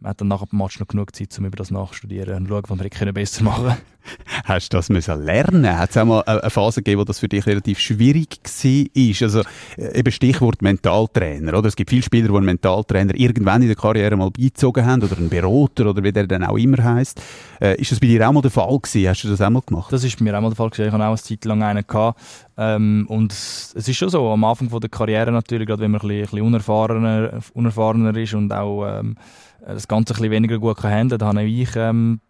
man 0.00 0.10
hat 0.10 0.20
dann 0.20 0.28
nach 0.28 0.44
dem 0.44 0.58
Match 0.58 0.78
noch 0.78 0.88
genug 0.88 1.14
Zeit, 1.14 1.36
um 1.38 1.46
über 1.46 1.56
das 1.56 1.70
nachzustudieren 1.70 2.36
und 2.36 2.48
schauen, 2.48 2.62
was 2.68 2.78
wir 2.78 3.12
besser 3.12 3.44
machen 3.44 3.64
können. 3.64 3.76
Hast 4.44 4.72
du 4.72 4.76
das 4.76 4.88
müssen 4.88 5.24
lernen? 5.24 5.76
Hat 5.76 5.90
es 5.90 5.96
auch 5.96 6.04
mal 6.04 6.22
eine 6.22 6.50
Phase 6.50 6.80
gegeben, 6.80 7.00
wo 7.00 7.04
das 7.04 7.18
für 7.18 7.28
dich 7.28 7.46
relativ 7.46 7.78
schwierig 7.78 8.38
war? 8.44 9.22
Also 9.26 9.42
äh, 9.76 9.98
eben 9.98 10.12
Stichwort 10.12 10.62
Mentaltrainer, 10.62 11.54
oder? 11.58 11.68
Es 11.68 11.76
gibt 11.76 11.90
viele 11.90 12.02
Spieler, 12.02 12.28
die 12.28 12.34
einen 12.34 12.46
Mentaltrainer 12.46 13.14
irgendwann 13.14 13.62
in 13.62 13.68
der 13.68 13.76
Karriere 13.76 14.16
mal 14.16 14.30
beizogen 14.30 14.84
haben 14.86 15.02
oder 15.02 15.16
einen 15.16 15.28
Berater 15.28 15.86
oder 15.90 16.02
wie 16.02 16.12
der 16.12 16.26
dann 16.26 16.44
auch 16.44 16.56
immer 16.56 16.82
heisst. 16.82 17.20
Äh, 17.60 17.80
ist 17.80 17.92
das 17.92 18.00
bei 18.00 18.06
dir 18.06 18.28
auch 18.28 18.32
mal 18.32 18.42
der 18.42 18.50
Fall 18.50 18.78
gewesen? 18.78 19.08
Hast 19.08 19.24
du 19.24 19.28
das 19.28 19.40
auch 19.40 19.50
mal 19.50 19.62
gemacht? 19.64 19.92
Das 19.92 20.04
ist 20.04 20.18
bei 20.18 20.24
mir 20.24 20.36
auch 20.36 20.42
mal 20.42 20.50
der 20.50 20.56
Fall 20.56 20.70
gewesen. 20.70 20.88
Ich 20.88 20.92
hatte 20.92 21.02
auch 21.02 21.08
eine 21.08 21.16
Zeit 21.16 21.44
lang 21.44 21.62
einen 21.62 21.86
gehabt. 21.86 22.20
Ähm, 22.58 23.06
und 23.08 23.32
es 23.32 23.74
ist 23.74 23.96
schon 23.96 24.08
so, 24.08 24.30
am 24.30 24.44
Anfang 24.44 24.70
von 24.70 24.80
der 24.80 24.88
Karriere 24.88 25.32
natürlich, 25.32 25.66
gerade 25.66 25.82
wenn 25.82 25.90
man 25.90 26.00
ein 26.00 26.08
bisschen, 26.08 26.22
ein 26.22 26.30
bisschen 26.30 26.46
unerfahrener, 26.46 27.40
unerfahrener 27.54 28.16
ist 28.16 28.34
und 28.34 28.52
auch 28.52 28.86
ähm, 28.86 29.16
äh, 29.55 29.55
das 29.74 29.88
Ganze 29.88 30.14
ein 30.14 30.16
bisschen 30.16 30.30
weniger 30.30 30.58
gut 30.58 30.82
handeln 30.82 31.20
kann, 31.20 31.38
habe 31.38 31.48
ich, 31.48 31.74
ähm, 31.76 32.20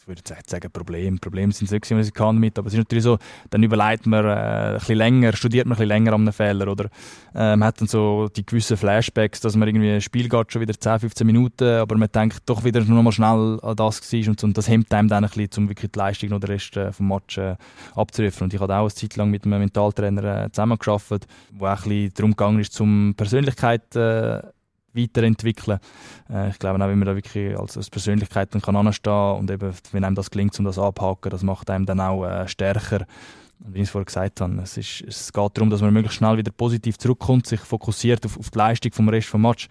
ich 0.00 0.08
würde 0.08 0.22
jetzt 0.26 0.50
sagen, 0.50 0.70
Problem. 0.72 1.18
Probleme 1.18 1.52
sind 1.52 1.66
es 1.66 1.72
nicht, 1.72 1.90
was 1.90 2.08
ich 2.08 2.14
kann 2.14 2.38
mit, 2.38 2.58
aber 2.58 2.68
es 2.68 2.72
ist 2.72 2.78
natürlich 2.78 3.04
so, 3.04 3.18
dann 3.50 3.62
überlegt 3.62 4.06
man 4.06 4.24
äh, 4.24 4.28
ein 4.28 4.74
bisschen 4.74 4.96
länger, 4.96 5.36
studiert 5.36 5.66
man 5.66 5.74
ein 5.74 5.76
bisschen 5.76 5.88
länger 5.88 6.14
an 6.14 6.22
einem 6.22 6.32
Fehler 6.32 6.68
oder 6.68 6.88
ähm, 7.34 7.62
hat 7.62 7.80
dann 7.80 7.88
so 7.88 8.28
die 8.34 8.44
gewissen 8.44 8.76
Flashbacks, 8.76 9.40
dass 9.40 9.54
man 9.54 9.68
irgendwie 9.68 9.90
ein 9.90 10.00
Spiel 10.00 10.28
geht 10.28 10.52
schon 10.52 10.62
wieder 10.62 10.74
10, 10.74 11.00
15 11.00 11.26
Minuten, 11.26 11.64
aber 11.64 11.96
man 11.96 12.10
denkt 12.10 12.40
doch 12.46 12.64
wieder 12.64 12.80
nur 12.80 13.02
mal 13.02 13.12
schnell 13.12 13.60
an 13.62 13.76
das 13.76 14.12
war 14.12 14.28
und, 14.28 14.42
und 14.42 14.58
das 14.58 14.68
hemmt 14.68 14.92
einem 14.92 15.08
dann 15.08 15.24
ein 15.24 15.30
bisschen, 15.30 15.64
um 15.64 15.68
wirklich 15.68 15.92
die 15.92 15.98
Leistung 15.98 16.30
noch 16.30 16.40
den 16.40 16.50
Rest 16.50 16.76
äh, 16.76 16.90
vom 16.92 17.08
Match 17.08 17.38
äh, 17.38 17.56
abzurufen. 17.94 18.44
Und 18.44 18.54
ich 18.54 18.60
habe 18.60 18.74
auch 18.74 18.80
eine 18.80 18.94
Zeit 18.94 19.14
lang 19.16 19.30
mit 19.30 19.44
einem 19.44 19.60
Mentaltrainer 19.60 20.44
äh, 20.44 20.50
zusammengearbeitet, 20.50 21.26
wo 21.52 21.66
auch 21.66 21.70
ein 21.70 21.88
bisschen 21.88 22.14
darum 22.14 22.30
gegangen 22.30 22.60
ist, 22.60 22.72
zum 22.72 23.14
Persönlichkeit 23.16 23.94
äh, 23.94 24.40
weiterentwickeln. 24.92 25.78
Äh, 26.30 26.50
ich 26.50 26.58
glaube 26.58 26.82
auch, 26.82 26.88
wenn 26.88 26.98
man 26.98 27.06
da 27.06 27.14
wirklich 27.14 27.58
als, 27.58 27.76
als 27.76 27.90
Persönlichkeit 27.90 28.54
dann 28.54 28.62
kann 28.62 28.76
anstehen 28.76 29.36
und 29.38 29.50
eben, 29.50 29.72
wenn 29.92 30.04
einem 30.04 30.16
das 30.16 30.30
gelingt, 30.30 30.58
um 30.58 30.64
das 30.64 30.78
abhaken, 30.78 31.30
das 31.30 31.42
macht 31.42 31.70
einem 31.70 31.86
dann 31.86 32.00
auch 32.00 32.24
äh, 32.24 32.48
stärker. 32.48 33.06
Und 33.64 33.74
wie 33.74 33.78
ich 33.78 33.84
es 33.84 33.90
vorher 33.90 34.04
gesagt 34.04 34.40
habe, 34.40 34.60
es, 34.62 34.76
ist, 34.76 35.02
es 35.06 35.32
geht 35.32 35.56
darum, 35.56 35.68
dass 35.68 35.80
man 35.80 35.92
möglichst 35.92 36.18
schnell 36.18 36.36
wieder 36.36 36.52
positiv 36.52 36.96
zurückkommt, 36.96 37.46
sich 37.46 37.60
fokussiert 37.60 38.24
auf, 38.24 38.38
auf 38.38 38.50
die 38.50 38.58
Leistung 38.58 38.92
vom 38.92 39.08
Rest 39.08 39.32
des 39.32 39.40
Match 39.40 39.68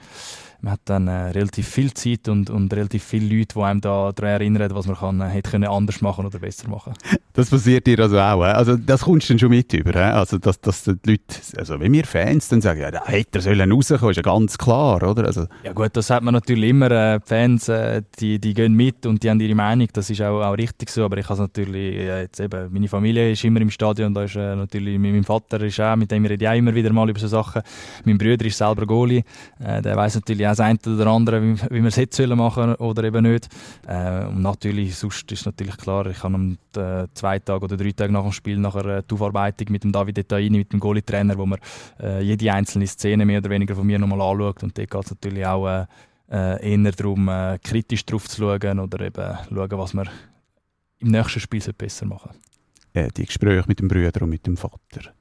man 0.62 0.74
hat 0.74 0.82
dann 0.86 1.08
äh, 1.08 1.30
relativ 1.30 1.68
viel 1.68 1.94
Zeit 1.94 2.28
und, 2.28 2.50
und 2.50 2.74
relativ 2.74 3.04
viele 3.04 3.38
Leute, 3.38 3.56
die 3.56 3.62
einem 3.62 3.82
da 3.82 4.12
daran 4.12 4.32
erinnern, 4.32 4.72
was 4.74 4.88
man 4.88 4.96
kann, 4.96 5.22
äh, 5.22 5.26
hätte 5.26 5.52
können 5.52 5.70
anders 5.70 6.02
machen 6.02 6.26
oder 6.26 6.40
besser 6.40 6.68
machen. 6.68 6.94
Das 7.38 7.52
passiert 7.52 7.86
dir 7.86 8.00
also 8.00 8.18
auch, 8.18 8.42
also 8.42 8.78
das 8.78 9.02
kommst 9.02 9.30
du 9.30 9.34
dann 9.34 9.40
schon 9.40 9.50
mit 9.50 9.72
über, 9.72 9.96
also 9.96 10.40
dass, 10.40 10.60
dass 10.60 10.86
die 10.86 10.96
Leute, 11.06 11.22
also 11.56 11.80
wenn 11.80 11.94
wir 11.94 12.04
Fans 12.04 12.50
dann 12.50 12.62
sagen, 12.62 12.82
ja, 12.82 12.90
da 12.90 13.06
hätte 13.06 13.38
er 13.38 13.42
sollen 13.44 13.72
rauskommen, 13.72 14.10
ist 14.10 14.18
ja 14.18 14.24
ganz 14.24 14.58
klar, 14.58 15.04
oder? 15.04 15.24
Also 15.24 15.46
ja 15.64 15.72
gut, 15.72 15.92
das 15.94 16.10
hat 16.10 16.24
man 16.24 16.34
natürlich 16.34 16.72
immer, 16.72 16.90
äh, 16.90 17.20
die 17.20 17.28
Fans, 17.28 17.70
äh, 17.70 18.02
die, 18.20 18.40
die 18.40 18.56
gehen 18.56 18.74
mit 18.74 19.06
und 19.06 19.22
die 19.22 19.30
haben 19.30 19.40
ihre 19.40 19.54
Meinung, 19.54 19.88
das 19.94 20.10
ist 20.10 20.20
auch, 20.20 20.42
auch 20.42 20.58
richtig 20.58 20.90
so, 20.90 21.06
aber 21.06 21.20
ich 21.20 21.30
habe 21.30 21.42
natürlich, 21.42 21.98
äh, 21.98 22.22
jetzt 22.22 22.40
eben, 22.40 22.74
meine 22.74 22.88
Familie 22.88 23.32
ist 23.32 23.44
immer 23.44 23.62
im 23.62 23.70
Stadion, 23.70 24.16
da 24.16 24.24
ist 24.24 24.36
äh, 24.36 24.56
natürlich, 24.56 24.98
mein 24.98 25.24
Vater 25.24 25.62
ist 25.62 25.80
auch, 25.80 25.96
mit 25.96 26.10
dem 26.10 26.26
rede 26.26 26.44
ich 26.44 26.50
auch 26.50 26.56
immer 26.56 26.74
wieder 26.74 26.92
mal 26.92 27.08
über 27.08 27.20
so 27.20 27.28
Sachen, 27.28 27.62
mein 28.04 28.18
Bruder 28.18 28.46
ist 28.46 28.58
selber 28.58 28.88
Goalie, 28.88 29.24
äh, 29.64 29.80
der 29.84 29.96
weiß 29.96 30.16
natürlich 30.16 30.48
auch 30.48 30.56
das 30.56 30.62
eine 30.62 30.80
oder 30.88 31.06
andere, 31.06 31.40
wie, 31.44 31.56
wie 31.70 31.82
wir 31.84 31.90
es 31.90 31.98
jetzt 31.98 32.20
machen 32.20 32.74
oder 32.78 33.04
eben 33.04 33.32
nicht. 33.32 33.48
Äh, 33.88 34.26
und 34.26 34.42
natürlich, 34.42 34.96
sonst 34.96 35.32
ist 35.32 35.46
natürlich 35.46 35.78
klar, 35.78 36.08
ich 36.08 36.24
habe 36.24 36.34
am 36.34 36.58
äh, 36.76 37.06
zwei 37.28 37.40
Tage 37.40 37.66
oder 37.66 37.78
drei 37.78 37.92
Tage 37.92 38.14
nach 38.14 38.24
dem 38.24 38.32
Spiel 38.32 38.58
nachher 38.58 38.86
äh, 38.86 39.04
die 39.04 39.14
Aufarbeitung 39.14 39.68
mit 39.72 39.84
dem 39.84 39.92
David 39.92 40.18
Detaini, 40.18 40.60
mit 40.60 40.72
dem 40.72 40.80
Goalie-Trainer, 40.80 41.38
wo 41.38 41.46
man 41.46 41.60
äh, 42.00 42.22
jede 42.22 42.52
einzelne 42.54 42.88
Szene 42.88 43.26
mehr 43.26 43.40
oder 43.40 43.50
weniger 43.50 43.76
von 43.76 43.86
mir 43.86 44.00
nochmal 44.00 44.22
anschaut. 44.22 44.64
Und 44.64 44.78
dort 44.78 44.90
geht 44.90 45.04
es 45.04 45.12
natürlich 45.12 45.46
auch 45.46 45.68
äh, 45.68 45.86
äh, 46.32 46.74
eher 46.74 46.92
darum, 46.92 47.28
äh, 47.28 47.60
kritisch 47.64 48.06
drauf 48.06 48.28
zu 48.28 48.38
schauen 48.42 48.80
oder 48.80 49.06
eben 49.06 49.38
schauen, 49.50 49.80
was 49.80 49.94
man 49.94 50.10
im 51.00 51.10
nächsten 51.10 51.40
Spiel 51.40 51.62
besser 51.78 52.06
machen 52.06 52.32
sollte. 52.94 53.14
die 53.14 53.26
Gespräche 53.26 53.66
mit 53.68 53.80
dem 53.80 53.88
Bruder 53.88 54.22
und 54.22 54.30
mit 54.30 54.48
dem 54.48 54.58
Vater 54.58 55.14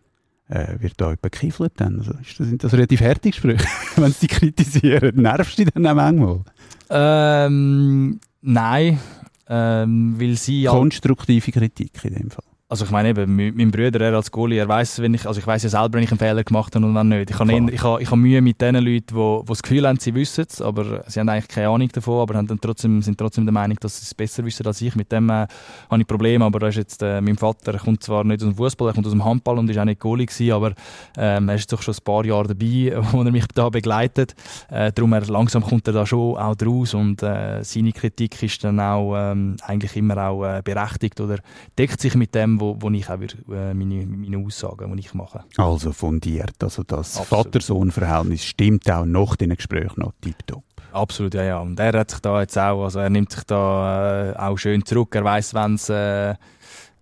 äh, 0.48 0.80
wird 0.80 0.94
da 0.96 1.06
jemand 1.06 1.22
gekiffelt 1.22 1.72
dann? 1.76 1.98
Also 1.98 2.12
das, 2.12 2.36
sind 2.36 2.62
das 2.62 2.72
relativ 2.72 3.00
harte 3.00 3.30
Gespräche, 3.30 3.66
wenn 3.96 4.12
sie 4.12 4.28
kritisieren? 4.28 5.16
Nervst 5.16 5.58
du 5.58 5.64
dich 5.64 5.74
dann 5.74 5.86
auch 5.86 5.94
manchmal? 5.94 6.40
Ähm, 6.88 8.20
nein, 8.42 9.00
ähm, 9.48 10.16
weil 10.18 10.36
sie... 10.36 10.64
Konstruktive 10.64 11.52
Kritik 11.52 12.04
in 12.04 12.14
dem 12.14 12.30
Fall? 12.30 12.44
Also 12.68 12.84
ich 12.84 12.90
meine 12.90 13.10
eben, 13.10 13.36
mein 13.36 13.70
Bruder, 13.70 14.00
er 14.00 14.14
als 14.14 14.32
Goalie, 14.32 14.58
er 14.58 14.66
weiß, 14.66 15.00
wenn 15.00 15.14
ich, 15.14 15.24
also 15.24 15.38
ich 15.38 15.46
weiß 15.46 15.62
ja 15.62 15.68
selber, 15.68 15.92
wenn 15.92 16.02
ich 16.02 16.10
einen 16.10 16.18
Fehler 16.18 16.42
gemacht 16.42 16.74
habe 16.74 16.84
und 16.84 16.96
wenn 16.96 17.08
nicht. 17.10 17.30
Ich 17.30 17.38
habe, 17.38 17.52
eher, 17.52 17.68
ich 17.68 17.80
habe, 17.80 18.02
ich 18.02 18.08
habe 18.10 18.16
Mühe 18.16 18.42
mit 18.42 18.60
den 18.60 18.74
Leuten, 18.74 19.14
die, 19.14 19.40
die 19.40 19.46
das 19.46 19.62
Gefühl 19.62 19.86
haben, 19.86 20.00
sie 20.00 20.12
wissen 20.16 20.46
es, 20.48 20.60
aber 20.60 21.04
sie 21.06 21.20
haben 21.20 21.28
eigentlich 21.28 21.46
keine 21.46 21.68
Ahnung 21.68 21.88
davon, 21.92 22.22
aber 22.22 22.34
haben 22.34 22.48
dann 22.48 22.60
trotzdem, 22.60 23.02
sind 23.02 23.18
trotzdem 23.18 23.46
der 23.46 23.52
Meinung, 23.52 23.76
dass 23.78 24.00
sie 24.00 24.02
es 24.02 24.14
besser 24.14 24.44
wissen 24.44 24.66
als 24.66 24.80
ich. 24.80 24.96
Mit 24.96 25.12
dem 25.12 25.30
äh, 25.30 25.46
habe 25.88 26.00
ich 26.00 26.08
Probleme, 26.08 26.44
aber 26.44 26.58
da 26.58 26.66
ist 26.66 26.74
jetzt, 26.74 27.00
äh, 27.04 27.20
mein 27.20 27.36
Vater 27.36 27.72
er 27.72 27.78
kommt 27.78 28.02
zwar 28.02 28.24
nicht 28.24 28.42
aus 28.42 28.48
dem 28.48 28.56
Fußball, 28.56 28.88
er 28.88 28.94
kommt 28.94 29.06
aus 29.06 29.12
dem 29.12 29.24
Handball 29.24 29.58
und 29.58 29.70
ist 29.70 29.78
auch 29.78 29.84
nicht 29.84 30.00
Goalie 30.00 30.26
gewesen, 30.26 30.50
aber 30.50 30.72
ähm, 31.16 31.48
er 31.48 31.54
ist 31.54 31.72
doch 31.72 31.82
schon 31.82 31.94
ein 31.94 32.02
paar 32.02 32.24
Jahre 32.24 32.48
dabei, 32.48 32.96
wo 33.12 33.22
er 33.22 33.30
mich 33.30 33.46
da 33.54 33.68
begleitet. 33.68 34.34
Äh, 34.70 34.90
darum 34.90 35.12
er, 35.12 35.24
langsam 35.26 35.62
kommt 35.62 35.86
er 35.86 35.92
da 35.92 36.04
schon 36.04 36.36
auch 36.36 36.56
draus 36.56 36.94
und 36.94 37.22
äh, 37.22 37.62
seine 37.62 37.92
Kritik 37.92 38.42
ist 38.42 38.64
dann 38.64 38.80
auch 38.80 39.14
ähm, 39.16 39.56
eigentlich 39.62 39.94
immer 39.94 40.16
auch 40.16 40.44
äh, 40.44 40.62
berechtigt 40.64 41.20
oder 41.20 41.38
deckt 41.78 42.00
sich 42.00 42.16
mit 42.16 42.34
dem, 42.34 42.55
wo, 42.60 42.76
wo 42.78 42.90
ich 42.90 43.08
auch 43.08 43.20
äh, 43.20 43.74
meine, 43.74 44.06
meine 44.06 44.38
Aussagen, 44.38 44.94
die 44.96 45.00
ich 45.00 45.14
mache. 45.14 45.44
Also 45.56 45.92
fundiert. 45.92 46.62
Also 46.62 46.82
das 46.82 47.18
Vater-Sohn-Verhältnis 47.18 48.44
stimmt 48.44 48.90
auch 48.90 49.04
nach 49.04 49.36
den 49.36 49.54
Gesprächen 49.54 50.00
noch 50.00 50.12
tiptop. 50.20 50.64
Absolut, 50.92 51.34
ja, 51.34 51.42
ja. 51.42 51.58
Und 51.58 51.78
er 51.78 51.98
hat 52.00 52.10
sich 52.10 52.20
da 52.20 52.40
jetzt 52.40 52.58
auch, 52.58 52.84
also 52.84 53.00
er 53.00 53.10
nimmt 53.10 53.30
sich 53.30 53.44
da 53.44 54.30
äh, 54.30 54.36
auch 54.36 54.56
schön 54.56 54.84
zurück. 54.84 55.14
Er 55.14 55.24
weiß, 55.24 55.52
wenn 55.54 55.74
es 55.74 55.88
äh, 55.90 56.34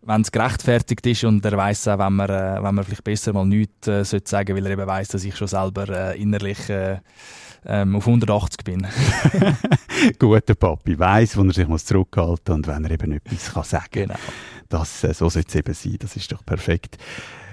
wenn 0.07 0.21
es 0.21 0.33
gerechtfertigt 0.33 1.07
ist 1.07 1.25
und 1.25 1.45
er 1.45 1.57
weiß 1.57 1.89
auch, 1.89 1.99
wenn 1.99 2.13
man, 2.13 2.29
äh, 2.29 2.59
wenn 2.61 2.75
man 2.75 2.85
vielleicht 2.85 3.05
besser 3.05 3.33
mal 3.33 3.47
nichts 3.47 3.89
äh, 3.89 4.05
sollte 4.05 4.29
sagen, 4.29 4.57
weil 4.57 4.67
er 4.67 4.73
eben 4.73 4.87
weiß, 4.87 5.09
dass 5.09 5.25
ich 5.25 5.37
schon 5.37 5.49
selber 5.49 5.89
äh, 5.89 6.21
innerlich 6.21 6.69
äh, 6.69 6.99
ähm, 7.67 7.97
auf 7.97 8.07
180 8.07 8.65
bin. 8.65 8.87
Guter 10.19 10.55
Papi 10.55 10.99
weiß, 10.99 11.37
wo 11.37 11.45
er 11.45 11.53
sich 11.53 11.69
muss 11.69 11.85
zurückhalten 11.85 12.55
und 12.55 12.67
wenn 12.67 12.85
er 12.85 12.91
eben 12.91 13.13
etwas 13.13 13.53
kann 13.53 13.65
sagen 13.65 13.85
kann. 13.91 14.03
Genau. 14.03 14.15
Das, 14.69 15.05
äh, 15.05 15.15
so 15.15 15.29
sollte 15.29 15.49
es 15.49 15.55
eben 15.55 15.75
sein, 15.75 15.97
das 16.01 16.17
ist 16.17 16.31
doch 16.33 16.45
perfekt. 16.45 16.99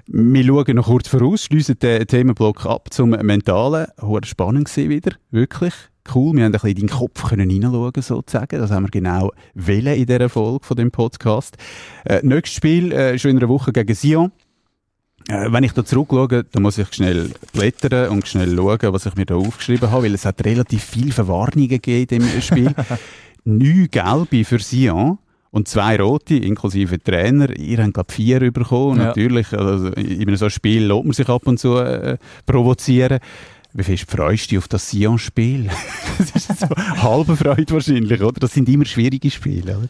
Wir 0.08 0.43
schauen 0.43 0.76
noch 0.76 0.88
kurz 0.88 1.08
voraus, 1.08 1.45
schließen 1.45 1.78
den 1.80 2.08
Themenblock 2.08 2.65
ab 2.65 2.88
zum 2.91 3.12
Mentalen. 3.12 3.88
Hoher 4.02 4.26
spannend 4.26 4.67
gewesen 4.67 4.89
wieder, 4.89 5.15
wirklich 5.30 5.74
cool. 6.13 6.36
Wir 6.36 6.45
haben 6.45 6.52
ein 6.52 6.52
bisschen 6.54 6.69
in 6.69 6.88
deinen 6.88 6.89
Kopf 6.89 7.30
können 7.30 7.50
hineinschauen, 7.50 8.02
sozusagen. 8.02 8.60
Das 8.60 8.71
haben 8.71 8.84
wir 8.84 8.89
genau 8.89 9.32
wählen 9.54 9.95
in 9.95 10.06
dieser 10.06 10.30
Folge 10.30 10.65
von 10.65 10.78
dem 10.78 10.91
Podcast. 10.91 11.58
Äh, 12.06 12.21
nächstes 12.24 12.58
Spiel 12.58 12.91
äh, 12.91 13.17
schon 13.17 13.32
in 13.32 13.38
einer 13.38 13.50
Woche 13.50 13.71
gegen 13.71 13.93
Sion. 13.93 14.32
Äh, 15.30 15.52
wenn 15.52 15.63
ich 15.63 15.74
da 15.74 15.86
zurückschaue, 15.86 16.43
dann 16.43 16.63
muss 16.63 16.78
ich 16.78 16.91
schnell 16.93 17.32
blättern 17.54 18.10
und 18.10 18.28
schnell 18.28 18.56
schauen, 18.56 18.93
was 18.93 19.06
ich 19.06 19.15
mir 19.15 19.26
da 19.26 19.36
aufgeschrieben 19.36 19.91
habe, 19.91 20.04
weil 20.04 20.13
es 20.13 20.26
hat 20.26 20.43
relativ 20.43 20.84
viele 20.84 21.12
Verwarnungen 21.12 21.69
gegeben 21.69 22.28
im 22.34 22.41
Spiel. 22.41 22.74
Neun 23.43 23.88
Gelbe 23.89 24.45
für 24.45 24.60
Sion 24.60 25.19
und 25.51 25.67
zwei 25.67 25.99
rote, 25.99 26.35
inklusive 26.35 27.01
Trainer. 27.01 27.55
Ihr 27.57 27.83
habt, 27.83 27.93
glaube 27.93 28.11
vier 28.11 28.51
bekommen. 28.51 28.99
Ja. 28.99 29.07
Natürlich, 29.07 29.51
also 29.53 29.87
in 29.89 30.27
einem 30.27 30.37
so 30.37 30.49
Spiel 30.49 30.85
lässt 30.85 31.03
man 31.03 31.13
sich 31.13 31.29
ab 31.29 31.45
und 31.45 31.59
zu 31.59 31.77
äh, 31.77 32.17
provozieren. 32.45 33.19
Wie 33.73 33.83
fest 33.83 34.09
freust 34.09 34.45
du 34.45 34.49
dich 34.49 34.57
auf 34.57 34.67
das 34.67 34.89
Sion-Spiel? 34.89 35.69
das 36.17 36.35
ist 36.35 36.59
so 36.59 36.67
halbe 36.75 37.35
Freude 37.35 37.73
wahrscheinlich, 37.73 38.21
oder? 38.21 38.39
Das 38.39 38.53
sind 38.53 38.67
immer 38.67 38.85
schwierige 38.85 39.29
Spiele, 39.29 39.77
oder? 39.77 39.89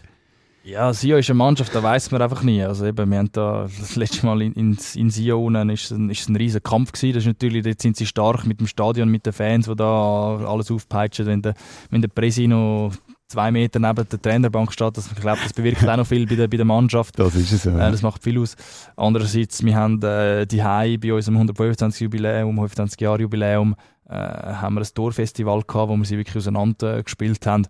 Ja, 0.64 0.94
Sion 0.94 1.18
ist 1.18 1.30
eine 1.30 1.38
Mannschaft, 1.38 1.74
da 1.74 1.82
weiß 1.82 2.12
man 2.12 2.22
einfach 2.22 2.44
nie. 2.44 2.62
Also 2.62 2.86
eben, 2.86 3.10
wir 3.10 3.18
haben 3.18 3.32
da 3.32 3.68
das 3.80 3.96
letzte 3.96 4.28
Mal 4.28 4.44
in, 4.44 4.54
in, 4.54 4.78
in 4.94 5.10
Sion 5.10 5.70
ist 5.72 5.90
ein, 5.92 6.12
ist 6.12 6.30
ein 6.30 6.36
riesiger 6.36 6.60
Kampf 6.60 6.92
gewesen. 6.92 7.14
Das 7.16 7.24
ist 7.24 7.28
natürlich, 7.28 7.64
dort 7.64 7.82
sind 7.82 7.98
sie 7.98 8.06
stark 8.06 8.46
mit 8.46 8.60
dem 8.60 8.68
Stadion, 8.68 9.10
mit 9.10 9.26
den 9.26 9.34
Fans, 9.34 9.66
die 9.66 9.76
da 9.76 10.38
alles 10.46 10.70
aufpeitschen. 10.70 11.26
Wenn 11.26 11.42
der, 11.42 11.56
wenn 11.90 12.02
der 12.02 12.10
Presino 12.10 12.92
zwei 13.32 13.52
Meter 13.52 13.80
neben 13.80 14.08
der 14.08 14.22
Trainerbank 14.22 14.72
steht, 14.72 14.98
das, 14.98 15.08
ich 15.12 15.20
glaube, 15.20 15.40
das 15.44 15.54
bewirkt 15.54 15.88
auch 15.88 15.98
noch 15.98 16.08
viel 16.08 16.28
bei 16.28 16.36
der, 16.36 16.48
bei 16.48 16.58
der 16.58 16.66
Mannschaft. 16.66 17.18
Das 17.18 17.36
ist 17.36 17.52
es 17.52 17.64
so. 17.64 17.72
Äh, 17.72 17.92
das 17.92 18.02
macht 18.02 18.24
viel 18.24 18.40
aus. 18.40 18.56
Andererseits, 18.96 19.64
wir 19.64 19.76
haben 19.76 20.02
äh, 20.02 20.46
die 20.46 20.64
Hai 20.64 20.98
bei 20.98 21.14
unserem 21.14 21.36
125 21.36 22.02
Jubiläum, 22.02 22.50
125 22.50 23.02
Jahre 23.02 23.22
Jubiläum, 23.22 23.76
äh, 24.12 24.14
haben 24.14 24.76
wir 24.76 24.82
ein 24.82 24.88
Torfestival 24.94 25.62
gehabt, 25.62 25.90
wo 25.90 25.96
wir 25.96 26.06
sie 26.06 26.18
wirklich 26.18 26.36
auseinander 26.36 26.98
äh, 26.98 27.04
gespielt 27.04 27.48
haben. 27.48 27.66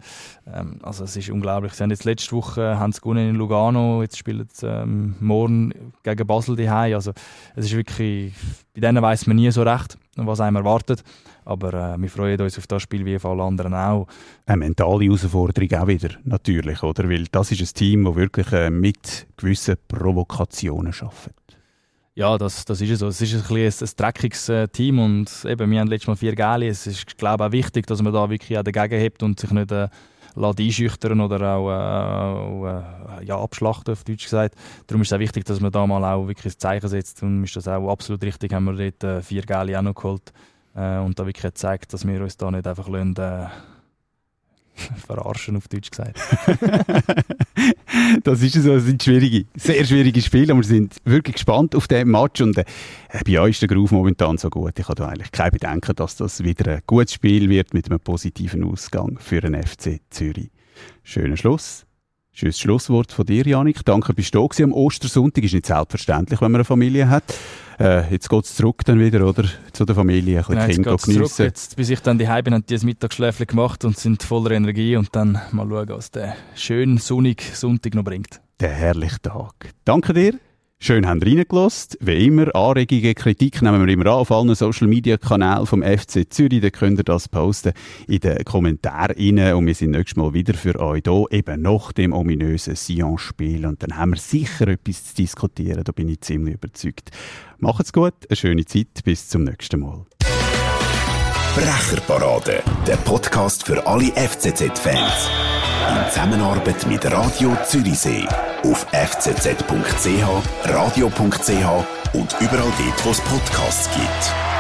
Ähm, 0.52 0.80
also 0.82 1.04
es 1.04 1.16
ist 1.16 1.30
unglaublich. 1.30 1.74
Sie 1.74 1.84
haben 1.84 1.92
jetzt 1.92 2.04
letzte 2.04 2.32
Woche 2.36 2.62
äh, 2.62 2.76
haben 2.76 2.92
sie 2.92 3.00
gewonnen 3.00 3.30
in 3.30 3.36
Lugano, 3.36 4.02
jetzt 4.02 4.18
spielen 4.18 4.48
sie 4.52 4.68
ähm, 4.68 5.16
morgen 5.20 5.94
gegen 6.02 6.26
Basel 6.26 6.56
die 6.56 6.70
Hai. 6.70 6.96
Also 6.96 7.12
es 7.56 7.66
ist 7.66 7.76
wirklich, 7.76 8.34
bei 8.74 8.82
denen 8.82 9.04
weiß 9.04 9.28
man 9.28 9.36
nie 9.36 9.52
so 9.52 9.62
recht, 9.62 9.98
was 10.16 10.40
einem 10.40 10.58
erwartet. 10.58 11.04
Aber 11.46 11.74
äh, 11.74 12.02
wir 12.02 12.10
freuen 12.10 12.40
uns 12.42 12.58
auf 12.58 12.68
das 12.68 12.84
Spiel 12.84 13.06
wie 13.06 13.16
auf 13.16 13.26
alle 13.26 13.44
anderen 13.44 13.74
auch. 13.74 14.08
Eine 14.46 14.58
mentale 14.58 15.06
Herausforderung 15.06 15.74
auch 15.74 15.88
wieder, 15.88 16.10
natürlich, 16.24 16.84
oder? 16.84 17.10
Weil 17.10 17.26
das 17.32 17.52
ist 17.52 17.62
ein 17.62 17.74
Team, 17.74 18.06
das 18.06 18.16
wirklich 18.16 18.52
äh, 18.52 18.70
mit 18.70 19.28
gewissen 19.38 19.78
Provokationen 19.88 20.94
arbeitet. 20.94 21.36
Ja, 22.14 22.38
das, 22.38 22.66
das 22.66 22.82
ist 22.82 23.00
so. 23.00 23.08
Es 23.08 23.22
ist 23.22 23.34
ein, 23.34 23.40
bisschen 23.42 23.88
ein, 23.88 23.90
ein 23.90 23.96
dreckiges 23.98 24.50
äh, 24.50 24.68
Team 24.68 25.00
und 25.00 25.46
eben, 25.46 25.72
wir 25.72 25.80
haben 25.80 25.88
letztes 25.88 26.08
Mal 26.08 26.18
vier 26.18 26.36
Gäli. 26.36 26.68
Es 26.68 26.86
ist, 26.86 27.18
glaube 27.18 27.44
ich, 27.44 27.48
auch 27.48 27.52
wichtig, 27.54 27.88
dass 27.88 28.02
man 28.02 28.12
da 28.12 28.30
wirklich 28.30 28.58
auch 28.58 28.64
dagegen 28.64 29.00
hebt 29.00 29.24
und 29.24 29.40
sich 29.40 29.52
nicht 29.52 29.72
äh, 29.72 29.88
einschüchtern 30.36 31.22
oder 31.22 31.56
auch, 31.56 31.70
äh, 31.70 31.74
auch 31.74 33.20
äh, 33.20 33.26
ja, 33.26 33.40
abschlachten, 33.40 33.94
auf 33.94 34.04
Deutsch 34.04 34.26
gesagt. 34.26 34.56
Darum 34.88 35.02
ist 35.02 35.10
es 35.10 35.14
auch 35.14 35.20
wichtig, 35.20 35.46
dass 35.46 35.60
man 35.60 35.72
da 35.72 35.86
mal 35.86 36.04
auch 36.04 36.28
wirklich 36.28 36.54
ein 36.54 36.60
Zeichen 36.60 36.88
setzt 36.88 37.22
und 37.24 37.44
ist 37.44 37.56
das 37.56 37.68
auch 37.68 37.90
absolut 37.92 38.24
richtig, 38.24 38.54
haben 38.54 38.66
wir 38.66 38.74
dort 38.74 39.04
äh, 39.04 39.22
vier 39.22 39.44
Gäli 39.44 39.76
auch 39.76 39.82
noch 39.82 39.96
geholt 39.96 40.34
äh, 40.76 40.98
und 41.00 41.18
da 41.20 41.26
wirklich 41.26 41.54
zeigt, 41.54 41.94
dass 41.94 42.06
wir 42.08 42.22
uns 42.22 42.38
da 42.38 42.52
nicht 42.52 42.68
einfach 42.68 42.88
lassen, 42.88 43.16
äh, 43.18 43.48
verarschen, 45.06 45.58
auf 45.58 45.68
Deutsch 45.68 45.90
gesagt. 45.92 46.20
das 48.24 48.42
ist 48.42 48.54
so, 48.54 48.76
das 48.76 48.86
sind 48.86 49.04
schwierige, 49.04 49.46
sehr 49.56 49.86
schwierige 49.86 50.22
Spiele, 50.22 50.54
aber 50.54 50.62
wir 50.62 50.68
sind 50.68 50.98
wirklich 51.06 51.36
gespannt 51.36 51.76
auf 51.76 51.88
diesen 51.88 52.10
Match 52.10 52.42
und 52.42 52.58
äh, 52.58 52.66
bei 53.26 53.40
euch 53.40 53.52
ist 53.52 53.62
der 53.62 53.70
Groove 53.70 53.92
momentan 53.92 54.38
so 54.38 54.50
gut. 54.50 54.78
Ich 54.80 54.88
habe 54.88 55.08
eigentlich 55.08 55.32
kein 55.32 55.52
Bedenken, 55.52 55.96
dass 55.96 56.16
das 56.16 56.44
wieder 56.44 56.72
ein 56.72 56.82
gutes 56.88 57.14
Spiel 57.14 57.50
wird 57.50 57.74
mit 57.74 57.90
einem 57.90 58.00
positiven 58.00 58.64
Ausgang 58.64 59.18
für 59.20 59.42
den 59.42 59.62
FC 59.62 60.00
Zürich. 60.10 60.50
Schöner 61.04 61.38
Schluss. 61.38 61.86
Schönes 62.34 62.60
Schlusswort 62.60 63.12
von 63.12 63.26
dir, 63.26 63.46
Janik. 63.46 63.84
Danke, 63.84 64.14
bist 64.14 64.34
du 64.34 64.48
da 64.48 64.64
am 64.64 64.72
Ostersonntag. 64.72 65.44
Ist 65.44 65.54
nicht 65.54 65.66
selbstverständlich, 65.66 66.40
wenn 66.40 66.52
man 66.52 66.60
eine 66.60 66.66
Familie 66.66 67.10
hat. 67.10 67.24
Äh, 67.78 68.10
jetzt 68.10 68.30
geht 68.30 68.46
es 68.46 68.56
zurück 68.56 68.84
dann 68.86 69.00
wieder, 69.00 69.28
oder? 69.28 69.44
Zu 69.74 69.84
der 69.84 69.96
Familie, 69.96 70.38
ein 70.38 70.46
bisschen 70.46 70.56
Nein, 70.56 70.72
Kinder 70.72 70.96
geniessen. 70.96 71.28
Zurück. 71.28 71.48
Jetzt, 71.48 71.76
bis 71.76 71.90
ich 71.90 72.00
dann 72.00 72.18
die 72.18 72.26
bin, 72.26 72.54
haben 72.54 72.66
die 72.66 72.76
ein 72.76 72.86
Mittagsschläfchen 72.86 73.48
gemacht 73.48 73.84
und 73.84 73.98
sind 73.98 74.24
voller 74.24 74.52
Energie 74.52 74.96
und 74.96 75.10
dann 75.14 75.42
mal 75.52 75.68
schauen, 75.68 75.90
was 75.90 76.12
der 76.12 76.36
schöne, 76.56 77.00
sonnige 77.00 77.44
Sonntag 77.54 77.96
noch 77.96 78.04
bringt. 78.04 78.40
Der 78.62 78.70
herrliche 78.70 79.22
Tag. 79.22 79.74
Danke 79.84 80.14
dir. 80.14 80.40
Schön 80.84 81.06
haben 81.06 81.22
reingelassen. 81.22 82.00
Wie 82.00 82.26
immer, 82.26 82.56
Anregungen, 82.56 83.14
Kritik 83.14 83.62
nehmen 83.62 83.86
wir 83.86 83.94
immer 83.94 84.08
an 84.08 84.14
auf 84.14 84.32
allen 84.32 84.56
Social 84.56 84.88
Media 84.88 85.16
Kanälen 85.16 85.68
vom 85.68 85.84
FC 85.84 86.26
Zürich. 86.28 86.60
Da 86.60 86.72
könnt 86.72 87.00
ihr 87.00 87.04
das 87.04 87.30
posten 87.30 87.74
in 88.08 88.20
den 88.20 88.44
Kommentaren. 88.46 89.54
Und 89.54 89.68
wir 89.68 89.76
sind 89.76 89.92
nächstes 89.92 90.16
Mal 90.16 90.34
wieder 90.34 90.56
für 90.56 90.80
euch 90.80 91.04
da, 91.04 91.26
eben 91.30 91.62
nach 91.62 91.92
dem 91.92 92.14
ominösen 92.14 92.76
Sion-Spiel. 92.76 93.68
Und 93.68 93.84
dann 93.84 93.96
haben 93.96 94.14
wir 94.14 94.18
sicher 94.18 94.70
etwas 94.70 95.06
zu 95.06 95.16
diskutieren. 95.18 95.84
Da 95.84 95.92
bin 95.92 96.10
ich 96.10 96.22
ziemlich 96.22 96.56
überzeugt. 96.56 97.12
Macht's 97.60 97.94
gut, 97.94 98.16
eine 98.28 98.36
schöne 98.36 98.66
Zeit. 98.66 99.04
Bis 99.06 99.30
zum 99.30 99.44
nächsten 99.44 99.82
Mal. 99.82 100.08
Brecherparade, 101.56 102.64
der 102.88 102.96
Podcast 102.96 103.66
für 103.66 103.86
alle 103.86 104.06
FCZ-Fans. 104.06 105.30
In 105.90 106.10
Zusammenarbeit 106.10 106.88
mit 106.88 107.04
Radio 107.12 107.58
Zürichsee. 107.66 108.26
Auf 108.64 108.88
fcz.ch, 108.94 110.24
radio.ch 110.64 112.14
und 112.14 112.36
überall 112.40 112.72
dort, 112.78 113.06
wo 113.06 113.10
es 113.10 113.20
Podcasts 113.20 113.90
gibt. 113.94 114.51